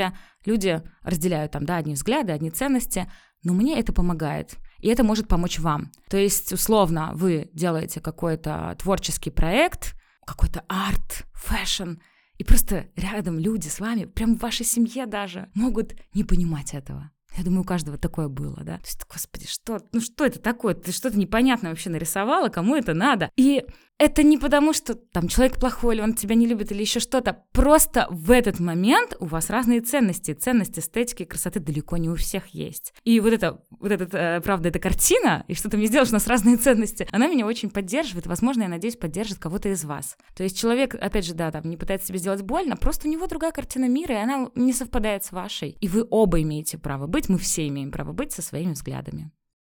люди 0.44 0.82
разделяют 1.02 1.52
там, 1.52 1.64
да, 1.64 1.76
одни 1.76 1.94
взгляды, 1.94 2.32
одни 2.32 2.50
ценности, 2.50 3.10
но 3.42 3.52
мне 3.52 3.78
это 3.78 3.92
помогает. 3.92 4.56
И 4.78 4.88
это 4.88 5.04
может 5.04 5.28
помочь 5.28 5.58
вам. 5.58 5.92
То 6.08 6.16
есть, 6.16 6.52
условно, 6.52 7.12
вы 7.14 7.50
делаете 7.52 8.00
какой-то 8.00 8.76
творческий 8.80 9.30
проект, 9.30 9.94
какой-то 10.26 10.64
арт, 10.68 11.24
fashion, 11.34 11.94
и 12.38 12.44
просто 12.44 12.86
рядом 12.96 13.38
люди 13.38 13.68
с 13.68 13.78
вами, 13.78 14.04
прям 14.04 14.36
в 14.36 14.40
вашей 14.40 14.66
семье 14.66 15.06
даже, 15.06 15.48
могут 15.54 15.94
не 16.14 16.24
понимать 16.24 16.74
этого. 16.74 17.10
Я 17.36 17.44
думаю, 17.44 17.62
у 17.62 17.64
каждого 17.64 17.96
такое 17.96 18.28
было, 18.28 18.62
да. 18.62 18.78
То 18.78 18.84
есть, 18.84 19.06
господи, 19.08 19.46
что, 19.46 19.80
ну 19.92 20.00
что 20.00 20.26
это 20.26 20.38
такое? 20.38 20.74
Ты 20.74 20.92
что-то 20.92 21.18
непонятное 21.18 21.70
вообще 21.70 21.88
нарисовала, 21.88 22.48
кому 22.48 22.76
это 22.76 22.94
надо? 22.94 23.30
И 23.36 23.64
это 24.02 24.24
не 24.24 24.36
потому, 24.36 24.72
что 24.72 24.96
там 24.96 25.28
человек 25.28 25.60
плохой, 25.60 25.94
или 25.94 26.02
он 26.02 26.14
тебя 26.14 26.34
не 26.34 26.46
любит, 26.46 26.72
или 26.72 26.80
еще 26.80 26.98
что-то. 26.98 27.44
Просто 27.52 28.08
в 28.10 28.32
этот 28.32 28.58
момент 28.58 29.16
у 29.20 29.26
вас 29.26 29.48
разные 29.48 29.80
ценности. 29.80 30.34
Ценность 30.34 30.76
эстетики 30.76 31.22
и 31.22 31.26
красоты 31.26 31.60
далеко 31.60 31.96
не 31.98 32.10
у 32.10 32.16
всех 32.16 32.48
есть. 32.48 32.94
И 33.04 33.20
вот 33.20 33.32
это, 33.32 33.62
вот 33.70 33.92
это, 33.92 34.18
э, 34.18 34.40
правда, 34.40 34.70
эта 34.70 34.80
картина, 34.80 35.44
и 35.46 35.54
что 35.54 35.70
ты 35.70 35.76
мне 35.76 35.86
сделаешь, 35.86 36.10
у 36.10 36.14
нас 36.14 36.26
разные 36.26 36.56
ценности, 36.56 37.06
она 37.12 37.28
меня 37.28 37.46
очень 37.46 37.70
поддерживает. 37.70 38.26
Возможно, 38.26 38.62
я 38.62 38.68
надеюсь, 38.68 38.96
поддержит 38.96 39.38
кого-то 39.38 39.68
из 39.68 39.84
вас. 39.84 40.16
То 40.34 40.42
есть 40.42 40.58
человек, 40.58 40.96
опять 40.96 41.24
же, 41.24 41.34
да, 41.34 41.52
там 41.52 41.70
не 41.70 41.76
пытается 41.76 42.08
себе 42.08 42.18
сделать 42.18 42.42
больно, 42.42 42.76
просто 42.76 43.06
у 43.06 43.10
него 43.10 43.28
другая 43.28 43.52
картина 43.52 43.88
мира, 43.88 44.16
и 44.16 44.22
она 44.22 44.50
не 44.56 44.72
совпадает 44.72 45.22
с 45.22 45.30
вашей. 45.30 45.76
И 45.80 45.86
вы 45.86 46.04
оба 46.10 46.42
имеете 46.42 46.76
право 46.76 47.06
быть, 47.06 47.28
мы 47.28 47.38
все 47.38 47.68
имеем 47.68 47.92
право 47.92 48.12
быть 48.12 48.32
со 48.32 48.42
своими 48.42 48.72
взглядами. 48.72 49.30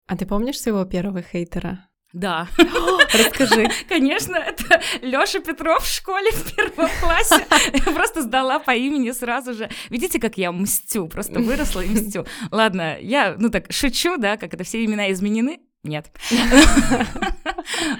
А 0.06 0.16
ты 0.18 0.26
помнишь 0.26 0.60
своего 0.60 0.84
первого 0.84 1.22
хейтера? 1.22 1.87
Да. 2.12 2.48
Расскажи. 3.12 3.68
Конечно, 3.88 4.36
это 4.36 4.80
Лёша 5.02 5.40
Петров 5.40 5.84
в 5.84 5.92
школе 5.92 6.30
в 6.30 6.54
первом 6.54 6.88
классе. 7.00 7.46
Я 7.74 7.92
просто 7.92 8.22
сдала 8.22 8.58
по 8.58 8.74
имени 8.74 9.10
сразу 9.10 9.52
же. 9.52 9.68
Видите, 9.90 10.18
как 10.18 10.38
я 10.38 10.50
мстю, 10.52 11.06
просто 11.06 11.40
выросла 11.40 11.80
и 11.80 11.88
мстю. 11.88 12.26
Ладно, 12.50 12.96
я, 13.00 13.36
ну 13.38 13.50
так, 13.50 13.70
шучу, 13.70 14.16
да, 14.16 14.36
как 14.36 14.54
это 14.54 14.64
все 14.64 14.84
имена 14.84 15.12
изменены. 15.12 15.60
Нет. 15.84 16.10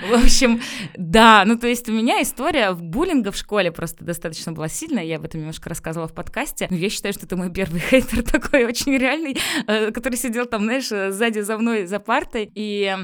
В 0.09 0.13
общем, 0.13 0.61
да, 0.97 1.45
ну 1.47 1.57
то 1.57 1.69
есть 1.69 1.89
у 1.89 1.93
меня 1.93 2.21
история 2.23 2.73
буллинга 2.73 3.31
в 3.31 3.37
школе 3.37 3.71
просто 3.71 4.05
достаточно 4.05 4.53
была 4.53 4.69
сильная, 4.69 5.05
я 5.05 5.17
об 5.17 5.25
этом 5.25 5.41
немножко 5.41 5.69
рассказывала 5.69 6.09
в 6.09 6.15
подкасте. 6.15 6.67
Я 6.71 6.91
считаю, 6.91 7.15
что 7.15 7.27
это 7.27 7.37
мой 7.37 7.53
первый 7.53 7.81
хейтер 7.81 8.23
такой 8.31 8.65
очень 8.65 8.97
реальный, 8.97 9.39
э, 9.67 9.93
который 9.93 10.17
сидел 10.17 10.47
там, 10.47 10.65
знаешь, 10.65 10.89
сзади 10.89 11.41
за 11.41 11.57
мной 11.57 11.87
за 11.87 12.01
партой, 12.01 12.51
и 12.55 12.97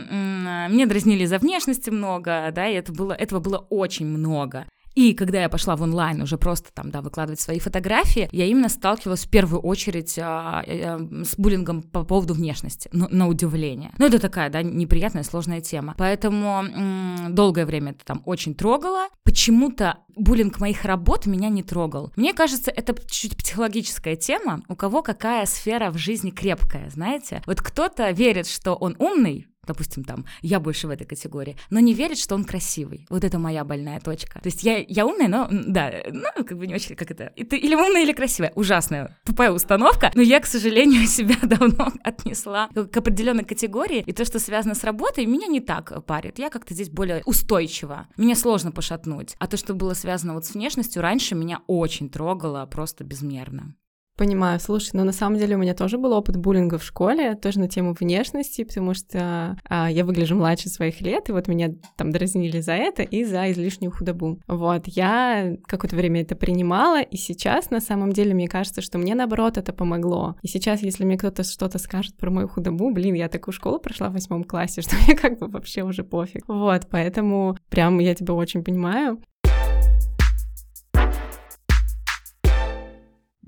мне 0.70 0.86
дразнили 0.86 1.24
за 1.24 1.38
внешности 1.38 1.90
много, 1.90 2.50
да, 2.52 2.66
и 2.66 2.74
это 2.74 2.92
было, 2.92 3.12
этого 3.12 3.40
было 3.40 3.58
очень 3.70 4.06
много. 4.06 4.66
И 4.94 5.12
когда 5.14 5.40
я 5.42 5.48
пошла 5.48 5.76
в 5.76 5.82
онлайн 5.82 6.22
уже 6.22 6.38
просто 6.38 6.72
там, 6.72 6.90
да, 6.90 7.00
выкладывать 7.00 7.40
свои 7.40 7.58
фотографии, 7.58 8.28
я 8.32 8.46
именно 8.46 8.68
сталкивалась 8.68 9.24
в 9.24 9.30
первую 9.30 9.60
очередь 9.60 10.18
а, 10.18 10.64
а, 10.66 10.98
с 11.24 11.36
буллингом 11.36 11.82
по 11.82 12.04
поводу 12.04 12.34
внешности, 12.34 12.88
ну, 12.92 13.08
на 13.10 13.28
удивление. 13.28 13.92
Ну, 13.98 14.06
это 14.06 14.18
такая, 14.18 14.50
да, 14.50 14.62
неприятная, 14.62 15.24
сложная 15.24 15.60
тема. 15.60 15.94
Поэтому 15.98 16.64
м- 16.64 17.34
долгое 17.34 17.66
время 17.66 17.92
это 17.92 18.04
там 18.04 18.22
очень 18.24 18.54
трогало. 18.54 19.08
Почему-то 19.24 19.98
буллинг 20.16 20.60
моих 20.60 20.84
работ 20.84 21.26
меня 21.26 21.48
не 21.48 21.62
трогал. 21.62 22.12
Мне 22.16 22.32
кажется, 22.32 22.70
это 22.70 22.94
чуть 23.08 23.36
психологическая 23.36 24.16
тема, 24.16 24.62
у 24.68 24.76
кого 24.76 25.02
какая 25.02 25.46
сфера 25.46 25.90
в 25.90 25.98
жизни 25.98 26.30
крепкая, 26.30 26.88
знаете? 26.90 27.42
Вот 27.46 27.60
кто-то 27.60 28.10
верит, 28.10 28.46
что 28.46 28.74
он 28.74 28.94
умный, 28.98 29.48
допустим, 29.66 30.04
там, 30.04 30.26
я 30.42 30.60
больше 30.60 30.86
в 30.86 30.90
этой 30.90 31.06
категории, 31.06 31.56
но 31.70 31.80
не 31.80 31.94
верит, 31.94 32.18
что 32.18 32.34
он 32.34 32.44
красивый. 32.44 33.06
Вот 33.10 33.24
это 33.24 33.38
моя 33.38 33.64
больная 33.64 34.00
точка. 34.00 34.40
То 34.40 34.46
есть 34.46 34.62
я, 34.62 34.84
я 34.88 35.06
умная, 35.06 35.28
но, 35.28 35.48
да, 35.50 35.92
ну, 36.10 36.44
как 36.44 36.58
бы 36.58 36.66
не 36.66 36.74
очень, 36.74 36.96
как 36.96 37.10
это, 37.10 37.32
ты 37.36 37.56
или 37.56 37.74
умная, 37.74 38.02
или 38.02 38.12
красивая. 38.12 38.52
Ужасная, 38.54 39.16
тупая 39.24 39.50
установка, 39.50 40.10
но 40.14 40.22
я, 40.22 40.40
к 40.40 40.46
сожалению, 40.46 41.06
себя 41.06 41.36
давно 41.42 41.92
отнесла 42.02 42.68
к 42.68 42.96
определенной 42.96 43.44
категории, 43.44 44.02
и 44.06 44.12
то, 44.12 44.24
что 44.24 44.38
связано 44.38 44.74
с 44.74 44.84
работой, 44.84 45.26
меня 45.26 45.46
не 45.46 45.60
так 45.60 46.04
парит. 46.04 46.38
Я 46.38 46.50
как-то 46.50 46.74
здесь 46.74 46.90
более 46.90 47.22
устойчива. 47.24 48.08
Мне 48.16 48.34
сложно 48.34 48.72
пошатнуть. 48.72 49.36
А 49.38 49.46
то, 49.46 49.56
что 49.56 49.74
было 49.74 49.94
связано 49.94 50.34
вот 50.34 50.44
с 50.44 50.54
внешностью, 50.54 51.02
раньше 51.02 51.34
меня 51.34 51.60
очень 51.66 52.08
трогало 52.08 52.66
просто 52.66 53.04
безмерно. 53.04 53.74
Понимаю, 54.16 54.60
слушай, 54.60 54.90
но 54.92 55.02
на 55.02 55.10
самом 55.10 55.38
деле 55.38 55.56
у 55.56 55.58
меня 55.58 55.74
тоже 55.74 55.98
был 55.98 56.12
опыт 56.12 56.36
буллинга 56.36 56.78
в 56.78 56.84
школе, 56.84 57.34
тоже 57.34 57.58
на 57.58 57.68
тему 57.68 57.96
внешности, 57.98 58.62
потому 58.62 58.94
что 58.94 59.56
а, 59.68 59.90
я 59.90 60.04
выгляжу 60.04 60.36
младше 60.36 60.68
своих 60.68 61.00
лет, 61.00 61.28
и 61.28 61.32
вот 61.32 61.48
меня 61.48 61.74
там 61.96 62.12
дразнили 62.12 62.60
за 62.60 62.74
это 62.74 63.02
и 63.02 63.24
за 63.24 63.50
излишнюю 63.50 63.90
худобу. 63.90 64.38
Вот, 64.46 64.86
я 64.86 65.56
какое-то 65.66 65.96
время 65.96 66.22
это 66.22 66.36
принимала, 66.36 67.02
и 67.02 67.16
сейчас 67.16 67.70
на 67.70 67.80
самом 67.80 68.12
деле 68.12 68.34
мне 68.34 68.46
кажется, 68.46 68.82
что 68.82 68.98
мне 68.98 69.16
наоборот 69.16 69.58
это 69.58 69.72
помогло. 69.72 70.36
И 70.42 70.46
сейчас, 70.46 70.82
если 70.82 71.04
мне 71.04 71.18
кто-то 71.18 71.42
что-то 71.42 71.78
скажет 71.78 72.16
про 72.16 72.30
мою 72.30 72.46
худобу, 72.46 72.92
блин, 72.92 73.14
я 73.14 73.28
такую 73.28 73.52
школу 73.52 73.80
прошла 73.80 74.10
в 74.10 74.12
восьмом 74.12 74.44
классе, 74.44 74.80
что 74.82 74.94
мне 74.94 75.16
как 75.16 75.40
бы 75.40 75.48
вообще 75.48 75.82
уже 75.82 76.04
пофиг. 76.04 76.44
Вот, 76.46 76.86
поэтому 76.88 77.56
прям 77.68 77.98
я 77.98 78.14
тебя 78.14 78.34
очень 78.34 78.62
понимаю. 78.62 79.20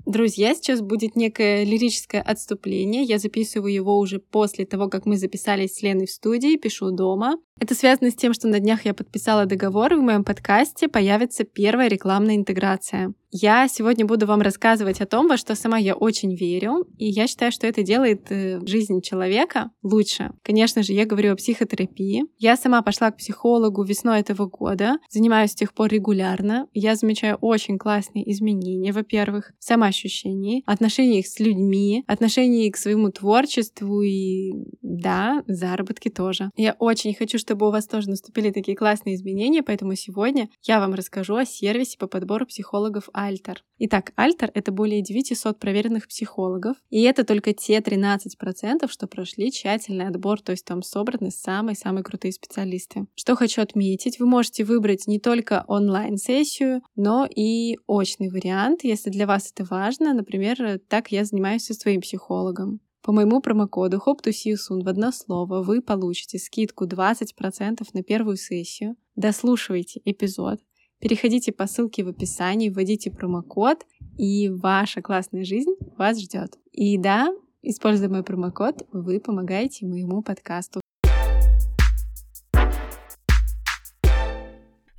Друзья, 0.07 0.55
сейчас 0.55 0.79
будет 0.79 1.17
некое 1.17 1.65
лирическое 1.65 2.21
отступление. 2.21 3.03
Я 3.03 3.19
записываю 3.19 3.73
его 3.73 3.99
уже 3.99 4.19
после 4.19 4.65
того, 4.65 4.87
как 4.87 5.05
мы 5.05 5.17
записались 5.17 5.75
с 5.75 5.81
Леной 5.81 6.05
в 6.05 6.11
студии, 6.11 6.55
пишу 6.55 6.91
дома. 6.91 7.35
Это 7.59 7.75
связано 7.75 8.09
с 8.09 8.15
тем, 8.15 8.33
что 8.33 8.47
на 8.47 8.61
днях 8.61 8.85
я 8.85 8.93
подписала 8.93 9.45
договор, 9.45 9.91
и 9.91 9.97
в 9.97 10.01
моем 10.01 10.23
подкасте 10.23 10.87
появится 10.87 11.43
первая 11.43 11.89
рекламная 11.89 12.37
интеграция. 12.37 13.13
Я 13.29 13.67
сегодня 13.67 14.05
буду 14.05 14.25
вам 14.25 14.41
рассказывать 14.41 15.01
о 15.01 15.05
том, 15.05 15.27
во 15.27 15.35
что 15.35 15.53
сама 15.55 15.77
я 15.77 15.95
очень 15.95 16.33
верю, 16.33 16.87
и 16.97 17.09
я 17.09 17.27
считаю, 17.27 17.51
что 17.51 17.67
это 17.67 17.83
делает 17.83 18.31
э, 18.31 18.65
жизнь 18.65 19.01
человека 19.01 19.71
лучше. 19.83 20.31
Конечно 20.43 20.81
же, 20.81 20.93
я 20.93 21.05
говорю 21.05 21.33
о 21.33 21.35
психотерапии. 21.35 22.23
Я 22.37 22.55
сама 22.55 22.81
пошла 22.81 23.11
к 23.11 23.17
психологу 23.17 23.83
весной 23.83 24.21
этого 24.21 24.45
года, 24.45 24.99
занимаюсь 25.09 25.51
с 25.51 25.55
тех 25.55 25.73
пор 25.73 25.89
регулярно. 25.89 26.67
Я 26.73 26.95
замечаю 26.95 27.35
очень 27.41 27.77
классные 27.77 28.31
изменения, 28.31 28.93
во-первых, 28.93 29.51
в 29.59 29.63
самоощущении, 29.63 30.63
отношениях 30.65 31.27
с 31.27 31.37
людьми, 31.39 32.05
отношении 32.07 32.69
к 32.69 32.77
своему 32.77 33.11
творчеству 33.11 34.03
и, 34.03 34.53
да, 34.81 35.43
заработки 35.47 36.07
тоже. 36.07 36.49
Я 36.55 36.77
очень 36.79 37.13
хочу, 37.13 37.37
чтобы 37.39 37.67
у 37.67 37.71
вас 37.71 37.87
тоже 37.87 38.09
наступили 38.09 38.51
такие 38.51 38.77
классные 38.77 39.15
изменения, 39.15 39.63
поэтому 39.63 39.95
сегодня 39.95 40.47
я 40.63 40.79
вам 40.79 40.93
расскажу 40.93 41.35
о 41.35 41.45
сервисе 41.45 41.97
по 41.97 42.07
подбору 42.07 42.45
психологов 42.45 43.09
Альтер. 43.17 43.63
Итак, 43.79 44.13
Альтер— 44.15 44.51
это 44.53 44.71
более 44.71 45.01
900 45.01 45.59
проверенных 45.59 46.07
психологов, 46.07 46.77
и 46.91 47.01
это 47.01 47.23
только 47.23 47.53
те 47.53 47.79
13%, 47.79 48.87
что 48.87 49.07
прошли 49.07 49.51
тщательный 49.51 50.07
отбор, 50.07 50.39
то 50.39 50.51
есть 50.51 50.65
там 50.65 50.83
собраны 50.83 51.31
самые-самые 51.31 52.03
крутые 52.03 52.31
специалисты. 52.31 53.07
Что 53.15 53.35
хочу 53.35 53.61
отметить, 53.63 54.19
вы 54.19 54.27
можете 54.27 54.63
выбрать 54.63 55.07
не 55.07 55.19
только 55.19 55.65
онлайн-сессию, 55.67 56.81
но 56.95 57.27
и 57.27 57.77
очный 57.87 58.29
вариант, 58.29 58.83
если 58.83 59.09
для 59.09 59.25
вас 59.25 59.51
это 59.51 59.67
важно. 59.67 60.13
Например, 60.13 60.79
так 60.87 61.11
я 61.11 61.25
занимаюсь 61.25 61.65
со 61.65 61.73
своим 61.73 62.01
психологом. 62.01 62.81
По 63.01 63.13
моему 63.13 63.41
промокоду 63.41 64.01
HOP2SEE 64.05 64.83
в 64.83 64.87
одно 64.87 65.11
слово 65.11 65.63
вы 65.63 65.81
получите 65.81 66.37
скидку 66.37 66.85
20% 66.85 67.87
на 67.93 68.03
первую 68.03 68.35
сессию. 68.35 68.95
Дослушивайте 69.15 70.01
эпизод, 70.03 70.59
переходите 70.99 71.51
по 71.51 71.67
ссылке 71.67 72.03
в 72.03 72.09
описании, 72.09 72.69
вводите 72.69 73.11
промокод, 73.11 73.85
и 74.17 74.49
ваша 74.49 75.01
классная 75.01 75.43
жизнь 75.43 75.75
вас 75.97 76.19
ждет. 76.19 76.57
И 76.71 76.97
да, 76.97 77.29
Используя 77.69 78.07
мой 78.07 78.23
промокод, 78.23 78.87
вы 78.93 79.19
помогаете 79.19 79.85
моему 79.85 80.21
подкасту. 80.21 80.79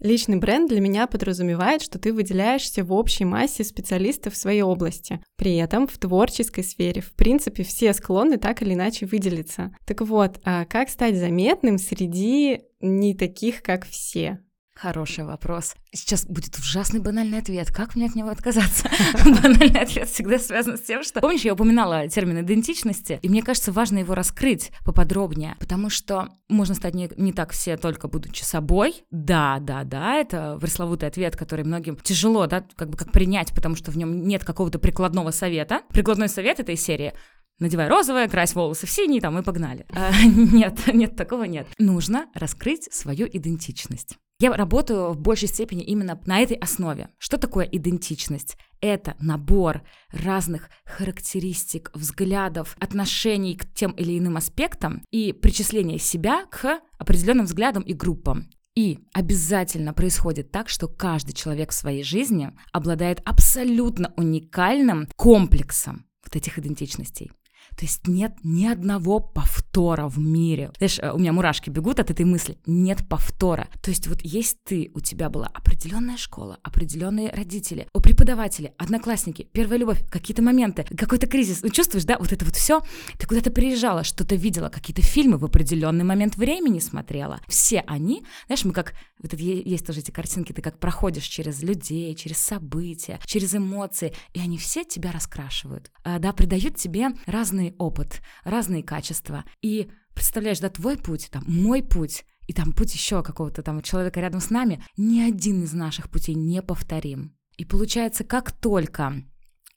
Личный 0.01 0.37
бренд 0.37 0.69
для 0.69 0.81
меня 0.81 1.07
подразумевает, 1.07 1.81
что 1.81 1.99
ты 1.99 2.13
выделяешься 2.13 2.85
в 2.85 2.93
общей 2.93 3.25
массе 3.25 3.65
специалистов 3.65 4.35
в 4.35 4.37
своей 4.37 4.63
области. 4.63 5.21
При 5.37 5.57
этом 5.57 5.89
в 5.89 5.97
творческой 5.97 6.63
сфере, 6.63 7.01
в 7.01 7.15
принципе, 7.15 7.65
все 7.65 7.95
склонны 7.95 8.37
так 8.37 8.61
или 8.61 8.75
иначе 8.75 9.07
выделиться. 9.07 9.75
Так 9.87 10.03
вот, 10.03 10.39
а 10.45 10.67
как 10.67 10.91
стать 10.91 11.17
заметным 11.17 11.79
среди 11.79 12.61
не 12.81 13.15
таких, 13.15 13.63
как 13.63 13.87
все? 13.87 14.41
Хороший 14.81 15.25
вопрос. 15.25 15.75
Сейчас 15.93 16.25
будет 16.25 16.57
ужасный 16.57 17.01
банальный 17.01 17.39
ответ. 17.39 17.73
Как 17.73 17.97
мне 17.97 18.07
от 18.07 18.15
него 18.15 18.29
отказаться? 18.29 18.89
Банальный 19.25 19.81
ответ 19.81 20.09
всегда 20.09 20.39
связан 20.39 20.79
с 20.79 20.83
тем, 20.83 21.03
что... 21.03 21.21
Помнишь, 21.21 21.41
я 21.41 21.55
упоминала 21.55 22.09
термин 22.09 22.43
идентичности, 22.43 23.19
и 23.21 23.29
мне 23.29 23.43
кажется, 23.43 23.73
важно 23.73 23.99
его 23.99 24.15
раскрыть 24.15 24.71
поподробнее, 24.85 25.57
потому 25.59 25.91
что 25.91 26.29
можно 26.49 26.77
стать 26.77 26.95
не, 26.95 27.11
не 27.17 27.33
так 27.33 27.51
все, 27.51 27.77
только 27.77 28.07
будучи 28.07 28.45
собой. 28.45 29.03
Да, 29.11 29.59
да, 29.61 29.83
да, 29.83 30.15
это 30.15 30.57
пресловутый 30.61 31.09
ответ, 31.09 31.37
который 31.37 31.65
многим 31.65 31.97
тяжело, 31.97 32.47
да, 32.47 32.65
как 32.77 32.91
бы 32.91 32.97
как 32.97 33.11
принять, 33.11 33.53
потому 33.53 33.75
что 33.75 33.91
в 33.91 33.97
нем 33.97 34.29
нет 34.29 34.45
какого-то 34.45 34.79
прикладного 34.79 35.33
совета. 35.33 35.83
Прикладной 35.89 36.29
совет 36.29 36.61
этой 36.61 36.77
серии 36.77 37.15
надевай 37.59 37.89
розовое, 37.89 38.29
крась 38.29 38.55
волосы 38.55 38.87
в 38.87 38.91
синий, 38.91 39.21
там, 39.21 39.37
и 39.39 39.43
погнали. 39.43 39.87
А, 39.91 40.13
нет, 40.25 40.79
нет, 40.93 41.17
такого 41.17 41.43
нет. 41.43 41.67
Нужно 41.79 42.27
раскрыть 42.35 42.93
свою 42.93 43.27
идентичность. 43.27 44.19
Я 44.41 44.53
работаю 44.53 45.15
в 45.15 45.19
большей 45.19 45.49
степени 45.49 45.83
именно 45.83 46.21
на 46.27 46.39
этой 46.39 46.57
основе. 46.57 47.09
Что 47.19 47.39
такое 47.39 47.65
идентичность? 47.65 48.57
Это 48.81 49.17
набор 49.19 49.83
разных 50.11 50.71
характеристик, 50.85 51.91
взглядов, 51.93 52.77
отношений 52.79 53.57
к 53.57 53.67
тем 53.75 53.91
или 53.91 54.17
иным 54.17 54.37
аспектам 54.37 55.03
и 55.11 55.33
причисление 55.33 55.99
себя 55.99 56.47
к 56.53 56.81
определенным 56.99 57.47
взглядам 57.47 57.83
и 57.83 57.95
группам. 57.95 58.49
И 58.77 59.01
обязательно 59.13 59.93
происходит 59.93 60.53
так, 60.53 60.69
что 60.69 60.87
каждый 60.87 61.33
человек 61.33 61.73
в 61.73 61.75
своей 61.75 62.05
жизни 62.05 62.53
обладает 62.73 63.21
абсолютно 63.25 64.15
уникальным 64.17 65.09
комплексом 65.17 66.07
вот 66.25 66.37
этих 66.37 66.61
идентичностей. 66.61 67.33
То 67.79 67.85
есть 67.85 68.09
нет 68.09 68.33
ни 68.43 68.67
одного 68.67 69.21
повтора 69.21 70.09
в 70.09 70.19
мире. 70.19 70.73
Знаешь, 70.79 70.99
э, 70.99 71.13
у 71.13 71.19
меня 71.19 71.33
мурашки 71.33 71.71
бегут 71.71 72.01
от 72.01 72.11
этой 72.11 72.25
мысли. 72.25 72.59
Нет 72.67 73.09
повтора. 73.09 73.69
То 73.81 73.91
есть 73.91 74.09
вот 74.09 74.21
есть 74.23 74.65
ты, 74.65 74.91
у 74.95 75.01
тебя 75.01 75.31
была 75.31 75.47
определенная 75.47 76.17
школа, 76.17 76.59
определенные 76.65 77.31
родители, 77.31 77.87
у 77.95 78.01
преподаватели, 78.01 78.75
одноклассники, 78.79 79.49
первая 79.53 79.79
любовь, 79.79 80.05
какие-то 80.11 80.43
моменты, 80.43 80.87
какой-то 80.97 81.29
кризис. 81.29 81.63
Ну, 81.63 81.69
чувствуешь, 81.69 82.05
да, 82.05 82.19
вот 82.19 82.33
это 82.33 82.45
вот 82.45 82.57
все. 82.57 82.83
Ты 83.17 83.29
куда-то 83.29 83.53
приезжала, 83.53 84.03
что-то 84.03 84.35
видела, 84.35 84.71
какие-то 84.71 85.03
фильмы 85.03 85.39
в 85.39 85.45
определенный 85.45 86.05
момент 86.05 86.37
времени 86.37 86.81
смотрела. 86.81 87.39
Все 87.47 87.85
они, 87.87 88.25
знаешь, 88.47 88.65
мы 88.65 88.73
как, 88.73 88.95
вот 89.23 89.33
это, 89.33 89.41
есть 89.41 89.87
тоже 89.87 90.01
эти 90.01 90.11
картинки, 90.11 90.53
ты 90.53 90.63
как 90.63 90.81
проходишь 90.81 91.27
через 91.27 91.63
людей, 91.63 92.13
через 92.17 92.39
события, 92.39 93.21
через 93.25 93.55
эмоции, 93.55 94.13
и 94.35 94.41
они 94.41 94.59
все 94.59 94.83
тебя 94.83 95.13
раскрашивают, 95.13 95.93
а, 96.03 96.19
да, 96.19 96.33
придают 96.33 96.75
тебе 96.75 97.11
разные 97.27 97.68
разный 97.69 97.75
опыт, 97.79 98.23
разные 98.45 98.83
качества. 98.83 99.45
И 99.63 99.91
представляешь, 100.15 100.61
да, 100.61 100.69
твой 100.69 100.97
путь, 100.97 101.29
там, 101.31 101.45
мой 101.47 101.83
путь, 101.83 102.25
и 102.47 102.53
там 102.53 102.73
путь 102.73 102.95
еще 102.95 103.23
какого-то 103.23 103.63
там 103.63 103.83
человека 103.83 104.21
рядом 104.21 104.41
с 104.41 104.51
нами, 104.51 104.83
ни 104.97 105.21
один 105.21 105.63
из 105.63 105.73
наших 105.73 106.11
путей 106.11 106.35
не 106.35 106.63
повторим. 106.63 107.37
И 107.59 107.65
получается, 107.65 108.25
как 108.25 108.53
только 108.53 109.25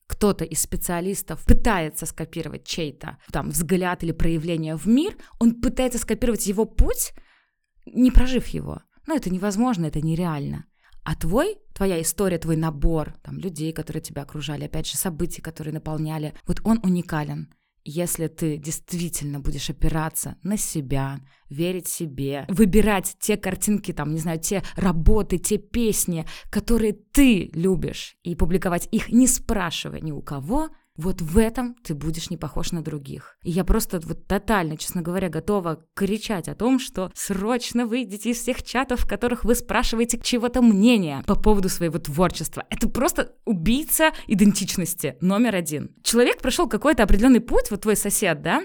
кто-то 0.08 0.46
из 0.46 0.62
специалистов 0.62 1.46
пытается 1.46 2.06
скопировать 2.06 2.66
чей-то 2.66 3.18
там 3.32 3.50
взгляд 3.50 4.04
или 4.04 4.12
проявление 4.12 4.76
в 4.76 4.86
мир, 4.88 5.18
он 5.40 5.62
пытается 5.62 6.00
скопировать 6.00 6.48
его 6.48 6.66
путь, 6.66 7.14
не 7.86 8.12
прожив 8.12 8.48
его. 8.48 8.82
Но 9.08 9.16
это 9.16 9.30
невозможно, 9.30 9.88
это 9.88 10.02
нереально. 10.02 10.66
А 11.04 11.16
твой, 11.16 11.58
твоя 11.74 12.00
история, 12.00 12.38
твой 12.38 12.56
набор 12.56 13.16
там, 13.24 13.40
людей, 13.40 13.74
которые 13.74 14.04
тебя 14.04 14.22
окружали, 14.22 14.66
опять 14.66 14.88
же, 14.88 14.98
событий, 14.98 15.42
которые 15.42 15.74
наполняли, 15.74 16.34
вот 16.46 16.62
он 16.64 16.80
уникален. 16.84 17.50
Если 17.84 18.28
ты 18.28 18.58
действительно 18.58 19.40
будешь 19.40 19.70
опираться 19.70 20.38
на 20.44 20.58
себя, 20.58 21.20
верить 21.50 21.88
себе, 21.88 22.46
выбирать 22.48 23.16
те 23.20 23.38
картинки, 23.38 23.92
там, 23.92 24.14
не 24.14 24.20
знаю, 24.20 24.40
те 24.40 24.64
работы, 24.76 25.38
те 25.38 25.58
песни, 25.58 26.26
которые 26.50 26.94
ты 26.94 27.50
любишь, 27.54 28.16
и 28.24 28.36
публиковать 28.36 28.88
их, 28.92 29.10
не 29.10 29.28
спрашивая 29.28 30.00
ни 30.02 30.12
у 30.12 30.22
кого, 30.22 30.70
вот 31.02 31.22
в 31.22 31.38
этом 31.38 31.76
ты 31.84 31.94
будешь 31.94 32.30
не 32.30 32.38
похож 32.38 32.72
на 32.72 32.82
других. 32.82 33.38
И 33.44 33.52
я 33.52 33.64
просто 33.64 34.00
вот 34.00 34.28
тотально, 34.28 34.78
честно 34.78 35.02
говоря, 35.02 35.30
готова 35.30 35.84
кричать 35.96 36.48
о 36.48 36.56
том, 36.56 36.80
что 36.80 37.12
срочно 37.16 37.86
выйдите 37.86 38.30
из 38.30 38.40
всех 38.40 38.64
чатов, 38.64 39.02
в 39.02 39.08
которых 39.08 39.44
вы 39.44 39.56
спрашиваете 39.56 40.20
чего-то 40.22 40.62
мнения 40.62 41.24
по 41.28 41.36
поводу 41.36 41.70
своего 41.70 42.00
творчества. 42.00 42.66
Это 42.70 42.88
просто 42.88 43.34
убийца 43.46 44.12
идентичности 44.28 45.18
номер 45.22 45.56
один. 45.56 45.96
Человек 46.04 46.42
прошел 46.42 46.70
какой-то 46.70 47.04
определенный 47.04 47.42
путь, 47.42 47.72
вот 47.72 47.82
твой 47.82 47.96
сосед, 47.96 48.42
да, 48.42 48.64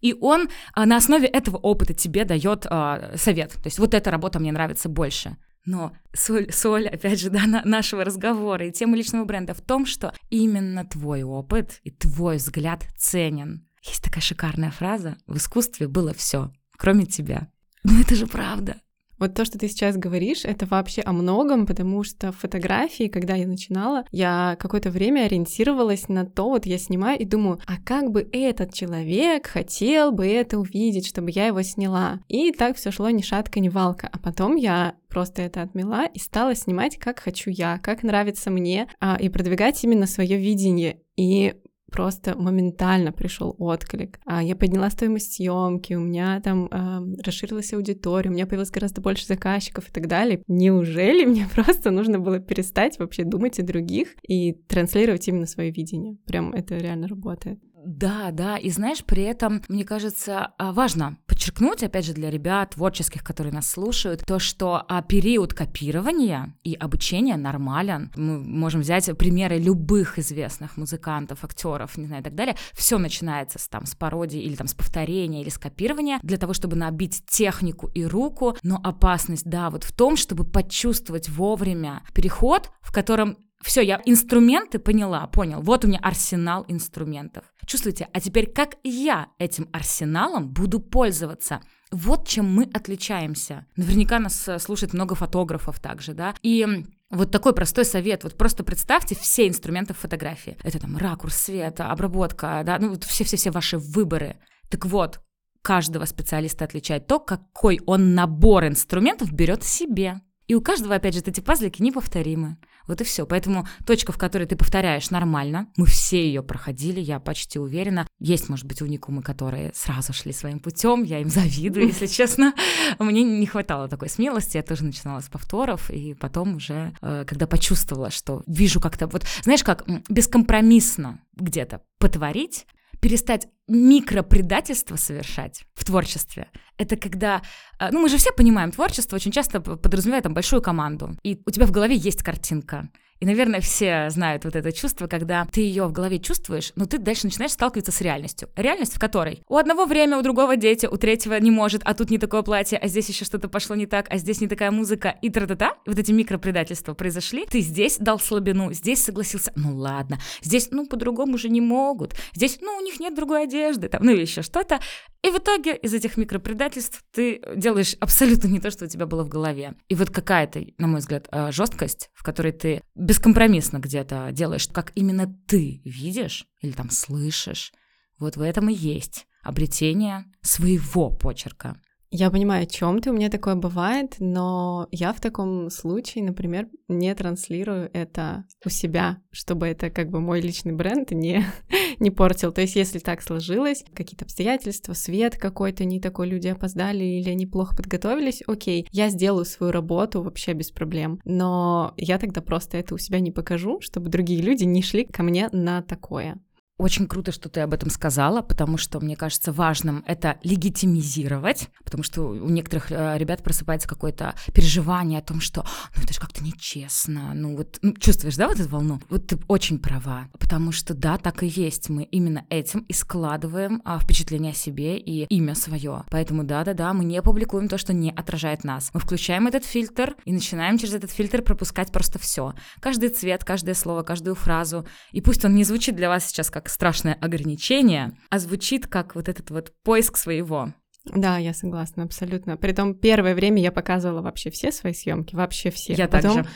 и 0.00 0.14
он 0.20 0.48
а, 0.74 0.84
на 0.86 0.96
основе 0.96 1.26
этого 1.26 1.56
опыта 1.56 1.94
тебе 1.94 2.24
дает 2.24 2.66
а, 2.68 3.12
совет. 3.16 3.52
То 3.52 3.66
есть 3.66 3.78
вот 3.78 3.94
эта 3.94 4.10
работа 4.10 4.38
мне 4.38 4.52
нравится 4.52 4.88
больше. 4.88 5.36
Но 5.64 5.96
соль, 6.12 6.52
соль, 6.52 6.88
опять 6.88 7.20
же, 7.20 7.30
да, 7.30 7.46
на, 7.46 7.62
нашего 7.64 8.04
разговора 8.04 8.66
и 8.66 8.72
темы 8.72 8.96
личного 8.96 9.24
бренда 9.24 9.54
в 9.54 9.60
том, 9.60 9.86
что 9.86 10.14
именно 10.30 10.84
твой 10.84 11.22
опыт 11.22 11.80
и 11.82 11.90
твой 11.90 12.36
взгляд 12.36 12.86
ценен. 12.96 13.66
Есть 13.82 14.02
такая 14.02 14.22
шикарная 14.22 14.70
фраза: 14.70 15.16
в 15.26 15.36
искусстве 15.36 15.88
было 15.88 16.14
все, 16.14 16.52
кроме 16.76 17.06
тебя. 17.06 17.48
Ну 17.82 18.00
это 18.00 18.14
же 18.14 18.26
правда. 18.26 18.76
Вот 19.24 19.32
то, 19.32 19.46
что 19.46 19.58
ты 19.58 19.68
сейчас 19.68 19.96
говоришь, 19.96 20.44
это 20.44 20.66
вообще 20.66 21.00
о 21.00 21.14
многом, 21.14 21.64
потому 21.64 22.04
что 22.04 22.30
фотографии, 22.30 23.08
когда 23.08 23.34
я 23.34 23.46
начинала, 23.46 24.04
я 24.12 24.54
какое-то 24.60 24.90
время 24.90 25.22
ориентировалась 25.22 26.10
на 26.10 26.26
то, 26.26 26.50
вот 26.50 26.66
я 26.66 26.76
снимаю 26.76 27.18
и 27.18 27.24
думаю, 27.24 27.58
а 27.66 27.78
как 27.82 28.10
бы 28.10 28.28
этот 28.32 28.74
человек 28.74 29.46
хотел 29.46 30.12
бы 30.12 30.26
это 30.26 30.58
увидеть, 30.58 31.06
чтобы 31.06 31.30
я 31.30 31.46
его 31.46 31.62
сняла. 31.62 32.20
И 32.28 32.52
так 32.52 32.76
все 32.76 32.90
шло 32.90 33.08
ни 33.08 33.22
шатка, 33.22 33.60
ни 33.60 33.70
валка. 33.70 34.10
А 34.12 34.18
потом 34.18 34.56
я 34.56 34.94
просто 35.08 35.40
это 35.40 35.62
отмела 35.62 36.04
и 36.04 36.18
стала 36.18 36.54
снимать, 36.54 36.98
как 36.98 37.20
хочу 37.20 37.48
я, 37.48 37.78
как 37.78 38.02
нравится 38.02 38.50
мне, 38.50 38.88
а, 39.00 39.16
и 39.18 39.30
продвигать 39.30 39.82
именно 39.84 40.06
свое 40.06 40.36
видение. 40.36 40.98
И 41.16 41.54
просто 41.94 42.36
моментально 42.36 43.12
пришел 43.12 43.54
отклик. 43.56 44.18
А 44.26 44.42
я 44.42 44.56
подняла 44.56 44.90
стоимость 44.90 45.34
съемки, 45.34 45.94
у 45.94 46.00
меня 46.00 46.40
там 46.40 46.66
э, 46.66 47.22
расширилась 47.22 47.72
аудитория, 47.72 48.30
у 48.30 48.32
меня 48.32 48.46
появилось 48.46 48.72
гораздо 48.72 49.00
больше 49.00 49.26
заказчиков 49.26 49.88
и 49.88 49.92
так 49.92 50.08
далее. 50.08 50.42
Неужели 50.48 51.24
мне 51.24 51.46
просто 51.54 51.92
нужно 51.92 52.18
было 52.18 52.40
перестать 52.40 52.98
вообще 52.98 53.22
думать 53.22 53.60
о 53.60 53.62
других 53.62 54.08
и 54.26 54.54
транслировать 54.66 55.28
именно 55.28 55.46
свое 55.46 55.70
видение? 55.70 56.16
Прям 56.26 56.52
это 56.52 56.76
реально 56.76 57.06
работает. 57.06 57.60
Да, 57.84 58.30
да, 58.30 58.56
и 58.56 58.70
знаешь, 58.70 59.04
при 59.04 59.24
этом, 59.24 59.62
мне 59.68 59.84
кажется, 59.84 60.52
а, 60.58 60.72
важно 60.72 61.18
подчеркнуть, 61.26 61.82
опять 61.82 62.06
же, 62.06 62.14
для 62.14 62.30
ребят 62.30 62.70
творческих, 62.70 63.22
которые 63.22 63.52
нас 63.52 63.68
слушают, 63.68 64.24
то, 64.26 64.38
что 64.38 64.84
а, 64.88 65.02
период 65.02 65.52
копирования 65.52 66.54
и 66.64 66.74
обучения 66.74 67.36
нормален. 67.36 68.10
Мы 68.16 68.38
можем 68.38 68.80
взять 68.80 69.04
примеры 69.18 69.58
любых 69.58 70.18
известных 70.18 70.76
музыкантов, 70.78 71.44
актеров, 71.44 71.98
не 71.98 72.06
знаю, 72.06 72.22
и 72.22 72.24
так 72.24 72.34
далее. 72.34 72.56
Все 72.72 72.96
начинается 72.96 73.58
с, 73.58 73.68
там, 73.68 73.84
с 73.84 73.94
пародии 73.94 74.40
или 74.40 74.56
там 74.56 74.66
с 74.66 74.74
повторения 74.74 75.42
или 75.42 75.50
с 75.50 75.58
копирования 75.58 76.18
для 76.22 76.38
того, 76.38 76.54
чтобы 76.54 76.76
набить 76.76 77.24
технику 77.26 77.88
и 77.88 78.04
руку, 78.04 78.56
но 78.62 78.80
опасность, 78.82 79.44
да, 79.44 79.68
вот 79.68 79.84
в 79.84 79.92
том, 79.92 80.16
чтобы 80.16 80.44
почувствовать 80.44 81.28
вовремя 81.28 82.02
переход, 82.14 82.70
в 82.80 82.92
котором 82.92 83.36
все, 83.64 83.80
я 83.80 84.00
инструменты 84.04 84.78
поняла, 84.78 85.26
понял. 85.26 85.62
Вот 85.62 85.84
у 85.84 85.88
меня 85.88 85.98
арсенал 86.00 86.64
инструментов. 86.68 87.44
Чувствуете? 87.66 88.08
А 88.12 88.20
теперь 88.20 88.52
как 88.52 88.76
я 88.84 89.28
этим 89.38 89.68
арсеналом 89.72 90.50
буду 90.50 90.80
пользоваться? 90.80 91.60
Вот 91.90 92.28
чем 92.28 92.52
мы 92.52 92.64
отличаемся. 92.74 93.66
Наверняка 93.76 94.18
нас 94.18 94.46
э, 94.48 94.58
слушает 94.58 94.92
много 94.92 95.14
фотографов 95.14 95.80
также, 95.80 96.12
да. 96.12 96.34
И 96.42 96.66
вот 97.10 97.30
такой 97.30 97.54
простой 97.54 97.86
совет. 97.86 98.24
Вот 98.24 98.36
просто 98.36 98.64
представьте 98.64 99.14
все 99.14 99.48
инструменты 99.48 99.94
фотографии. 99.94 100.58
Это 100.62 100.78
там 100.78 100.98
ракурс, 100.98 101.34
свет, 101.34 101.80
обработка, 101.80 102.62
да, 102.66 102.78
ну 102.78 102.98
все-все-все 103.00 103.50
ваши 103.50 103.78
выборы. 103.78 104.36
Так 104.68 104.84
вот, 104.84 105.20
каждого 105.62 106.04
специалиста 106.04 106.66
отличает 106.66 107.06
то, 107.06 107.18
какой 107.18 107.80
он 107.86 108.14
набор 108.14 108.66
инструментов 108.66 109.32
берет 109.32 109.64
себе. 109.64 110.20
И 110.46 110.54
у 110.54 110.60
каждого, 110.60 110.94
опять 110.94 111.14
же, 111.14 111.20
эти 111.20 111.40
пазлики 111.40 111.82
неповторимы. 111.82 112.58
Вот 112.86 113.00
и 113.00 113.04
все. 113.04 113.26
Поэтому 113.26 113.66
точка, 113.86 114.12
в 114.12 114.18
которой 114.18 114.46
ты 114.46 114.56
повторяешь, 114.56 115.10
нормально. 115.10 115.68
Мы 115.76 115.86
все 115.86 116.26
ее 116.26 116.42
проходили, 116.42 117.00
я 117.00 117.18
почти 117.18 117.58
уверена. 117.58 118.06
Есть, 118.18 118.48
может 118.48 118.66
быть, 118.66 118.82
уникумы, 118.82 119.22
которые 119.22 119.72
сразу 119.74 120.12
шли 120.12 120.32
своим 120.32 120.60
путем. 120.60 121.02
Я 121.02 121.20
им 121.20 121.30
завидую, 121.30 121.86
если 121.86 122.06
честно. 122.14 122.52
Мне 122.98 123.22
не 123.22 123.46
хватало 123.46 123.88
такой 123.88 124.10
смелости. 124.10 124.56
Я 124.56 124.62
тоже 124.62 124.84
начинала 124.84 125.20
с 125.20 125.28
повторов, 125.28 125.90
и 125.90 126.14
потом 126.14 126.56
уже, 126.56 126.94
э, 127.00 127.24
когда 127.26 127.46
почувствовала, 127.46 128.10
что 128.10 128.42
вижу 128.46 128.80
как-то 128.80 129.06
вот, 129.06 129.24
знаешь, 129.42 129.64
как 129.64 129.84
бескомпромиссно 130.08 131.20
где-то 131.36 131.80
потворить, 131.98 132.66
перестать 133.04 133.48
микропредательство 133.68 134.96
совершать 134.96 135.66
в 135.74 135.84
творчестве. 135.84 136.48
Это 136.78 136.96
когда, 136.96 137.42
э, 137.78 137.90
ну 137.90 138.00
мы 138.00 138.08
же 138.08 138.16
все 138.16 138.32
понимаем, 138.32 138.70
творчество 138.70 139.16
очень 139.16 139.30
часто 139.30 139.60
подразумевает 139.60 140.22
там 140.22 140.32
большую 140.32 140.62
команду, 140.62 141.10
и 141.22 141.38
у 141.44 141.50
тебя 141.50 141.66
в 141.66 141.70
голове 141.70 141.96
есть 141.96 142.22
картинка, 142.22 142.88
и, 143.24 143.26
наверное, 143.26 143.62
все 143.62 144.10
знают 144.10 144.44
вот 144.44 144.54
это 144.54 144.70
чувство, 144.70 145.06
когда 145.06 145.46
ты 145.50 145.62
ее 145.62 145.86
в 145.86 145.92
голове 145.92 146.18
чувствуешь, 146.18 146.72
но 146.76 146.84
ты 146.84 146.98
дальше 146.98 147.24
начинаешь 147.24 147.52
сталкиваться 147.52 147.90
с 147.90 148.02
реальностью. 148.02 148.50
Реальность, 148.54 148.96
в 148.96 148.98
которой 148.98 149.42
у 149.48 149.56
одного 149.56 149.86
время, 149.86 150.18
у 150.18 150.22
другого 150.22 150.56
дети, 150.56 150.84
у 150.84 150.98
третьего 150.98 151.40
не 151.40 151.50
может, 151.50 151.80
а 151.86 151.94
тут 151.94 152.10
не 152.10 152.18
такое 152.18 152.42
платье, 152.42 152.76
а 152.76 152.86
здесь 152.86 153.08
еще 153.08 153.24
что-то 153.24 153.48
пошло 153.48 153.76
не 153.76 153.86
так, 153.86 154.08
а 154.10 154.18
здесь 154.18 154.42
не 154.42 154.46
такая 154.46 154.70
музыка, 154.70 155.16
и 155.22 155.30
тра-та-та. 155.30 155.78
Вот 155.86 155.98
эти 155.98 156.12
микропредательства 156.12 156.92
произошли. 156.92 157.46
Ты 157.46 157.60
здесь 157.60 157.96
дал 157.96 158.20
слабину, 158.20 158.74
здесь 158.74 159.02
согласился, 159.02 159.52
ну 159.56 159.74
ладно, 159.74 160.18
здесь, 160.42 160.68
ну, 160.70 160.86
по-другому 160.86 161.36
уже 161.36 161.48
не 161.48 161.62
могут, 161.62 162.14
здесь, 162.34 162.58
ну, 162.60 162.76
у 162.76 162.82
них 162.82 163.00
нет 163.00 163.14
другой 163.14 163.44
одежды, 163.44 163.88
там, 163.88 164.02
ну, 164.04 164.12
или 164.12 164.20
еще 164.20 164.42
что-то. 164.42 164.80
И 165.24 165.30
в 165.30 165.38
итоге 165.38 165.74
из 165.74 165.94
этих 165.94 166.18
микропредательств 166.18 167.02
ты 167.10 167.40
делаешь 167.56 167.96
абсолютно 168.00 168.48
не 168.48 168.60
то, 168.60 168.70
что 168.70 168.84
у 168.84 168.88
тебя 168.88 169.06
было 169.06 169.24
в 169.24 169.30
голове. 169.30 169.72
И 169.88 169.94
вот 169.94 170.10
какая-то, 170.10 170.62
на 170.76 170.86
мой 170.86 171.00
взгляд, 171.00 171.28
э, 171.32 171.50
жесткость, 171.50 172.10
в 172.12 172.22
которой 172.22 172.52
ты 172.52 172.82
бескомпромиссно 173.14 173.78
где-то 173.78 174.30
делаешь, 174.32 174.66
как 174.66 174.90
именно 174.96 175.32
ты 175.46 175.80
видишь 175.84 176.48
или 176.62 176.72
там 176.72 176.90
слышишь, 176.90 177.72
вот 178.18 178.36
в 178.36 178.40
этом 178.40 178.68
и 178.68 178.74
есть 178.74 179.28
обретение 179.40 180.24
своего 180.42 181.10
почерка. 181.10 181.76
Я 182.16 182.30
понимаю, 182.30 182.62
о 182.62 182.66
чем 182.66 183.00
ты, 183.00 183.10
у 183.10 183.12
меня 183.12 183.28
такое 183.28 183.56
бывает, 183.56 184.14
но 184.20 184.86
я 184.92 185.12
в 185.12 185.20
таком 185.20 185.68
случае, 185.68 186.22
например, 186.22 186.68
не 186.86 187.12
транслирую 187.12 187.90
это 187.92 188.44
у 188.64 188.68
себя, 188.68 189.18
чтобы 189.32 189.66
это 189.66 189.90
как 189.90 190.10
бы 190.10 190.20
мой 190.20 190.40
личный 190.40 190.72
бренд 190.74 191.10
не, 191.10 191.44
не 191.98 192.12
портил. 192.12 192.52
То 192.52 192.60
есть, 192.60 192.76
если 192.76 193.00
так 193.00 193.20
сложилось, 193.20 193.84
какие-то 193.94 194.26
обстоятельства, 194.26 194.92
свет 194.92 195.36
какой-то 195.36 195.84
не 195.84 195.98
такой, 195.98 196.28
люди 196.28 196.46
опоздали 196.46 197.02
или 197.02 197.30
они 197.30 197.48
плохо 197.48 197.74
подготовились, 197.74 198.44
окей, 198.46 198.86
я 198.92 199.08
сделаю 199.08 199.44
свою 199.44 199.72
работу 199.72 200.22
вообще 200.22 200.52
без 200.52 200.70
проблем. 200.70 201.18
Но 201.24 201.94
я 201.96 202.18
тогда 202.18 202.42
просто 202.42 202.78
это 202.78 202.94
у 202.94 202.98
себя 202.98 203.18
не 203.18 203.32
покажу, 203.32 203.80
чтобы 203.80 204.08
другие 204.08 204.40
люди 204.40 204.62
не 204.62 204.82
шли 204.82 205.04
ко 205.04 205.24
мне 205.24 205.48
на 205.50 205.82
такое. 205.82 206.38
Очень 206.76 207.06
круто, 207.06 207.30
что 207.30 207.48
ты 207.48 207.60
об 207.60 207.72
этом 207.72 207.88
сказала, 207.88 208.42
потому 208.42 208.78
что, 208.78 208.98
мне 208.98 209.14
кажется, 209.14 209.52
важным 209.52 210.02
это 210.08 210.38
легитимизировать, 210.42 211.68
потому 211.84 212.02
что 212.02 212.22
у 212.22 212.48
некоторых 212.48 212.90
э, 212.90 213.16
ребят 213.16 213.44
просыпается 213.44 213.86
какое-то 213.86 214.34
переживание 214.52 215.20
о 215.20 215.22
том, 215.22 215.40
что 215.40 215.64
ну 215.96 216.02
это 216.02 216.12
же 216.12 216.18
как-то 216.18 216.42
нечестно, 216.42 217.32
ну 217.32 217.56
вот 217.56 217.78
ну, 217.82 217.92
чувствуешь, 217.92 218.36
да, 218.36 218.48
вот 218.48 218.58
эту 218.58 218.68
волну? 218.68 219.00
Вот 219.08 219.28
ты 219.28 219.38
очень 219.46 219.78
права, 219.78 220.28
потому 220.40 220.72
что 220.72 220.94
да, 220.94 221.16
так 221.16 221.44
и 221.44 221.46
есть, 221.46 221.90
мы 221.90 222.02
именно 222.02 222.44
этим 222.50 222.80
и 222.80 222.92
складываем 222.92 223.80
а, 223.84 224.00
впечатление 224.00 224.50
о 224.50 224.56
себе 224.56 224.98
и 224.98 225.26
имя 225.26 225.54
свое, 225.54 226.02
поэтому 226.10 226.42
да-да-да, 226.42 226.92
мы 226.92 227.04
не 227.04 227.22
публикуем 227.22 227.68
то, 227.68 227.78
что 227.78 227.92
не 227.92 228.10
отражает 228.10 228.64
нас, 228.64 228.90
мы 228.92 228.98
включаем 228.98 229.46
этот 229.46 229.64
фильтр 229.64 230.16
и 230.24 230.32
начинаем 230.32 230.76
через 230.78 230.94
этот 230.94 231.12
фильтр 231.12 231.42
пропускать 231.42 231.92
просто 231.92 232.18
все, 232.18 232.54
каждый 232.80 233.10
цвет, 233.10 233.44
каждое 233.44 233.74
слово, 233.74 234.02
каждую 234.02 234.34
фразу, 234.34 234.88
и 235.12 235.20
пусть 235.20 235.44
он 235.44 235.54
не 235.54 235.62
звучит 235.62 235.94
для 235.94 236.08
вас 236.08 236.26
сейчас 236.26 236.50
как 236.50 236.63
как 236.64 236.72
страшное 236.72 237.12
ограничение, 237.20 238.16
а 238.30 238.38
звучит 238.38 238.86
как 238.86 239.14
вот 239.14 239.28
этот 239.28 239.50
вот 239.50 239.74
поиск 239.82 240.16
своего. 240.16 240.72
Да, 241.04 241.36
я 241.36 241.52
согласна, 241.52 242.04
абсолютно. 242.04 242.56
Притом 242.56 242.94
первое 242.94 243.34
время 243.34 243.60
я 243.60 243.70
показывала 243.70 244.22
вообще 244.22 244.48
все 244.50 244.72
свои 244.72 244.94
съемки, 244.94 245.34
вообще 245.34 245.70
все. 245.70 245.92
Я 245.92 246.08
Потом 246.08 246.36
также. 246.36 246.50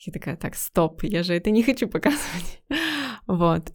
Я 0.00 0.12
такая, 0.12 0.36
так, 0.36 0.56
стоп, 0.56 1.04
я 1.04 1.22
же 1.22 1.34
это 1.34 1.52
не 1.52 1.62
хочу 1.62 1.86
показывать. 1.86 2.62
вот. 3.28 3.70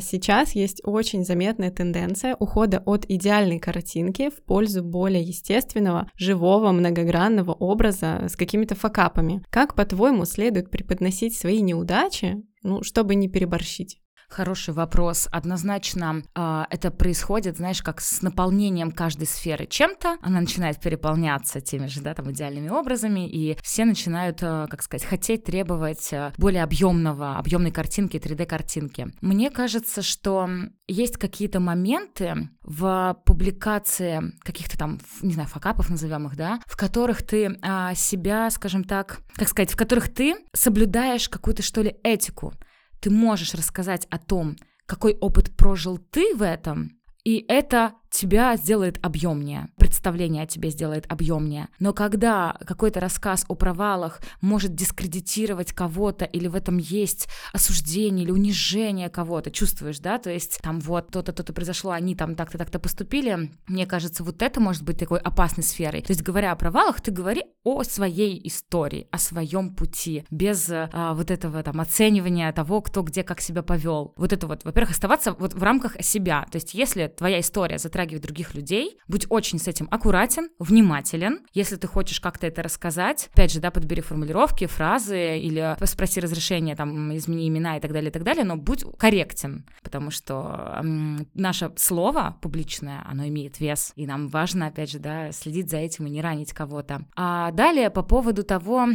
Сейчас 0.00 0.52
есть 0.52 0.80
очень 0.84 1.24
заметная 1.24 1.70
тенденция 1.70 2.36
ухода 2.38 2.82
от 2.84 3.04
идеальной 3.08 3.58
картинки 3.58 4.28
в 4.28 4.42
пользу 4.44 4.82
более 4.82 5.22
естественного, 5.22 6.10
живого, 6.16 6.72
многогранного 6.72 7.52
образа 7.52 8.26
с 8.28 8.36
какими-то 8.36 8.74
факапами. 8.74 9.42
Как, 9.50 9.74
по-твоему, 9.74 10.24
следует 10.24 10.70
преподносить 10.70 11.38
свои 11.38 11.62
неудачи, 11.62 12.42
ну, 12.62 12.82
чтобы 12.82 13.14
не 13.14 13.28
переборщить? 13.28 13.99
Хороший 14.30 14.72
вопрос. 14.74 15.28
Однозначно 15.32 16.22
э, 16.36 16.62
это 16.70 16.92
происходит, 16.92 17.56
знаешь, 17.56 17.82
как 17.82 18.00
с 18.00 18.22
наполнением 18.22 18.92
каждой 18.92 19.26
сферы 19.26 19.66
чем-то. 19.66 20.18
Она 20.22 20.40
начинает 20.40 20.80
переполняться 20.80 21.60
теми 21.60 21.88
же, 21.88 22.00
да, 22.00 22.14
там, 22.14 22.30
идеальными 22.30 22.68
образами, 22.68 23.28
и 23.28 23.58
все 23.60 23.84
начинают, 23.84 24.38
э, 24.40 24.68
как 24.70 24.82
сказать, 24.82 25.04
хотеть, 25.04 25.42
требовать 25.42 26.12
э, 26.12 26.32
более 26.38 26.62
объемного, 26.62 27.38
объемной 27.38 27.72
картинки, 27.72 28.18
3D-картинки. 28.18 29.08
Мне 29.20 29.50
кажется, 29.50 30.00
что 30.00 30.48
есть 30.86 31.16
какие-то 31.16 31.58
моменты 31.58 32.50
в 32.62 33.16
публикации 33.24 34.32
каких-то 34.44 34.78
там, 34.78 35.00
не 35.22 35.32
знаю, 35.32 35.48
факапов 35.48 35.90
назовем 35.90 36.28
их, 36.28 36.36
да, 36.36 36.60
в 36.66 36.76
которых 36.76 37.26
ты 37.26 37.58
э, 37.60 37.94
себя, 37.96 38.48
скажем 38.50 38.84
так, 38.84 39.18
как 39.34 39.48
сказать, 39.48 39.72
в 39.72 39.76
которых 39.76 40.08
ты 40.08 40.36
соблюдаешь 40.52 41.28
какую-то, 41.28 41.64
что 41.64 41.82
ли, 41.82 41.96
этику 42.04 42.54
ты 43.00 43.10
можешь 43.10 43.54
рассказать 43.54 44.06
о 44.10 44.18
том, 44.18 44.56
какой 44.86 45.14
опыт 45.14 45.56
прожил 45.56 45.98
ты 45.98 46.34
в 46.34 46.42
этом, 46.42 46.98
и 47.24 47.44
это 47.48 47.94
тебя 48.10 48.56
сделает 48.56 48.98
объемнее, 49.04 49.68
представление 49.76 50.42
о 50.42 50.46
тебе 50.46 50.70
сделает 50.70 51.10
объемнее. 51.10 51.68
Но 51.78 51.92
когда 51.92 52.56
какой-то 52.66 53.00
рассказ 53.00 53.44
о 53.48 53.54
провалах 53.54 54.20
может 54.40 54.74
дискредитировать 54.74 55.72
кого-то, 55.72 56.24
или 56.24 56.48
в 56.48 56.54
этом 56.54 56.78
есть 56.78 57.28
осуждение 57.52 58.24
или 58.24 58.32
унижение 58.32 59.08
кого-то, 59.08 59.50
чувствуешь, 59.50 60.00
да, 60.00 60.18
то 60.18 60.30
есть 60.30 60.60
там 60.62 60.80
вот 60.80 61.10
то-то, 61.10 61.32
то-то 61.32 61.52
произошло, 61.52 61.92
они 61.92 62.14
там 62.14 62.34
так-то, 62.34 62.58
так-то 62.58 62.78
поступили, 62.78 63.50
мне 63.66 63.86
кажется, 63.86 64.24
вот 64.24 64.42
это 64.42 64.60
может 64.60 64.82
быть 64.82 64.98
такой 64.98 65.20
опасной 65.20 65.64
сферой. 65.64 66.02
То 66.02 66.10
есть 66.10 66.22
говоря 66.22 66.52
о 66.52 66.56
провалах, 66.56 67.00
ты 67.00 67.10
говори 67.10 67.44
о 67.62 67.82
своей 67.84 68.40
истории, 68.46 69.06
о 69.10 69.18
своем 69.18 69.74
пути, 69.74 70.24
без 70.30 70.68
а, 70.70 71.14
вот 71.14 71.30
этого 71.30 71.62
там 71.62 71.80
оценивания 71.80 72.52
того, 72.52 72.80
кто 72.80 73.02
где 73.02 73.22
как 73.22 73.40
себя 73.40 73.62
повел. 73.62 74.14
Вот 74.16 74.32
это 74.32 74.46
вот, 74.46 74.64
во-первых, 74.64 74.92
оставаться 74.92 75.32
вот 75.32 75.54
в 75.54 75.62
рамках 75.62 76.02
себя. 76.02 76.46
То 76.50 76.56
есть 76.56 76.74
если 76.74 77.06
твоя 77.06 77.40
история 77.40 77.78
затрагивает 77.78 77.99
затрагивать 78.00 78.22
других 78.22 78.54
людей. 78.54 78.98
Будь 79.08 79.26
очень 79.28 79.58
с 79.58 79.68
этим 79.68 79.86
аккуратен, 79.90 80.48
внимателен. 80.58 81.40
Если 81.52 81.76
ты 81.76 81.86
хочешь 81.86 82.20
как-то 82.20 82.46
это 82.46 82.62
рассказать, 82.62 83.28
опять 83.34 83.52
же, 83.52 83.60
да, 83.60 83.70
подбери 83.70 84.00
формулировки, 84.00 84.66
фразы 84.66 85.38
или 85.38 85.76
спроси 85.84 86.20
разрешения, 86.20 86.74
там, 86.76 87.14
измени 87.16 87.48
имена 87.48 87.76
и 87.76 87.80
так 87.80 87.92
далее, 87.92 88.10
и 88.10 88.12
так 88.12 88.22
далее, 88.22 88.44
но 88.44 88.56
будь 88.56 88.84
корректен, 88.98 89.66
потому 89.82 90.10
что 90.10 90.78
эм, 90.82 91.28
наше 91.34 91.72
слово 91.76 92.38
публичное, 92.40 93.04
оно 93.06 93.26
имеет 93.28 93.60
вес, 93.60 93.92
и 93.96 94.06
нам 94.06 94.28
важно, 94.28 94.68
опять 94.68 94.90
же, 94.90 94.98
да, 94.98 95.30
следить 95.32 95.70
за 95.70 95.76
этим 95.76 96.06
и 96.06 96.10
не 96.10 96.22
ранить 96.22 96.52
кого-то. 96.52 97.04
А 97.16 97.50
далее 97.52 97.90
по 97.90 98.02
поводу 98.02 98.44
того, 98.44 98.88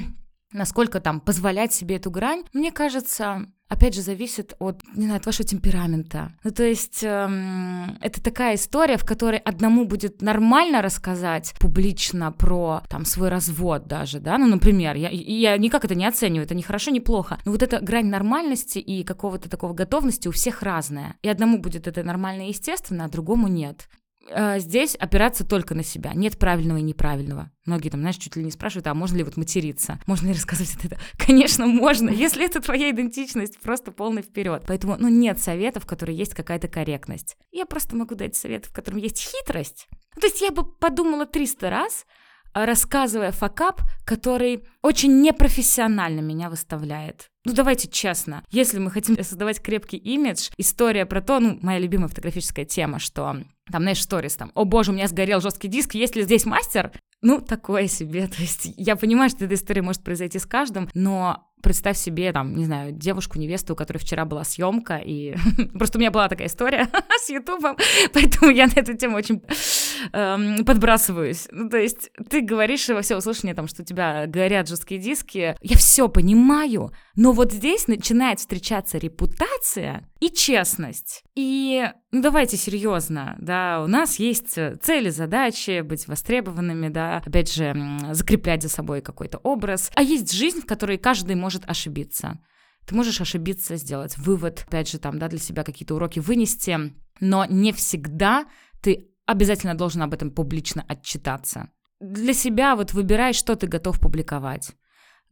насколько 0.51 0.99
там 0.99 1.19
позволять 1.19 1.73
себе 1.73 1.97
эту 1.97 2.12
грань, 2.12 2.43
мне 2.53 2.71
кажется, 2.71 3.47
опять 3.67 3.95
же, 3.95 4.01
зависит 4.01 4.55
от, 4.60 4.81
не 4.95 5.05
знаю, 5.05 5.19
от 5.19 5.25
вашего 5.25 5.47
темперамента. 5.47 6.31
Ну, 6.43 6.51
то 6.51 6.63
есть 6.63 7.03
эм, 7.03 7.97
это 8.01 8.21
такая 8.21 8.55
история, 8.55 8.97
в 8.97 9.05
которой 9.05 9.39
одному 9.39 9.86
будет 9.86 10.21
нормально 10.21 10.81
рассказать 10.81 11.53
публично 11.60 12.31
про 12.31 12.84
там 12.89 13.05
свой 13.05 13.29
развод 13.29 13.88
даже, 13.88 14.19
да, 14.19 14.38
ну, 14.38 14.47
например, 14.47 14.95
я, 14.95 15.10
я 15.10 15.58
никак 15.58 15.86
это 15.86 15.95
не 15.95 16.05
оцениваю, 16.05 16.45
это 16.45 16.55
не 16.55 16.63
хорошо, 16.63 16.91
не 16.91 16.99
плохо, 16.99 17.39
но 17.45 17.51
вот 17.51 17.63
эта 17.63 17.79
грань 17.79 18.08
нормальности 18.08 18.79
и 18.79 19.03
какого-то 19.03 19.49
такого 19.49 19.73
готовности 19.73 20.27
у 20.27 20.31
всех 20.31 20.62
разная. 20.62 21.15
И 21.21 21.29
одному 21.29 21.60
будет 21.60 21.88
это 21.88 22.03
нормально 22.03 22.43
и 22.43 22.49
естественно, 22.49 23.05
а 23.05 23.10
другому 23.10 23.47
нет. 23.47 23.88
Э, 24.29 24.59
здесь 24.59 24.95
опираться 24.95 25.45
только 25.45 25.75
на 25.75 25.83
себя. 25.83 26.13
Нет 26.13 26.38
правильного 26.38 26.77
и 26.77 26.81
неправильного. 26.81 27.51
Многие 27.65 27.89
там, 27.89 28.01
знаешь, 28.01 28.17
чуть 28.17 28.35
ли 28.35 28.43
не 28.43 28.51
спрашивают, 28.51 28.88
а 28.88 28.93
можно 28.93 29.17
ли 29.17 29.23
вот 29.23 29.38
материться? 29.38 29.99
Можно 30.07 30.27
ли 30.27 30.33
рассказывать 30.33 30.75
это? 30.83 30.97
Конечно, 31.17 31.67
можно, 31.67 32.09
если 32.09 32.45
это 32.45 32.59
твоя 32.61 32.89
идентичность, 32.89 33.59
просто 33.59 33.91
полный 33.91 34.23
вперед. 34.23 34.63
Поэтому, 34.67 34.97
ну, 34.97 35.09
нет 35.09 35.39
советов, 35.39 35.83
в 35.83 35.88
которых 35.88 36.15
есть 36.15 36.33
какая-то 36.33 36.67
корректность. 36.67 37.38
Я 37.51 37.65
просто 37.65 37.95
могу 37.95 38.15
дать 38.15 38.35
совет, 38.35 38.65
в 38.65 38.73
котором 38.73 38.97
есть 38.97 39.19
хитрость. 39.19 39.88
Ну, 40.15 40.21
то 40.21 40.27
есть 40.27 40.41
я 40.41 40.51
бы 40.51 40.65
подумала 40.65 41.25
300 41.25 41.69
раз, 41.69 42.05
рассказывая 42.53 43.31
факап, 43.31 43.81
который 44.05 44.65
очень 44.81 45.21
непрофессионально 45.21 46.21
меня 46.21 46.49
выставляет. 46.49 47.29
Ну, 47.45 47.53
давайте 47.53 47.88
честно, 47.88 48.43
если 48.49 48.79
мы 48.79 48.89
хотим 48.89 49.15
создавать 49.23 49.62
крепкий 49.62 49.97
имидж, 49.97 50.49
история 50.58 51.05
про 51.05 51.21
то, 51.21 51.39
ну, 51.39 51.60
моя 51.62 51.77
любимая 51.77 52.08
фотографическая 52.08 52.65
тема, 52.65 52.97
что 52.97 53.38
там, 53.71 53.81
знаешь, 53.81 54.01
сторис 54.01 54.36
там, 54.36 54.51
о 54.55 54.65
боже, 54.65 54.91
у 54.91 54.95
меня 54.95 55.08
сгорел 55.08 55.41
жесткий 55.41 55.67
диск, 55.67 55.93
есть 55.93 56.15
ли 56.15 56.23
здесь 56.23 56.45
мастер? 56.45 56.91
Ну, 57.21 57.41
такое 57.41 57.88
себе, 57.88 58.27
то 58.36 58.41
есть 58.41 58.73
я 58.77 58.95
понимаю, 58.95 59.29
что 59.29 59.45
эта 59.45 59.53
история 59.53 59.84
может 59.84 60.03
произойти 60.03 60.39
с 60.39 60.45
каждым, 60.45 60.89
но 60.95 61.47
представь 61.62 61.97
себе, 61.97 62.31
там, 62.31 62.55
не 62.55 62.65
знаю, 62.65 62.91
девушку, 62.91 63.39
невесту, 63.39 63.73
у 63.73 63.75
которой 63.75 63.97
вчера 63.97 64.25
была 64.25 64.43
съемка, 64.43 64.97
и 64.97 65.36
просто 65.77 65.97
у 65.97 66.01
меня 66.01 66.12
была 66.12 66.29
такая 66.29 66.47
история 66.47 66.88
с 67.19 67.29
Ютубом, 67.29 67.77
поэтому 68.13 68.51
я 68.51 68.67
на 68.67 68.73
эту 68.75 68.95
тему 68.95 69.17
очень 69.17 69.41
эм, 70.13 70.65
подбрасываюсь. 70.65 71.47
Ну, 71.51 71.69
то 71.69 71.77
есть 71.77 72.10
ты 72.29 72.41
говоришь 72.41 72.88
во 72.89 73.01
все 73.01 73.17
услышание, 73.17 73.55
там, 73.55 73.67
что 73.67 73.81
у 73.81 73.86
тебя 73.86 74.25
горят 74.27 74.67
жесткие 74.67 74.99
диски. 74.99 75.55
Я 75.62 75.77
все 75.77 76.08
понимаю, 76.10 76.91
но 77.15 77.31
вот 77.31 77.51
здесь 77.51 77.88
начинает 77.88 78.39
встречаться 78.39 78.97
репутация 78.97 80.10
и 80.19 80.29
честность. 80.29 81.23
И 81.36 81.88
ну 82.12 82.21
давайте 82.21 82.58
серьезно, 82.58 83.36
да, 83.39 83.81
у 83.84 83.88
нас 83.88 84.19
есть 84.19 84.58
цели, 84.81 85.10
задачи, 85.10 85.81
быть 85.81 86.08
востребованными, 86.08 86.88
да, 86.88 87.21
опять 87.25 87.53
же, 87.53 87.75
закреплять 88.12 88.63
за 88.63 88.69
собой 88.69 89.01
какой-то 89.01 89.38
образ. 89.39 89.91
А 89.95 90.01
есть 90.01 90.31
жизнь, 90.31 90.62
в 90.62 90.65
которой 90.65 90.97
каждый 90.97 91.36
может 91.36 91.69
ошибиться. 91.69 92.39
Ты 92.86 92.95
можешь 92.95 93.19
ошибиться, 93.19 93.75
сделать 93.77 94.17
вывод, 94.17 94.63
опять 94.67 94.89
же, 94.89 94.99
там, 94.99 95.17
да, 95.17 95.27
для 95.27 95.39
себя 95.39 95.63
какие-то 95.63 95.95
уроки 95.95 96.19
вынести, 96.19 96.93
но 97.19 97.45
не 97.45 97.73
всегда 97.73 98.45
ты 98.81 99.10
обязательно 99.25 99.75
должен 99.75 100.01
об 100.01 100.13
этом 100.13 100.31
публично 100.31 100.83
отчитаться. 100.88 101.69
Для 101.99 102.33
себя 102.33 102.75
вот 102.75 102.93
выбирай, 102.93 103.33
что 103.33 103.55
ты 103.55 103.67
готов 103.67 103.99
публиковать. 103.99 104.75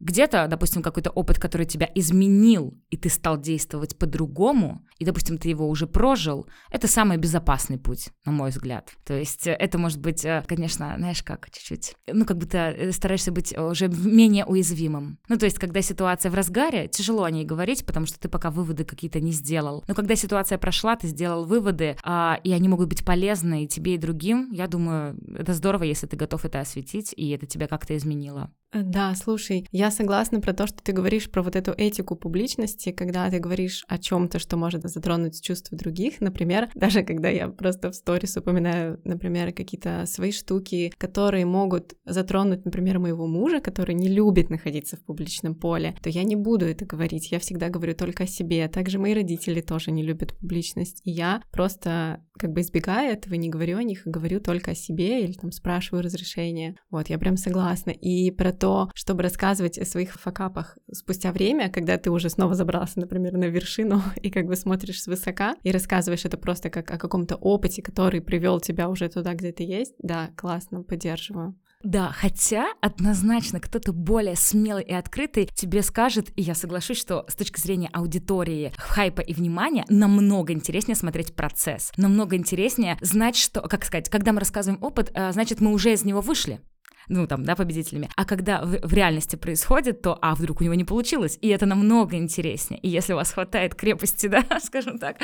Где-то, 0.00 0.46
допустим, 0.48 0.82
какой-то 0.82 1.10
опыт, 1.10 1.38
который 1.38 1.66
тебя 1.66 1.88
изменил, 1.94 2.78
и 2.90 2.96
ты 2.96 3.08
стал 3.08 3.40
действовать 3.40 3.96
по-другому, 3.96 4.84
и, 4.98 5.04
допустим, 5.04 5.38
ты 5.38 5.48
его 5.48 5.68
уже 5.68 5.86
прожил, 5.86 6.46
это 6.70 6.88
самый 6.88 7.16
безопасный 7.16 7.78
путь, 7.78 8.10
на 8.24 8.32
мой 8.32 8.50
взгляд. 8.50 8.92
То 9.04 9.14
есть 9.14 9.46
э, 9.46 9.52
это 9.52 9.78
может 9.78 10.00
быть, 10.00 10.24
э, 10.24 10.44
конечно, 10.46 10.94
знаешь 10.98 11.22
как, 11.22 11.50
чуть-чуть, 11.50 11.94
ну, 12.06 12.24
как 12.24 12.38
ты 12.48 12.58
э, 12.58 12.92
стараешься 12.92 13.32
быть 13.32 13.56
уже 13.56 13.88
менее 13.88 14.44
уязвимым. 14.44 15.18
Ну, 15.28 15.36
то 15.36 15.46
есть, 15.46 15.58
когда 15.58 15.80
ситуация 15.82 16.30
в 16.30 16.34
разгаре, 16.34 16.88
тяжело 16.88 17.24
о 17.24 17.30
ней 17.30 17.44
говорить, 17.44 17.86
потому 17.86 18.06
что 18.06 18.18
ты 18.18 18.28
пока 18.28 18.50
выводы 18.50 18.84
какие-то 18.84 19.20
не 19.20 19.32
сделал. 19.32 19.84
Но 19.88 19.94
когда 19.94 20.16
ситуация 20.16 20.58
прошла, 20.58 20.96
ты 20.96 21.08
сделал 21.08 21.44
выводы, 21.44 21.96
а, 22.02 22.40
и 22.44 22.52
они 22.52 22.68
могут 22.68 22.88
быть 22.88 23.04
полезны 23.04 23.64
и 23.64 23.68
тебе, 23.68 23.94
и 23.94 23.98
другим, 23.98 24.50
я 24.52 24.66
думаю, 24.66 25.18
это 25.36 25.54
здорово, 25.54 25.84
если 25.84 26.06
ты 26.06 26.16
готов 26.16 26.44
это 26.44 26.60
осветить, 26.60 27.14
и 27.16 27.30
это 27.30 27.46
тебя 27.46 27.68
как-то 27.68 27.96
изменило. 27.96 28.50
Да, 28.72 29.14
слушай, 29.14 29.68
я 29.70 29.90
согласна 29.94 30.40
про 30.40 30.52
то, 30.52 30.66
что 30.66 30.82
ты 30.82 30.92
говоришь 30.92 31.30
про 31.30 31.42
вот 31.42 31.56
эту 31.56 31.72
этику 31.72 32.16
публичности, 32.16 32.92
когда 32.92 33.30
ты 33.30 33.38
говоришь 33.38 33.84
о 33.88 33.98
чем-то, 33.98 34.38
что 34.38 34.56
может 34.56 34.82
затронуть 34.82 35.40
чувства 35.40 35.78
других. 35.78 36.20
Например, 36.20 36.68
даже 36.74 37.02
когда 37.02 37.28
я 37.28 37.48
просто 37.48 37.90
в 37.90 37.94
сторис 37.94 38.36
упоминаю, 38.36 39.00
например, 39.04 39.52
какие-то 39.52 40.04
свои 40.06 40.32
штуки, 40.32 40.92
которые 40.98 41.46
могут 41.46 41.94
затронуть, 42.04 42.64
например, 42.64 42.98
моего 42.98 43.26
мужа, 43.26 43.60
который 43.60 43.94
не 43.94 44.08
любит 44.08 44.50
находиться 44.50 44.96
в 44.96 45.00
публичном 45.00 45.54
поле, 45.54 45.96
то 46.02 46.10
я 46.10 46.24
не 46.24 46.36
буду 46.36 46.66
это 46.66 46.84
говорить. 46.84 47.30
Я 47.32 47.38
всегда 47.38 47.68
говорю 47.68 47.94
только 47.94 48.24
о 48.24 48.26
себе. 48.26 48.68
Также 48.68 48.98
мои 48.98 49.14
родители 49.14 49.60
тоже 49.60 49.90
не 49.90 50.02
любят 50.02 50.36
публичность. 50.36 51.00
И 51.04 51.10
я 51.10 51.42
просто 51.50 52.20
как 52.38 52.52
бы 52.52 52.60
избегаю 52.60 53.12
этого, 53.12 53.34
не 53.34 53.48
говорю 53.48 53.78
о 53.78 53.82
них, 53.82 54.06
а 54.06 54.10
говорю 54.10 54.40
только 54.40 54.72
о 54.72 54.74
себе 54.74 55.24
или 55.24 55.32
там 55.32 55.52
спрашиваю 55.52 56.02
разрешения. 56.02 56.76
Вот, 56.90 57.08
я 57.08 57.18
прям 57.18 57.36
согласна. 57.36 57.90
И 57.90 58.30
про 58.30 58.52
то, 58.52 58.90
чтобы 58.94 59.22
рассказывать 59.22 59.73
о 59.78 59.84
своих 59.84 60.14
факапах 60.14 60.78
спустя 60.92 61.32
время, 61.32 61.70
когда 61.70 61.98
ты 61.98 62.10
уже 62.10 62.28
снова 62.30 62.54
забрался, 62.54 63.00
например, 63.00 63.32
на 63.34 63.44
вершину 63.44 64.02
и 64.22 64.30
как 64.30 64.46
бы 64.46 64.56
смотришь 64.56 65.02
свысока 65.02 65.54
и 65.62 65.70
рассказываешь 65.70 66.24
это 66.24 66.36
просто 66.36 66.70
как 66.70 66.90
о 66.90 66.98
каком-то 66.98 67.36
опыте, 67.36 67.82
который 67.82 68.20
привел 68.20 68.60
тебя 68.60 68.88
уже 68.88 69.08
туда, 69.08 69.34
где 69.34 69.52
ты 69.52 69.64
есть, 69.64 69.94
да, 69.98 70.30
классно, 70.36 70.82
поддерживаю. 70.82 71.56
Да, 71.84 72.10
хотя 72.12 72.72
однозначно 72.80 73.60
кто-то 73.60 73.92
более 73.92 74.36
смелый 74.36 74.84
и 74.84 74.92
открытый 74.94 75.50
тебе 75.54 75.82
скажет, 75.82 76.30
и 76.34 76.40
я 76.40 76.54
соглашусь, 76.54 76.98
что 76.98 77.26
с 77.28 77.34
точки 77.34 77.60
зрения 77.60 77.90
аудитории, 77.92 78.72
хайпа 78.78 79.20
и 79.20 79.34
внимания 79.34 79.84
намного 79.90 80.54
интереснее 80.54 80.96
смотреть 80.96 81.36
процесс, 81.36 81.92
намного 81.98 82.36
интереснее 82.36 82.96
знать, 83.02 83.36
что, 83.36 83.60
как 83.60 83.84
сказать, 83.84 84.08
когда 84.08 84.32
мы 84.32 84.40
рассказываем 84.40 84.82
опыт, 84.82 85.10
э, 85.12 85.30
значит, 85.32 85.60
мы 85.60 85.72
уже 85.72 85.92
из 85.92 86.04
него 86.04 86.22
вышли 86.22 86.62
ну 87.08 87.26
там, 87.26 87.44
да, 87.44 87.56
победителями. 87.56 88.08
А 88.16 88.24
когда 88.24 88.62
в, 88.62 88.78
в 88.82 88.92
реальности 88.92 89.36
происходит, 89.36 90.02
то, 90.02 90.18
а 90.20 90.34
вдруг 90.34 90.60
у 90.60 90.64
него 90.64 90.74
не 90.74 90.84
получилось, 90.84 91.38
и 91.40 91.48
это 91.48 91.66
намного 91.66 92.16
интереснее. 92.16 92.80
И 92.80 92.88
если 92.88 93.12
у 93.12 93.16
вас 93.16 93.32
хватает 93.32 93.74
крепости, 93.74 94.26
да, 94.28 94.44
скажем 94.62 94.98
так, 94.98 95.16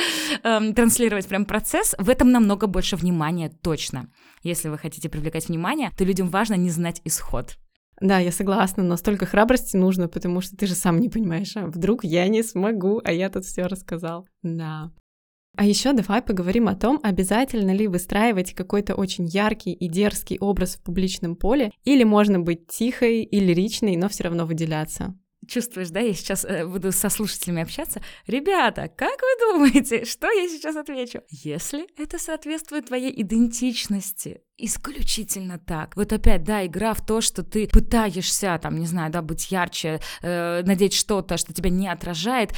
эм, 0.42 0.74
транслировать 0.74 1.28
прям 1.28 1.44
процесс, 1.44 1.94
в 1.98 2.08
этом 2.08 2.30
намного 2.30 2.66
больше 2.66 2.96
внимания 2.96 3.50
точно. 3.62 4.08
Если 4.42 4.68
вы 4.68 4.78
хотите 4.78 5.08
привлекать 5.08 5.48
внимание, 5.48 5.90
то 5.96 6.04
людям 6.04 6.28
важно 6.28 6.54
не 6.54 6.70
знать 6.70 7.00
исход. 7.04 7.56
Да, 8.00 8.18
я 8.18 8.32
согласна, 8.32 8.82
но 8.82 8.96
столько 8.96 9.26
храбрости 9.26 9.76
нужно, 9.76 10.08
потому 10.08 10.40
что 10.40 10.56
ты 10.56 10.66
же 10.66 10.74
сам 10.74 11.00
не 11.00 11.10
понимаешь, 11.10 11.54
а 11.56 11.66
вдруг 11.66 12.02
я 12.02 12.26
не 12.28 12.42
смогу, 12.42 13.00
а 13.04 13.12
я 13.12 13.28
тут 13.28 13.44
все 13.44 13.66
рассказал. 13.66 14.26
Да. 14.42 14.90
А 15.56 15.64
еще 15.64 15.92
давай 15.92 16.22
поговорим 16.22 16.68
о 16.68 16.74
том, 16.74 17.00
обязательно 17.02 17.72
ли 17.72 17.86
выстраивать 17.86 18.54
какой-то 18.54 18.94
очень 18.94 19.26
яркий 19.26 19.72
и 19.72 19.88
дерзкий 19.88 20.38
образ 20.38 20.76
в 20.76 20.82
публичном 20.82 21.36
поле, 21.36 21.72
или 21.84 22.04
можно 22.04 22.38
быть 22.38 22.66
тихой 22.68 23.22
и 23.22 23.40
лиричной, 23.40 23.96
но 23.96 24.08
все 24.08 24.24
равно 24.24 24.46
выделяться. 24.46 25.14
Чувствуешь, 25.48 25.88
да, 25.88 26.00
я 26.00 26.12
сейчас 26.12 26.44
э, 26.44 26.66
буду 26.66 26.92
со 26.92 27.08
слушателями 27.08 27.62
общаться. 27.62 28.02
Ребята, 28.26 28.88
как 28.94 29.18
вы 29.20 29.52
думаете, 29.52 30.04
что 30.04 30.30
я 30.30 30.48
сейчас 30.48 30.76
отвечу? 30.76 31.22
Если 31.28 31.86
это 32.00 32.18
соответствует 32.18 32.86
твоей 32.86 33.10
идентичности, 33.22 34.42
исключительно 34.58 35.58
так. 35.58 35.96
Вот 35.96 36.12
опять, 36.12 36.44
да, 36.44 36.64
игра 36.64 36.92
в 36.92 37.04
то, 37.04 37.22
что 37.22 37.42
ты 37.42 37.66
пытаешься, 37.66 38.58
там, 38.62 38.78
не 38.78 38.86
знаю, 38.86 39.10
да, 39.10 39.22
быть 39.22 39.50
ярче, 39.50 40.00
э, 40.20 40.62
надеть 40.62 40.92
что-то, 40.92 41.38
что 41.38 41.54
тебя 41.54 41.70
не 41.70 41.88
отражает, 41.88 42.52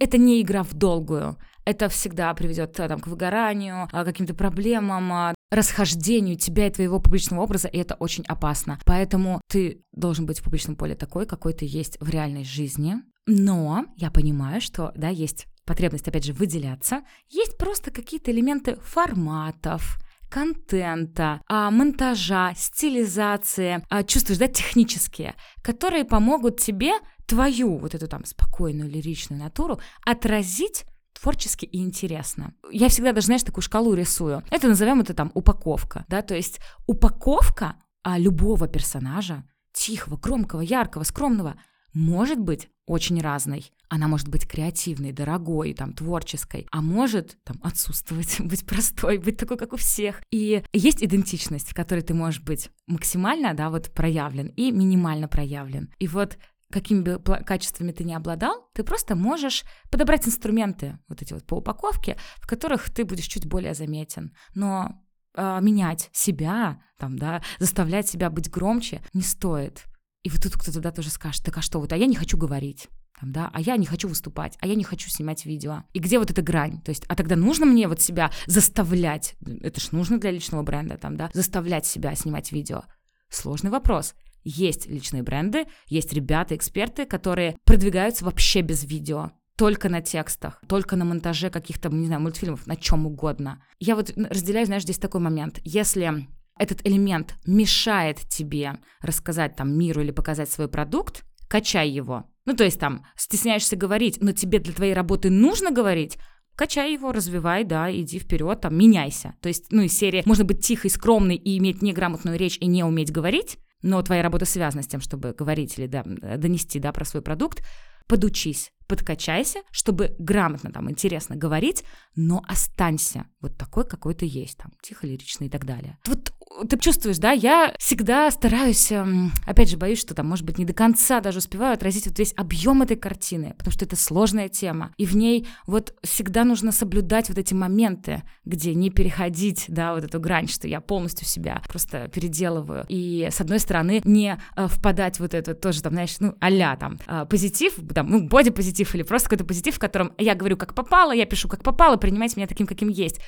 это 0.00 0.16
не 0.16 0.40
игра 0.40 0.62
в 0.62 0.72
долгую 0.72 1.36
это 1.64 1.88
всегда 1.88 2.32
приведет 2.34 2.78
э, 2.80 2.88
там, 2.88 3.00
к 3.00 3.06
выгоранию, 3.06 3.88
а, 3.92 4.04
каким-то 4.04 4.34
проблемам, 4.34 5.12
а, 5.12 5.34
расхождению 5.50 6.36
тебя 6.36 6.66
и 6.66 6.70
твоего 6.70 6.98
публичного 6.98 7.42
образа, 7.42 7.68
и 7.68 7.78
это 7.78 7.94
очень 7.94 8.24
опасно. 8.26 8.78
Поэтому 8.84 9.40
ты 9.48 9.82
должен 9.92 10.26
быть 10.26 10.40
в 10.40 10.44
публичном 10.44 10.76
поле 10.76 10.94
такой, 10.94 11.26
какой 11.26 11.52
ты 11.52 11.66
есть 11.68 11.98
в 12.00 12.08
реальной 12.08 12.44
жизни. 12.44 12.96
Но 13.26 13.84
я 13.96 14.10
понимаю, 14.10 14.60
что, 14.60 14.92
да, 14.96 15.08
есть 15.08 15.46
потребность, 15.64 16.08
опять 16.08 16.24
же, 16.24 16.32
выделяться. 16.32 17.02
Есть 17.28 17.56
просто 17.58 17.90
какие-то 17.90 18.32
элементы 18.32 18.76
форматов, 18.82 19.98
контента, 20.28 21.40
а, 21.46 21.70
монтажа, 21.70 22.54
стилизации, 22.56 23.84
чувствуешь, 24.06 24.38
да, 24.38 24.48
технические, 24.48 25.34
которые 25.62 26.04
помогут 26.04 26.58
тебе 26.58 26.92
твою 27.26 27.78
вот 27.78 27.94
эту 27.94 28.08
там 28.08 28.24
спокойную 28.24 28.90
лиричную 28.90 29.40
натуру 29.40 29.80
отразить 30.04 30.84
творчески 31.22 31.64
и 31.64 31.78
интересно. 31.78 32.52
Я 32.70 32.88
всегда 32.88 33.12
даже, 33.12 33.26
знаешь, 33.26 33.44
такую 33.44 33.62
шкалу 33.62 33.94
рисую. 33.94 34.42
Это 34.50 34.68
назовем 34.68 35.00
это 35.00 35.14
там 35.14 35.30
упаковка, 35.34 36.04
да, 36.08 36.22
то 36.22 36.34
есть 36.34 36.58
упаковка 36.86 37.76
а, 38.02 38.18
любого 38.18 38.66
персонажа, 38.66 39.44
тихого, 39.72 40.16
громкого, 40.16 40.60
яркого, 40.60 41.04
скромного, 41.04 41.54
может 41.94 42.38
быть 42.40 42.68
очень 42.86 43.20
разной. 43.20 43.70
Она 43.88 44.08
может 44.08 44.28
быть 44.28 44.48
креативной, 44.48 45.12
дорогой, 45.12 45.74
там, 45.74 45.92
творческой, 45.92 46.66
а 46.72 46.80
может 46.80 47.36
там 47.44 47.58
отсутствовать, 47.62 48.36
быть 48.40 48.66
простой, 48.66 49.18
быть 49.18 49.36
такой, 49.36 49.56
как 49.56 49.72
у 49.72 49.76
всех. 49.76 50.22
И 50.30 50.64
есть 50.72 51.04
идентичность, 51.04 51.70
в 51.70 51.74
которой 51.74 52.00
ты 52.00 52.14
можешь 52.14 52.40
быть 52.40 52.70
максимально, 52.86 53.54
да, 53.54 53.70
вот 53.70 53.92
проявлен 53.92 54.48
и 54.48 54.72
минимально 54.72 55.28
проявлен. 55.28 55.90
И 55.98 56.08
вот 56.08 56.38
какими 56.72 57.02
бы 57.02 57.18
качествами 57.44 57.92
ты 57.92 58.04
не 58.04 58.14
обладал, 58.14 58.68
ты 58.74 58.82
просто 58.82 59.14
можешь 59.14 59.64
подобрать 59.90 60.26
инструменты 60.26 60.98
вот 61.08 61.22
эти 61.22 61.32
вот 61.32 61.44
по 61.44 61.54
упаковке, 61.54 62.16
в 62.40 62.46
которых 62.46 62.90
ты 62.90 63.04
будешь 63.04 63.26
чуть 63.26 63.46
более 63.46 63.74
заметен. 63.74 64.34
Но 64.54 65.02
э, 65.34 65.58
менять 65.60 66.08
себя, 66.12 66.82
там, 66.98 67.18
да, 67.18 67.42
заставлять 67.58 68.08
себя 68.08 68.30
быть 68.30 68.50
громче 68.50 69.02
не 69.12 69.22
стоит. 69.22 69.84
И 70.22 70.30
вот 70.30 70.42
тут 70.42 70.54
кто-то 70.54 70.80
да 70.80 70.90
тоже 70.90 71.10
скажет, 71.10 71.44
так 71.44 71.58
а 71.58 71.62
что, 71.62 71.80
вот, 71.80 71.92
а 71.92 71.96
я 71.96 72.06
не 72.06 72.16
хочу 72.16 72.36
говорить. 72.36 72.88
Там, 73.20 73.32
да, 73.32 73.50
а 73.52 73.60
я 73.60 73.76
не 73.76 73.86
хочу 73.86 74.08
выступать, 74.08 74.56
а 74.60 74.66
я 74.66 74.74
не 74.74 74.84
хочу 74.84 75.08
снимать 75.08 75.44
видео. 75.44 75.84
И 75.92 76.00
где 76.00 76.18
вот 76.18 76.30
эта 76.30 76.42
грань? 76.42 76.80
То 76.80 76.90
есть, 76.90 77.04
а 77.08 77.14
тогда 77.14 77.36
нужно 77.36 77.66
мне 77.66 77.86
вот 77.86 78.00
себя 78.00 78.32
заставлять, 78.46 79.36
это 79.60 79.80
ж 79.80 79.92
нужно 79.92 80.18
для 80.18 80.30
личного 80.30 80.62
бренда, 80.62 80.96
там, 80.96 81.16
да, 81.16 81.30
заставлять 81.32 81.86
себя 81.86 82.14
снимать 82.14 82.50
видео. 82.50 82.82
Сложный 83.28 83.70
вопрос. 83.70 84.14
Есть 84.44 84.88
личные 84.88 85.22
бренды, 85.22 85.66
есть 85.86 86.12
ребята, 86.12 86.56
эксперты, 86.56 87.06
которые 87.06 87.56
продвигаются 87.64 88.24
вообще 88.24 88.60
без 88.60 88.84
видео 88.84 89.32
только 89.56 89.88
на 89.88 90.00
текстах, 90.00 90.60
только 90.66 90.96
на 90.96 91.04
монтаже 91.04 91.50
каких-то, 91.50 91.88
не 91.90 92.06
знаю, 92.06 92.22
мультфильмов, 92.22 92.66
на 92.66 92.76
чем 92.76 93.06
угодно. 93.06 93.62
Я 93.78 93.94
вот 93.94 94.12
разделяю, 94.16 94.66
знаешь, 94.66 94.82
здесь 94.82 94.98
такой 94.98 95.20
момент. 95.20 95.60
Если 95.62 96.26
этот 96.58 96.86
элемент 96.86 97.36
мешает 97.46 98.18
тебе 98.28 98.78
рассказать 99.00 99.56
там 99.56 99.76
миру 99.76 100.00
или 100.00 100.10
показать 100.10 100.50
свой 100.50 100.68
продукт, 100.68 101.24
качай 101.48 101.88
его. 101.88 102.24
Ну, 102.44 102.54
то 102.56 102.64
есть 102.64 102.80
там 102.80 103.04
стесняешься 103.16 103.76
говорить, 103.76 104.18
но 104.20 104.32
тебе 104.32 104.58
для 104.58 104.72
твоей 104.72 104.94
работы 104.94 105.30
нужно 105.30 105.70
говорить, 105.70 106.18
качай 106.56 106.92
его, 106.92 107.12
развивай, 107.12 107.64
да, 107.64 107.94
иди 107.94 108.18
вперед, 108.18 108.60
там, 108.60 108.76
меняйся. 108.76 109.34
То 109.40 109.48
есть, 109.48 109.66
ну, 109.70 109.82
из 109.82 109.96
серии 109.96 110.22
можно 110.24 110.44
быть 110.44 110.64
тихой, 110.64 110.90
скромной 110.90 111.36
и 111.36 111.58
иметь 111.58 111.82
неграмотную 111.82 112.38
речь 112.38 112.58
и 112.58 112.66
не 112.66 112.84
уметь 112.84 113.12
говорить, 113.12 113.58
но 113.82 114.00
твоя 114.02 114.22
работа 114.22 114.44
связана 114.44 114.82
с 114.82 114.86
тем, 114.86 115.00
чтобы 115.00 115.32
говорить 115.32 115.78
или 115.78 115.86
да, 115.86 116.02
донести 116.04 116.78
да, 116.78 116.92
про 116.92 117.04
свой 117.04 117.22
продукт, 117.22 117.62
подучись, 118.06 118.72
подкачайся, 118.86 119.60
чтобы 119.70 120.14
грамотно, 120.18 120.70
там, 120.72 120.90
интересно 120.90 121.36
говорить, 121.36 121.84
но 122.14 122.42
останься 122.46 123.26
вот 123.40 123.56
такой, 123.56 123.84
какой 123.86 124.14
ты 124.14 124.26
есть, 124.26 124.58
там, 124.58 124.72
тихо, 124.82 125.06
лиричный 125.06 125.46
и 125.46 125.50
так 125.50 125.64
далее. 125.64 125.98
Вот 126.06 126.32
ты 126.68 126.78
чувствуешь, 126.78 127.18
да, 127.18 127.32
я 127.32 127.74
всегда 127.78 128.30
стараюсь, 128.30 128.90
эм, 128.92 129.32
опять 129.46 129.68
же, 129.68 129.76
боюсь, 129.76 130.00
что 130.00 130.14
там, 130.14 130.28
может 130.28 130.44
быть, 130.44 130.58
не 130.58 130.64
до 130.64 130.72
конца 130.72 131.20
даже 131.20 131.38
успеваю 131.38 131.74
отразить 131.74 132.06
вот 132.06 132.18
весь 132.18 132.34
объем 132.36 132.82
этой 132.82 132.96
картины, 132.96 133.54
потому 133.58 133.72
что 133.72 133.84
это 133.84 133.96
сложная 133.96 134.48
тема, 134.48 134.92
и 134.96 135.06
в 135.06 135.16
ней 135.16 135.48
вот 135.66 135.94
всегда 136.02 136.44
нужно 136.44 136.72
соблюдать 136.72 137.28
вот 137.28 137.38
эти 137.38 137.54
моменты, 137.54 138.22
где 138.44 138.74
не 138.74 138.90
переходить, 138.90 139.64
да, 139.68 139.94
вот 139.94 140.04
эту 140.04 140.20
грань, 140.20 140.48
что 140.48 140.68
я 140.68 140.80
полностью 140.80 141.26
себя 141.26 141.62
просто 141.68 142.08
переделываю, 142.08 142.84
и 142.88 143.28
с 143.30 143.40
одной 143.40 143.58
стороны 143.58 144.00
не 144.04 144.38
э, 144.56 144.66
впадать 144.68 145.20
вот 145.20 145.34
это 145.34 145.54
тоже, 145.54 145.82
там, 145.82 145.92
знаешь, 145.92 146.16
ну, 146.20 146.34
а 146.40 146.76
там, 146.76 146.98
э, 147.06 147.26
позитив, 147.28 147.74
там, 147.94 148.10
ну, 148.10 148.28
боди-позитив 148.28 148.94
или 148.94 149.02
просто 149.02 149.28
какой-то 149.28 149.44
позитив, 149.44 149.76
в 149.76 149.78
котором 149.78 150.12
я 150.18 150.34
говорю, 150.34 150.56
как 150.56 150.74
попало, 150.74 151.12
я 151.12 151.26
пишу, 151.26 151.48
как 151.48 151.62
попало, 151.62 151.96
принимайте 151.96 152.34
меня 152.36 152.46
таким, 152.46 152.66
каким 152.66 152.88
есть. 152.88 153.20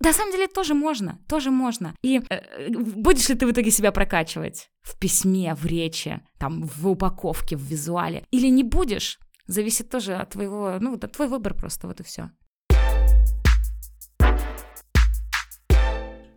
На 0.00 0.12
самом 0.12 0.32
деле 0.32 0.48
тоже 0.48 0.74
можно, 0.74 1.18
тоже 1.28 1.50
можно. 1.50 1.94
И 2.02 2.20
э, 2.28 2.68
будешь 2.70 3.28
ли 3.28 3.36
ты 3.36 3.46
в 3.46 3.52
итоге 3.52 3.70
себя 3.70 3.92
прокачивать 3.92 4.70
в 4.80 4.98
письме, 4.98 5.54
в 5.54 5.64
речи, 5.64 6.20
там, 6.38 6.64
в 6.64 6.88
упаковке, 6.88 7.56
в 7.56 7.62
визуале, 7.62 8.24
или 8.32 8.48
не 8.48 8.64
будешь, 8.64 9.20
зависит 9.46 9.90
тоже 9.90 10.14
от 10.14 10.30
твоего, 10.30 10.78
ну, 10.80 10.94
от 10.94 11.12
твой 11.12 11.28
выбор 11.28 11.54
просто, 11.54 11.86
вот 11.86 12.00
и 12.00 12.02
все. 12.02 12.30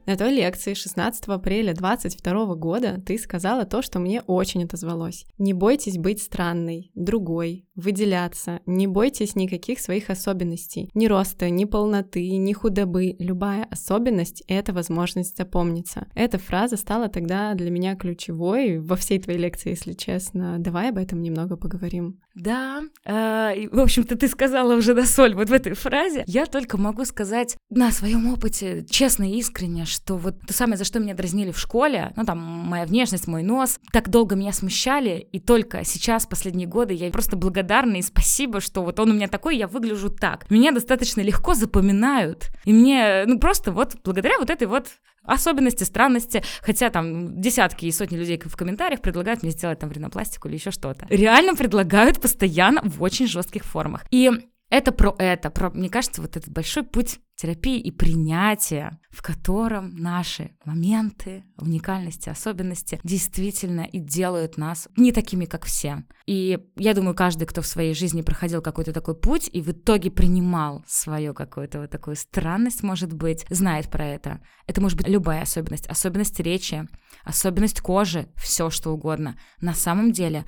На 0.06 0.16
той 0.18 0.36
лекции 0.36 0.76
16 0.76 1.28
апреля 1.30 1.74
2022 1.74 2.56
года 2.56 3.02
ты 3.04 3.18
сказала 3.18 3.66
то, 3.66 3.82
что 3.82 3.98
мне 3.98 4.22
очень 4.22 4.64
отозвалось. 4.64 5.26
Не 5.39 5.54
бойтесь 5.54 5.98
быть 5.98 6.22
странной, 6.22 6.91
другой, 6.93 7.64
выделяться, 7.76 8.61
не 8.65 8.88
бойтесь 8.88 9.36
никаких 9.36 9.80
своих 9.80 10.09
особенностей, 10.09 10.89
ни 10.93 11.07
роста, 11.07 11.49
ни 11.49 11.65
полноты, 11.65 12.30
ни 12.38 12.53
худобы. 12.53 13.15
Любая 13.19 13.65
особенность— 13.65 14.43
это 14.47 14.73
возможность 14.73 15.38
запомниться. 15.38 16.07
Эта 16.15 16.38
фраза 16.38 16.78
стала 16.78 17.09
тогда 17.09 17.53
для 17.53 17.69
меня 17.69 17.95
ключевой 17.95 18.80
во 18.80 18.95
всей 18.95 19.19
твоей 19.19 19.39
лекции, 19.39 19.71
если 19.71 19.93
честно. 19.93 20.57
Давай 20.59 20.89
об 20.89 20.97
этом 20.97 21.21
немного 21.21 21.57
поговорим. 21.57 22.19
Да, 22.34 22.82
э, 23.05 23.67
в 23.71 23.80
общем-то, 23.80 24.17
ты 24.17 24.28
сказала 24.28 24.76
уже 24.76 24.93
до 24.93 25.05
соль 25.05 25.36
вот 25.36 25.49
в 25.49 25.53
этой 25.53 25.73
фразе. 25.73 26.23
Я 26.28 26.45
только 26.45 26.78
могу 26.78 27.05
сказать 27.05 27.57
на 27.69 27.91
своем 27.91 28.32
опыте, 28.32 28.86
честно 28.89 29.30
и 29.30 29.38
искренне, 29.38 29.86
что 29.86 30.17
вот 30.17 30.39
то 30.45 30.53
самое, 30.53 30.78
за 30.78 30.84
что 30.84 30.99
меня 30.99 31.13
дразнили 31.13 31.51
в 31.51 31.59
школе, 31.59 32.13
ну 32.17 32.26
там 32.26 32.39
моя 32.39 32.86
внешность, 32.86 33.28
мой 33.28 33.43
нос, 33.43 33.80
так 33.93 34.09
долго 34.09 34.36
меня 34.36 34.51
смущали, 34.51 35.28
и 35.32 35.39
только 35.39 35.86
сейчас, 35.86 36.26
последние 36.26 36.67
годы, 36.67 36.93
я 36.93 37.09
просто 37.09 37.38
благодарна 37.38 37.64
и 37.99 38.01
спасибо, 38.01 38.61
что 38.61 38.84
вот 38.84 38.99
он 38.99 39.11
у 39.11 39.13
меня 39.13 39.28
такой, 39.28 39.57
я 39.57 39.68
выгляжу 39.68 40.09
так. 40.09 40.49
Меня 40.49 40.72
достаточно 40.72 41.22
легко 41.22 41.53
запоминают, 41.53 42.49
и 42.63 42.74
мне, 42.74 43.24
ну 43.26 43.39
просто 43.39 43.72
вот 43.72 43.95
благодаря 44.03 44.39
вот 44.39 44.49
этой 44.49 44.68
вот 44.68 44.88
особенности, 45.24 45.84
странности, 45.84 46.43
хотя 46.61 46.89
там 46.89 47.41
десятки 47.41 47.86
и 47.86 47.91
сотни 47.91 48.18
людей 48.18 48.39
в 48.43 48.55
комментариях 48.55 49.01
предлагают 49.01 49.43
мне 49.43 49.51
сделать 49.51 49.80
там 49.80 49.91
ринопластику 49.91 50.47
или 50.47 50.55
еще 50.55 50.72
что-то. 50.72 51.07
Реально 51.09 51.55
предлагают 51.55 52.22
постоянно 52.22 52.82
в 52.84 53.01
очень 53.01 53.28
жестких 53.28 53.63
формах. 53.63 54.05
И 54.11 54.32
это 54.70 54.91
про 54.91 55.16
это, 55.18 55.49
про, 55.49 55.70
мне 55.70 55.89
кажется, 55.89 56.22
вот 56.22 56.38
этот 56.38 56.51
большой 56.51 56.84
путь 56.84 57.20
терапии 57.36 57.80
и 57.80 57.92
принятия, 57.92 59.00
в 59.12 59.22
котором 59.22 59.96
наши 59.96 60.52
моменты, 60.64 61.44
уникальности, 61.58 62.30
особенности 62.30 63.00
действительно 63.04 63.82
и 63.82 64.00
делают 64.00 64.58
нас 64.58 64.88
не 64.98 65.12
такими, 65.12 65.46
как 65.46 65.66
все. 65.66 66.04
И 66.26 66.60
я 66.76 66.94
думаю, 66.94 67.16
каждый, 67.16 67.46
кто 67.46 67.62
в 67.62 67.68
своей 67.68 67.94
жизни 67.94 68.22
проходил 68.22 68.62
какой-то 68.62 68.94
такой 68.94 69.16
путь 69.16 69.50
и 69.52 69.62
в 69.62 69.72
итоге 69.72 70.12
принимал 70.12 70.84
свою 70.88 71.34
какую-то 71.34 71.82
вот 71.82 71.90
такую 71.90 72.16
странность, 72.16 72.84
может 72.84 73.14
быть, 73.14 73.46
знает 73.50 73.90
про 73.90 74.06
это. 74.06 74.42
Это 74.68 74.82
может 74.82 74.98
быть 74.98 75.08
любая 75.08 75.44
особенность, 75.44 75.88
особенность 75.88 76.40
речи, 76.40 76.88
особенность 77.24 77.82
кожи, 77.82 78.28
все 78.36 78.70
что 78.70 78.92
угодно. 78.92 79.38
На 79.62 79.74
самом 79.74 80.12
деле 80.12 80.46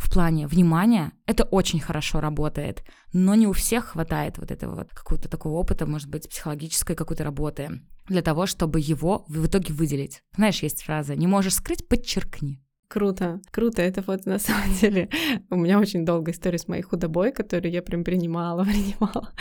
в 0.00 0.10
плане 0.10 0.46
внимания 0.46 1.12
это 1.26 1.44
очень 1.44 1.78
хорошо 1.78 2.20
работает, 2.20 2.82
но 3.12 3.34
не 3.34 3.46
у 3.46 3.52
всех 3.52 3.88
хватает 3.88 4.38
вот 4.38 4.50
этого 4.50 4.74
вот 4.74 4.88
какого-то 4.88 5.28
такого 5.28 5.58
опыта, 5.58 5.84
может 5.84 6.08
быть, 6.08 6.28
психологической 6.28 6.96
какой-то 6.96 7.22
работы 7.22 7.82
для 8.08 8.22
того, 8.22 8.46
чтобы 8.46 8.80
его 8.80 9.26
в 9.28 9.46
итоге 9.46 9.74
выделить. 9.74 10.22
Знаешь, 10.34 10.62
есть 10.62 10.82
фраза 10.82 11.14
«не 11.16 11.26
можешь 11.26 11.54
скрыть, 11.54 11.86
подчеркни». 11.86 12.62
Круто, 12.90 13.40
круто. 13.52 13.82
Это 13.82 14.02
вот 14.04 14.26
на 14.26 14.40
самом 14.40 14.74
деле 14.74 15.08
у 15.48 15.54
меня 15.54 15.78
очень 15.78 16.04
долгая 16.04 16.34
история 16.34 16.58
с 16.58 16.66
моей 16.66 16.82
худобой, 16.82 17.30
которую 17.30 17.70
я 17.70 17.82
прям 17.82 18.02
принимала, 18.02 18.64
принимала. 18.64 19.32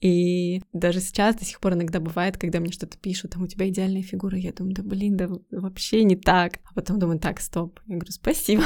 И 0.00 0.62
даже 0.72 1.00
сейчас 1.00 1.36
до 1.36 1.44
сих 1.44 1.60
пор 1.60 1.74
иногда 1.74 2.00
бывает, 2.00 2.38
когда 2.38 2.60
мне 2.60 2.72
что-то 2.72 2.96
пишут, 2.96 3.32
там 3.32 3.42
у 3.42 3.46
тебя 3.46 3.68
идеальная 3.68 4.00
фигура, 4.00 4.38
я 4.38 4.54
думаю, 4.54 4.74
да 4.74 4.82
блин, 4.82 5.18
да 5.18 5.28
вообще 5.50 6.02
не 6.04 6.16
так. 6.16 6.60
А 6.64 6.72
потом 6.72 6.98
думаю, 6.98 7.18
так, 7.18 7.40
стоп. 7.40 7.78
Я 7.86 7.96
говорю, 7.96 8.10
спасибо. 8.10 8.62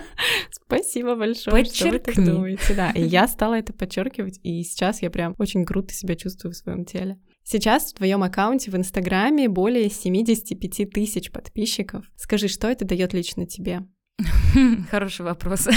спасибо 0.50 1.14
большое, 1.14 1.66
что 1.66 1.90
вы 1.90 1.98
так 1.98 2.14
думаете. 2.14 2.74
Да, 2.74 2.90
и 2.90 3.02
я 3.02 3.28
стала 3.28 3.58
это 3.58 3.74
подчеркивать, 3.74 4.40
и 4.42 4.62
сейчас 4.62 5.02
я 5.02 5.10
прям 5.10 5.34
очень 5.36 5.66
круто 5.66 5.92
себя 5.92 6.16
чувствую 6.16 6.54
в 6.54 6.56
своем 6.56 6.86
теле. 6.86 7.18
Сейчас 7.44 7.92
в 7.92 7.94
твоем 7.94 8.22
аккаунте 8.22 8.70
в 8.70 8.76
Инстаграме 8.76 9.48
более 9.48 9.90
75 9.90 10.90
тысяч 10.90 11.30
подписчиков. 11.30 12.10
Скажи, 12.16 12.48
что 12.48 12.68
это 12.68 12.86
дает 12.86 13.12
лично 13.12 13.46
тебе? 13.46 13.82
Хороший 14.90 15.22
вопрос. 15.22 15.68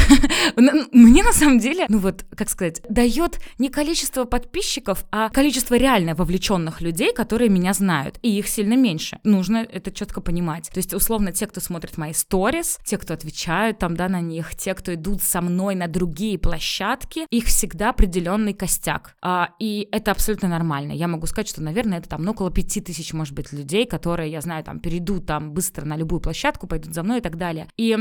Мне 0.91 1.23
на 1.23 1.33
самом 1.33 1.59
деле, 1.59 1.85
ну 1.89 1.97
вот, 1.97 2.25
как 2.35 2.49
сказать, 2.49 2.81
дает 2.89 3.39
не 3.57 3.69
количество 3.69 4.25
подписчиков, 4.25 5.05
а 5.11 5.29
количество 5.29 5.75
реально 5.75 6.13
вовлеченных 6.13 6.81
людей, 6.81 7.13
которые 7.13 7.49
меня 7.49 7.73
знают. 7.73 8.19
И 8.21 8.37
их 8.37 8.47
сильно 8.47 8.75
меньше. 8.75 9.19
Нужно 9.23 9.57
это 9.57 9.91
четко 9.91 10.21
понимать. 10.21 10.69
То 10.71 10.77
есть, 10.77 10.93
условно, 10.93 11.31
те, 11.31 11.47
кто 11.47 11.59
смотрит 11.59 11.97
мои 11.97 12.13
сторис, 12.13 12.79
те, 12.85 12.97
кто 12.97 13.13
отвечают 13.13 13.79
там, 13.79 13.95
да, 13.97 14.07
на 14.07 14.21
них, 14.21 14.55
те, 14.55 14.73
кто 14.75 14.93
идут 14.93 15.21
со 15.23 15.41
мной 15.41 15.75
на 15.75 15.87
другие 15.87 16.37
площадки, 16.37 17.25
их 17.31 17.45
всегда 17.45 17.89
определенный 17.89 18.53
костяк. 18.53 19.15
А, 19.21 19.49
и 19.59 19.87
это 19.91 20.11
абсолютно 20.11 20.47
нормально. 20.47 20.91
Я 20.91 21.07
могу 21.07 21.25
сказать, 21.25 21.49
что, 21.49 21.61
наверное, 21.61 21.99
это 21.99 22.09
там 22.09 22.23
ну, 22.23 22.31
около 22.31 22.51
пяти 22.51 22.81
тысяч, 22.81 23.13
может 23.13 23.33
быть, 23.33 23.51
людей, 23.51 23.87
которые, 23.87 24.31
я 24.31 24.41
знаю, 24.41 24.63
там 24.63 24.79
перейдут 24.79 25.25
там 25.25 25.51
быстро 25.51 25.85
на 25.85 25.97
любую 25.97 26.21
площадку, 26.21 26.67
пойдут 26.67 26.93
за 26.93 27.01
мной 27.01 27.19
и 27.19 27.21
так 27.21 27.37
далее. 27.37 27.67
И 27.77 27.95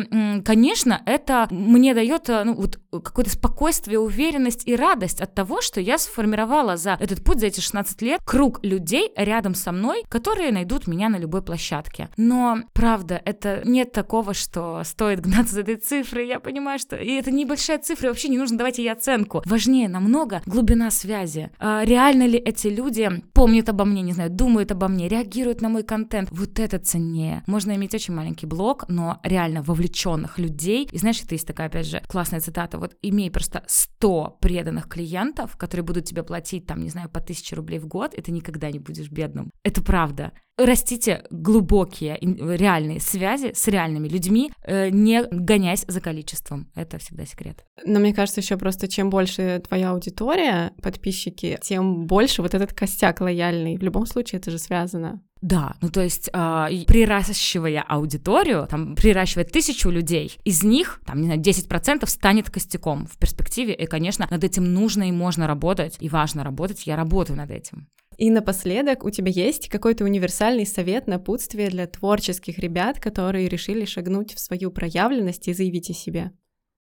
конечно, 0.45 1.03
это 1.07 1.49
мне 1.51 1.95
дает 1.95 2.29
э, 2.29 2.45
ну, 2.45 2.55
вот 2.55 2.79
какое-то 2.91 3.31
спокойствие, 3.31 3.99
уверенность 3.99 4.67
и 4.67 4.77
радость 4.77 5.21
от 5.21 5.35
того, 5.35 5.61
что 5.61 5.81
я 5.81 5.99
сформировала 5.99 6.77
за 6.77 6.97
этот 7.01 7.23
путь, 7.25 7.41
за 7.41 7.47
эти 7.47 7.61
16 7.61 8.03
лет, 8.03 8.21
круг 8.25 8.61
людей 8.63 9.13
рядом 9.17 9.55
со 9.55 9.73
мной, 9.73 10.05
которые 10.09 10.53
найдут 10.53 10.87
меня 10.87 11.09
на 11.09 11.17
любой 11.17 11.43
площадке. 11.43 12.09
Но, 12.17 12.59
правда, 12.73 13.21
это 13.25 13.63
нет 13.65 13.93
такого, 13.93 14.35
что 14.35 14.83
стоит 14.85 15.21
гнаться 15.21 15.55
за 15.55 15.61
этой 15.63 15.77
цифрой. 15.77 16.29
Я 16.29 16.41
понимаю, 16.41 16.79
что 16.79 16.97
и 16.97 17.13
это 17.13 17.31
небольшая 17.31 17.79
цифра, 17.79 18.09
вообще 18.09 18.29
не 18.29 18.39
нужно 18.39 18.59
давать 18.59 18.79
ей 18.79 18.91
оценку. 18.91 19.43
Важнее 19.45 19.89
намного 19.89 20.43
глубина 20.47 20.91
связи. 20.91 21.51
А 21.59 21.85
реально 21.85 22.27
ли 22.27 22.39
эти 22.39 22.69
люди 22.69 23.11
помнят 23.33 23.69
обо 23.69 23.85
мне, 23.85 24.03
не 24.03 24.13
знаю, 24.13 24.31
думают 24.31 24.73
обо 24.73 24.89
мне, 24.89 25.09
реагируют 25.09 25.61
на 25.61 25.69
мой 25.69 25.83
контент? 25.83 26.29
Вот 26.33 26.59
это 26.59 26.79
ценнее. 26.79 27.43
Можно 27.47 27.75
иметь 27.77 27.95
очень 27.95 28.15
маленький 28.15 28.47
блог, 28.47 28.85
но 28.89 29.21
реально 29.23 29.63
вовлечен 29.63 30.16
преданных 30.17 30.39
людей. 30.39 30.89
И 30.93 30.99
знаешь, 30.99 31.23
это 31.23 31.35
есть 31.35 31.47
такая, 31.47 31.69
опять 31.69 31.87
же, 31.87 32.03
классная 32.09 32.41
цитата, 32.41 32.79
вот 32.79 32.97
имей 33.03 33.31
просто 33.31 33.63
100 33.67 34.39
преданных 34.41 34.89
клиентов, 34.89 35.57
которые 35.57 35.85
будут 35.85 36.05
тебе 36.05 36.23
платить, 36.23 36.67
там, 36.67 36.81
не 36.81 36.91
знаю, 36.91 37.09
по 37.09 37.21
1000 37.21 37.57
рублей 37.57 37.79
в 37.79 37.87
год, 37.87 38.15
и 38.15 38.23
ты 38.23 38.33
никогда 38.33 38.71
не 38.71 38.79
будешь 38.79 39.11
бедным. 39.11 39.51
Это 39.63 39.83
правда. 39.83 40.33
Растите 40.59 41.23
глубокие, 41.31 42.17
реальные 42.21 43.01
связи 43.01 43.53
с 43.55 43.69
реальными 43.69 44.09
людьми, 44.09 44.51
э, 44.65 44.89
не 44.89 45.25
гоняясь 45.31 45.85
за 45.87 46.01
количеством. 46.01 46.71
Это 46.75 46.97
всегда 46.99 47.27
секрет. 47.27 47.65
Но 47.85 48.01
мне 48.01 48.15
кажется, 48.15 48.41
еще 48.41 48.57
просто 48.57 48.89
чем 48.89 49.11
больше 49.11 49.63
твоя 49.69 49.91
аудитория, 49.91 50.73
подписчики, 50.83 51.59
тем 51.61 52.07
больше 52.07 52.41
вот 52.41 52.55
этот 52.55 52.73
костяк 52.73 53.21
лояльный. 53.21 53.77
В 53.77 53.83
любом 53.83 54.07
случае 54.07 54.39
это 54.41 54.51
же 54.51 54.59
связано. 54.59 55.21
Да, 55.47 55.77
ну 55.81 55.91
то 55.91 56.03
есть 56.03 56.29
э, 56.33 56.69
приращивая 56.89 57.81
аудиторию, 57.81 58.67
там, 58.69 58.97
приращивая 58.97 59.45
тысячу 59.45 59.91
людей, 59.91 60.37
из 60.43 60.65
них, 60.65 61.01
там, 61.07 61.21
не 61.21 61.27
знаю, 61.27 61.41
10% 61.41 62.05
станет 62.09 62.51
костяком 62.51 63.07
в 63.07 63.17
перспективе, 63.17 63.73
и, 63.73 63.87
конечно, 63.87 64.27
над 64.29 64.43
этим 64.43 64.65
нужно 64.75 65.09
и 65.09 65.13
можно 65.13 65.47
работать, 65.47 65.99
и 66.01 66.09
важно 66.09 66.43
работать, 66.43 66.85
я 66.89 66.97
работаю 66.97 67.37
над 67.37 67.53
этим. 67.53 67.87
И 68.19 68.29
напоследок, 68.29 69.05
у 69.05 69.11
тебя 69.11 69.31
есть 69.31 69.69
какой-то 69.69 70.03
универсальный 70.03 70.67
совет, 70.67 71.07
напутствие 71.07 71.71
для 71.71 71.87
творческих 71.87 72.59
ребят, 72.59 72.99
которые 72.99 73.49
решили 73.49 73.85
шагнуть 73.85 74.35
в 74.35 74.41
свою 74.41 74.73
проявленность 74.73 75.47
и 75.47 75.55
заявить 75.55 75.91
о 75.91 75.95
себе? 75.95 76.33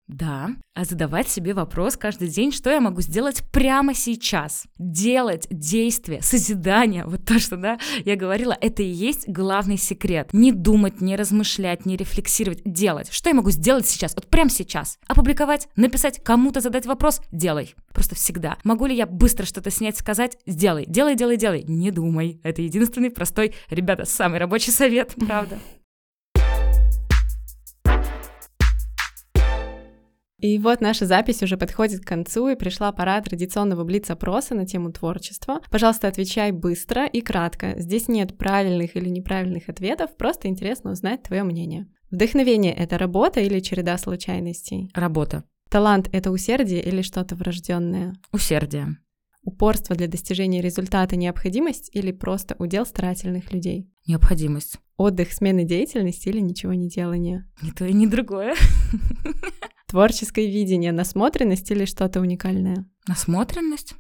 Да, 0.07 0.49
а 0.75 0.83
задавать 0.83 1.29
себе 1.29 1.53
вопрос 1.53 1.95
каждый 1.95 2.27
день, 2.27 2.51
что 2.51 2.69
я 2.69 2.81
могу 2.81 3.01
сделать 3.01 3.41
прямо 3.51 3.93
сейчас. 3.93 4.65
Делать 4.77 5.47
действие, 5.49 6.21
созидание, 6.21 7.05
вот 7.05 7.23
то, 7.23 7.39
что, 7.39 7.55
да, 7.55 7.79
я 8.03 8.17
говорила, 8.17 8.57
это 8.59 8.83
и 8.83 8.87
есть 8.87 9.27
главный 9.29 9.77
секрет. 9.77 10.29
Не 10.33 10.51
думать, 10.51 10.99
не 10.99 11.15
размышлять, 11.15 11.85
не 11.85 11.95
рефлексировать, 11.95 12.61
делать. 12.65 13.11
Что 13.11 13.29
я 13.29 13.35
могу 13.35 13.51
сделать 13.51 13.87
сейчас, 13.87 14.13
вот 14.13 14.27
прямо 14.27 14.49
сейчас? 14.49 14.99
Опубликовать, 15.07 15.69
написать, 15.77 16.21
кому-то 16.21 16.59
задать 16.59 16.85
вопрос? 16.85 17.21
Делай. 17.31 17.73
Просто 17.93 18.15
всегда. 18.15 18.57
Могу 18.65 18.87
ли 18.87 18.95
я 18.95 19.05
быстро 19.05 19.45
что-то 19.45 19.71
снять, 19.71 19.97
сказать? 19.97 20.37
Сделай. 20.45 20.85
Делай, 20.85 21.15
делай, 21.15 21.37
делай. 21.37 21.63
Не 21.67 21.91
думай. 21.91 22.41
Это 22.43 22.61
единственный 22.61 23.09
простой, 23.09 23.55
ребята, 23.69 24.03
самый 24.05 24.39
рабочий 24.39 24.71
совет, 24.71 25.15
правда. 25.15 25.59
И 30.43 30.57
вот 30.57 30.81
наша 30.81 31.05
запись 31.05 31.41
уже 31.41 31.55
подходит 31.55 32.01
к 32.01 32.07
концу, 32.07 32.49
и 32.49 32.55
пришла 32.55 32.91
пора 32.91 33.21
традиционного 33.21 33.85
блиц-опроса 33.85 34.55
на 34.55 34.65
тему 34.65 34.91
творчества. 34.91 35.61
Пожалуйста, 35.71 36.09
отвечай 36.09 36.51
быстро 36.51 37.05
и 37.05 37.21
кратко. 37.21 37.75
Здесь 37.77 38.09
нет 38.09 38.37
правильных 38.37 38.97
или 38.97 39.07
неправильных 39.07 39.69
ответов, 39.69 40.17
просто 40.17 40.49
интересно 40.49 40.91
узнать 40.91 41.23
твое 41.23 41.43
мнение. 41.43 41.87
Вдохновение— 42.11 42.73
это 42.75 42.97
работа 42.97 43.39
или 43.39 43.61
череда 43.61 43.97
случайностей? 43.97 44.91
Работа. 44.93 45.45
Талант— 45.69 46.09
это 46.11 46.29
усердие 46.29 46.83
или 46.83 47.01
что-то 47.01 47.35
врожденное? 47.35 48.13
Усердие. 48.33 48.97
Упорство 49.43 49.95
для 49.95 50.07
достижения 50.07 50.61
результата— 50.61 51.15
необходимость 51.17 51.89
или 51.93 52.11
просто 52.11 52.55
удел 52.59 52.85
старательных 52.85 53.51
людей? 53.51 53.89
Необходимость. 54.07 54.79
Отдых, 54.95 55.33
смены 55.33 55.65
деятельности 55.65 56.29
или 56.29 56.39
ничего 56.39 56.73
не 56.73 56.87
делания? 56.87 57.49
Ни 57.61 57.71
то 57.71 57.85
и 57.85 57.93
ни 57.93 58.05
другое. 58.05 58.55
Творческое 59.87 60.47
видение, 60.47 60.91
насмотренность 60.91 61.69
или 61.71 61.85
что-то 61.85 62.21
уникальное? 62.21 62.89
Насмотренность. 63.07 63.95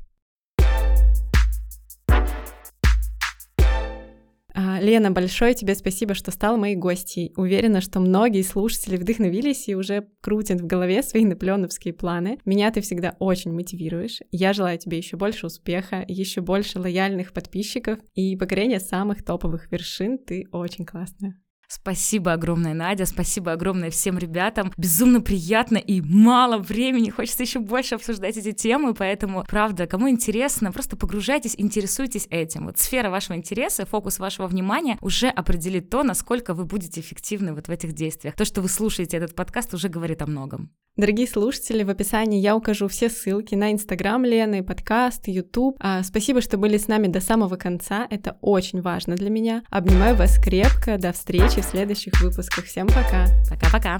Лена, 4.83 5.11
большое 5.11 5.53
тебе 5.53 5.75
спасибо, 5.75 6.13
что 6.13 6.29
стал 6.31 6.57
моей 6.57 6.75
гостьей. 6.75 7.31
Уверена, 7.37 7.79
что 7.79 8.01
многие 8.01 8.41
слушатели 8.41 8.97
вдохновились 8.97 9.69
и 9.69 9.75
уже 9.75 10.09
крутят 10.19 10.59
в 10.59 10.67
голове 10.67 11.01
свои 11.03 11.23
наполеоновские 11.23 11.93
планы. 11.93 12.37
Меня 12.43 12.69
ты 12.69 12.81
всегда 12.81 13.15
очень 13.19 13.53
мотивируешь. 13.53 14.19
Я 14.31 14.51
желаю 14.51 14.77
тебе 14.77 14.97
еще 14.97 15.15
больше 15.15 15.45
успеха, 15.45 16.03
еще 16.05 16.41
больше 16.41 16.79
лояльных 16.79 17.31
подписчиков 17.31 17.97
и 18.13 18.35
покорения 18.35 18.81
самых 18.81 19.23
топовых 19.23 19.71
вершин. 19.71 20.17
Ты 20.17 20.49
очень 20.51 20.85
классная. 20.85 21.39
Спасибо 21.73 22.33
огромное, 22.33 22.75
Надя, 22.75 23.07
спасибо 23.07 23.51
огромное 23.51 23.89
всем 23.89 24.19
ребятам. 24.19 24.71
Безумно 24.77 25.21
приятно 25.21 25.77
и 25.77 26.01
мало 26.01 26.59
времени, 26.59 27.09
хочется 27.09 27.41
еще 27.41 27.57
больше 27.57 27.95
обсуждать 27.95 28.37
эти 28.37 28.51
темы, 28.51 28.93
поэтому, 28.93 29.43
правда, 29.47 29.87
кому 29.87 30.07
интересно, 30.07 30.71
просто 30.71 30.95
погружайтесь, 30.97 31.55
интересуйтесь 31.57 32.27
этим. 32.29 32.67
Вот 32.67 32.77
сфера 32.77 33.09
вашего 33.09 33.37
интереса, 33.37 33.87
фокус 33.87 34.19
вашего 34.19 34.45
внимания 34.45 34.99
уже 35.01 35.29
определит 35.29 35.89
то, 35.89 36.03
насколько 36.03 36.53
вы 36.53 36.65
будете 36.65 37.01
эффективны 37.01 37.55
вот 37.55 37.67
в 37.67 37.71
этих 37.71 37.93
действиях. 37.93 38.35
То, 38.35 38.45
что 38.45 38.61
вы 38.61 38.69
слушаете 38.69 39.17
этот 39.17 39.33
подкаст, 39.33 39.73
уже 39.73 39.89
говорит 39.89 40.21
о 40.21 40.27
многом. 40.27 40.69
Дорогие 40.95 41.27
слушатели, 41.27 41.81
в 41.81 41.89
описании 41.89 42.39
я 42.39 42.55
укажу 42.55 42.87
все 42.87 43.09
ссылки 43.09 43.55
на 43.55 43.71
Инстаграм 43.71 44.23
Лены, 44.23 44.61
подкаст, 44.61 45.27
Ютуб. 45.27 45.75
А, 45.79 46.03
спасибо, 46.03 46.39
что 46.39 46.57
были 46.57 46.77
с 46.77 46.87
нами 46.87 47.07
до 47.07 47.19
самого 47.19 47.55
конца, 47.55 48.05
это 48.11 48.37
очень 48.41 48.79
важно 48.79 49.15
для 49.15 49.31
меня. 49.31 49.63
Обнимаю 49.71 50.15
вас 50.15 50.37
крепко, 50.37 50.99
до 50.99 51.11
встречи 51.11 51.61
в 51.63 51.69
следующих 51.69 52.19
выпусках. 52.21 52.65
Всем 52.65 52.87
пока! 52.87 53.27
Пока-пока! 53.49 53.99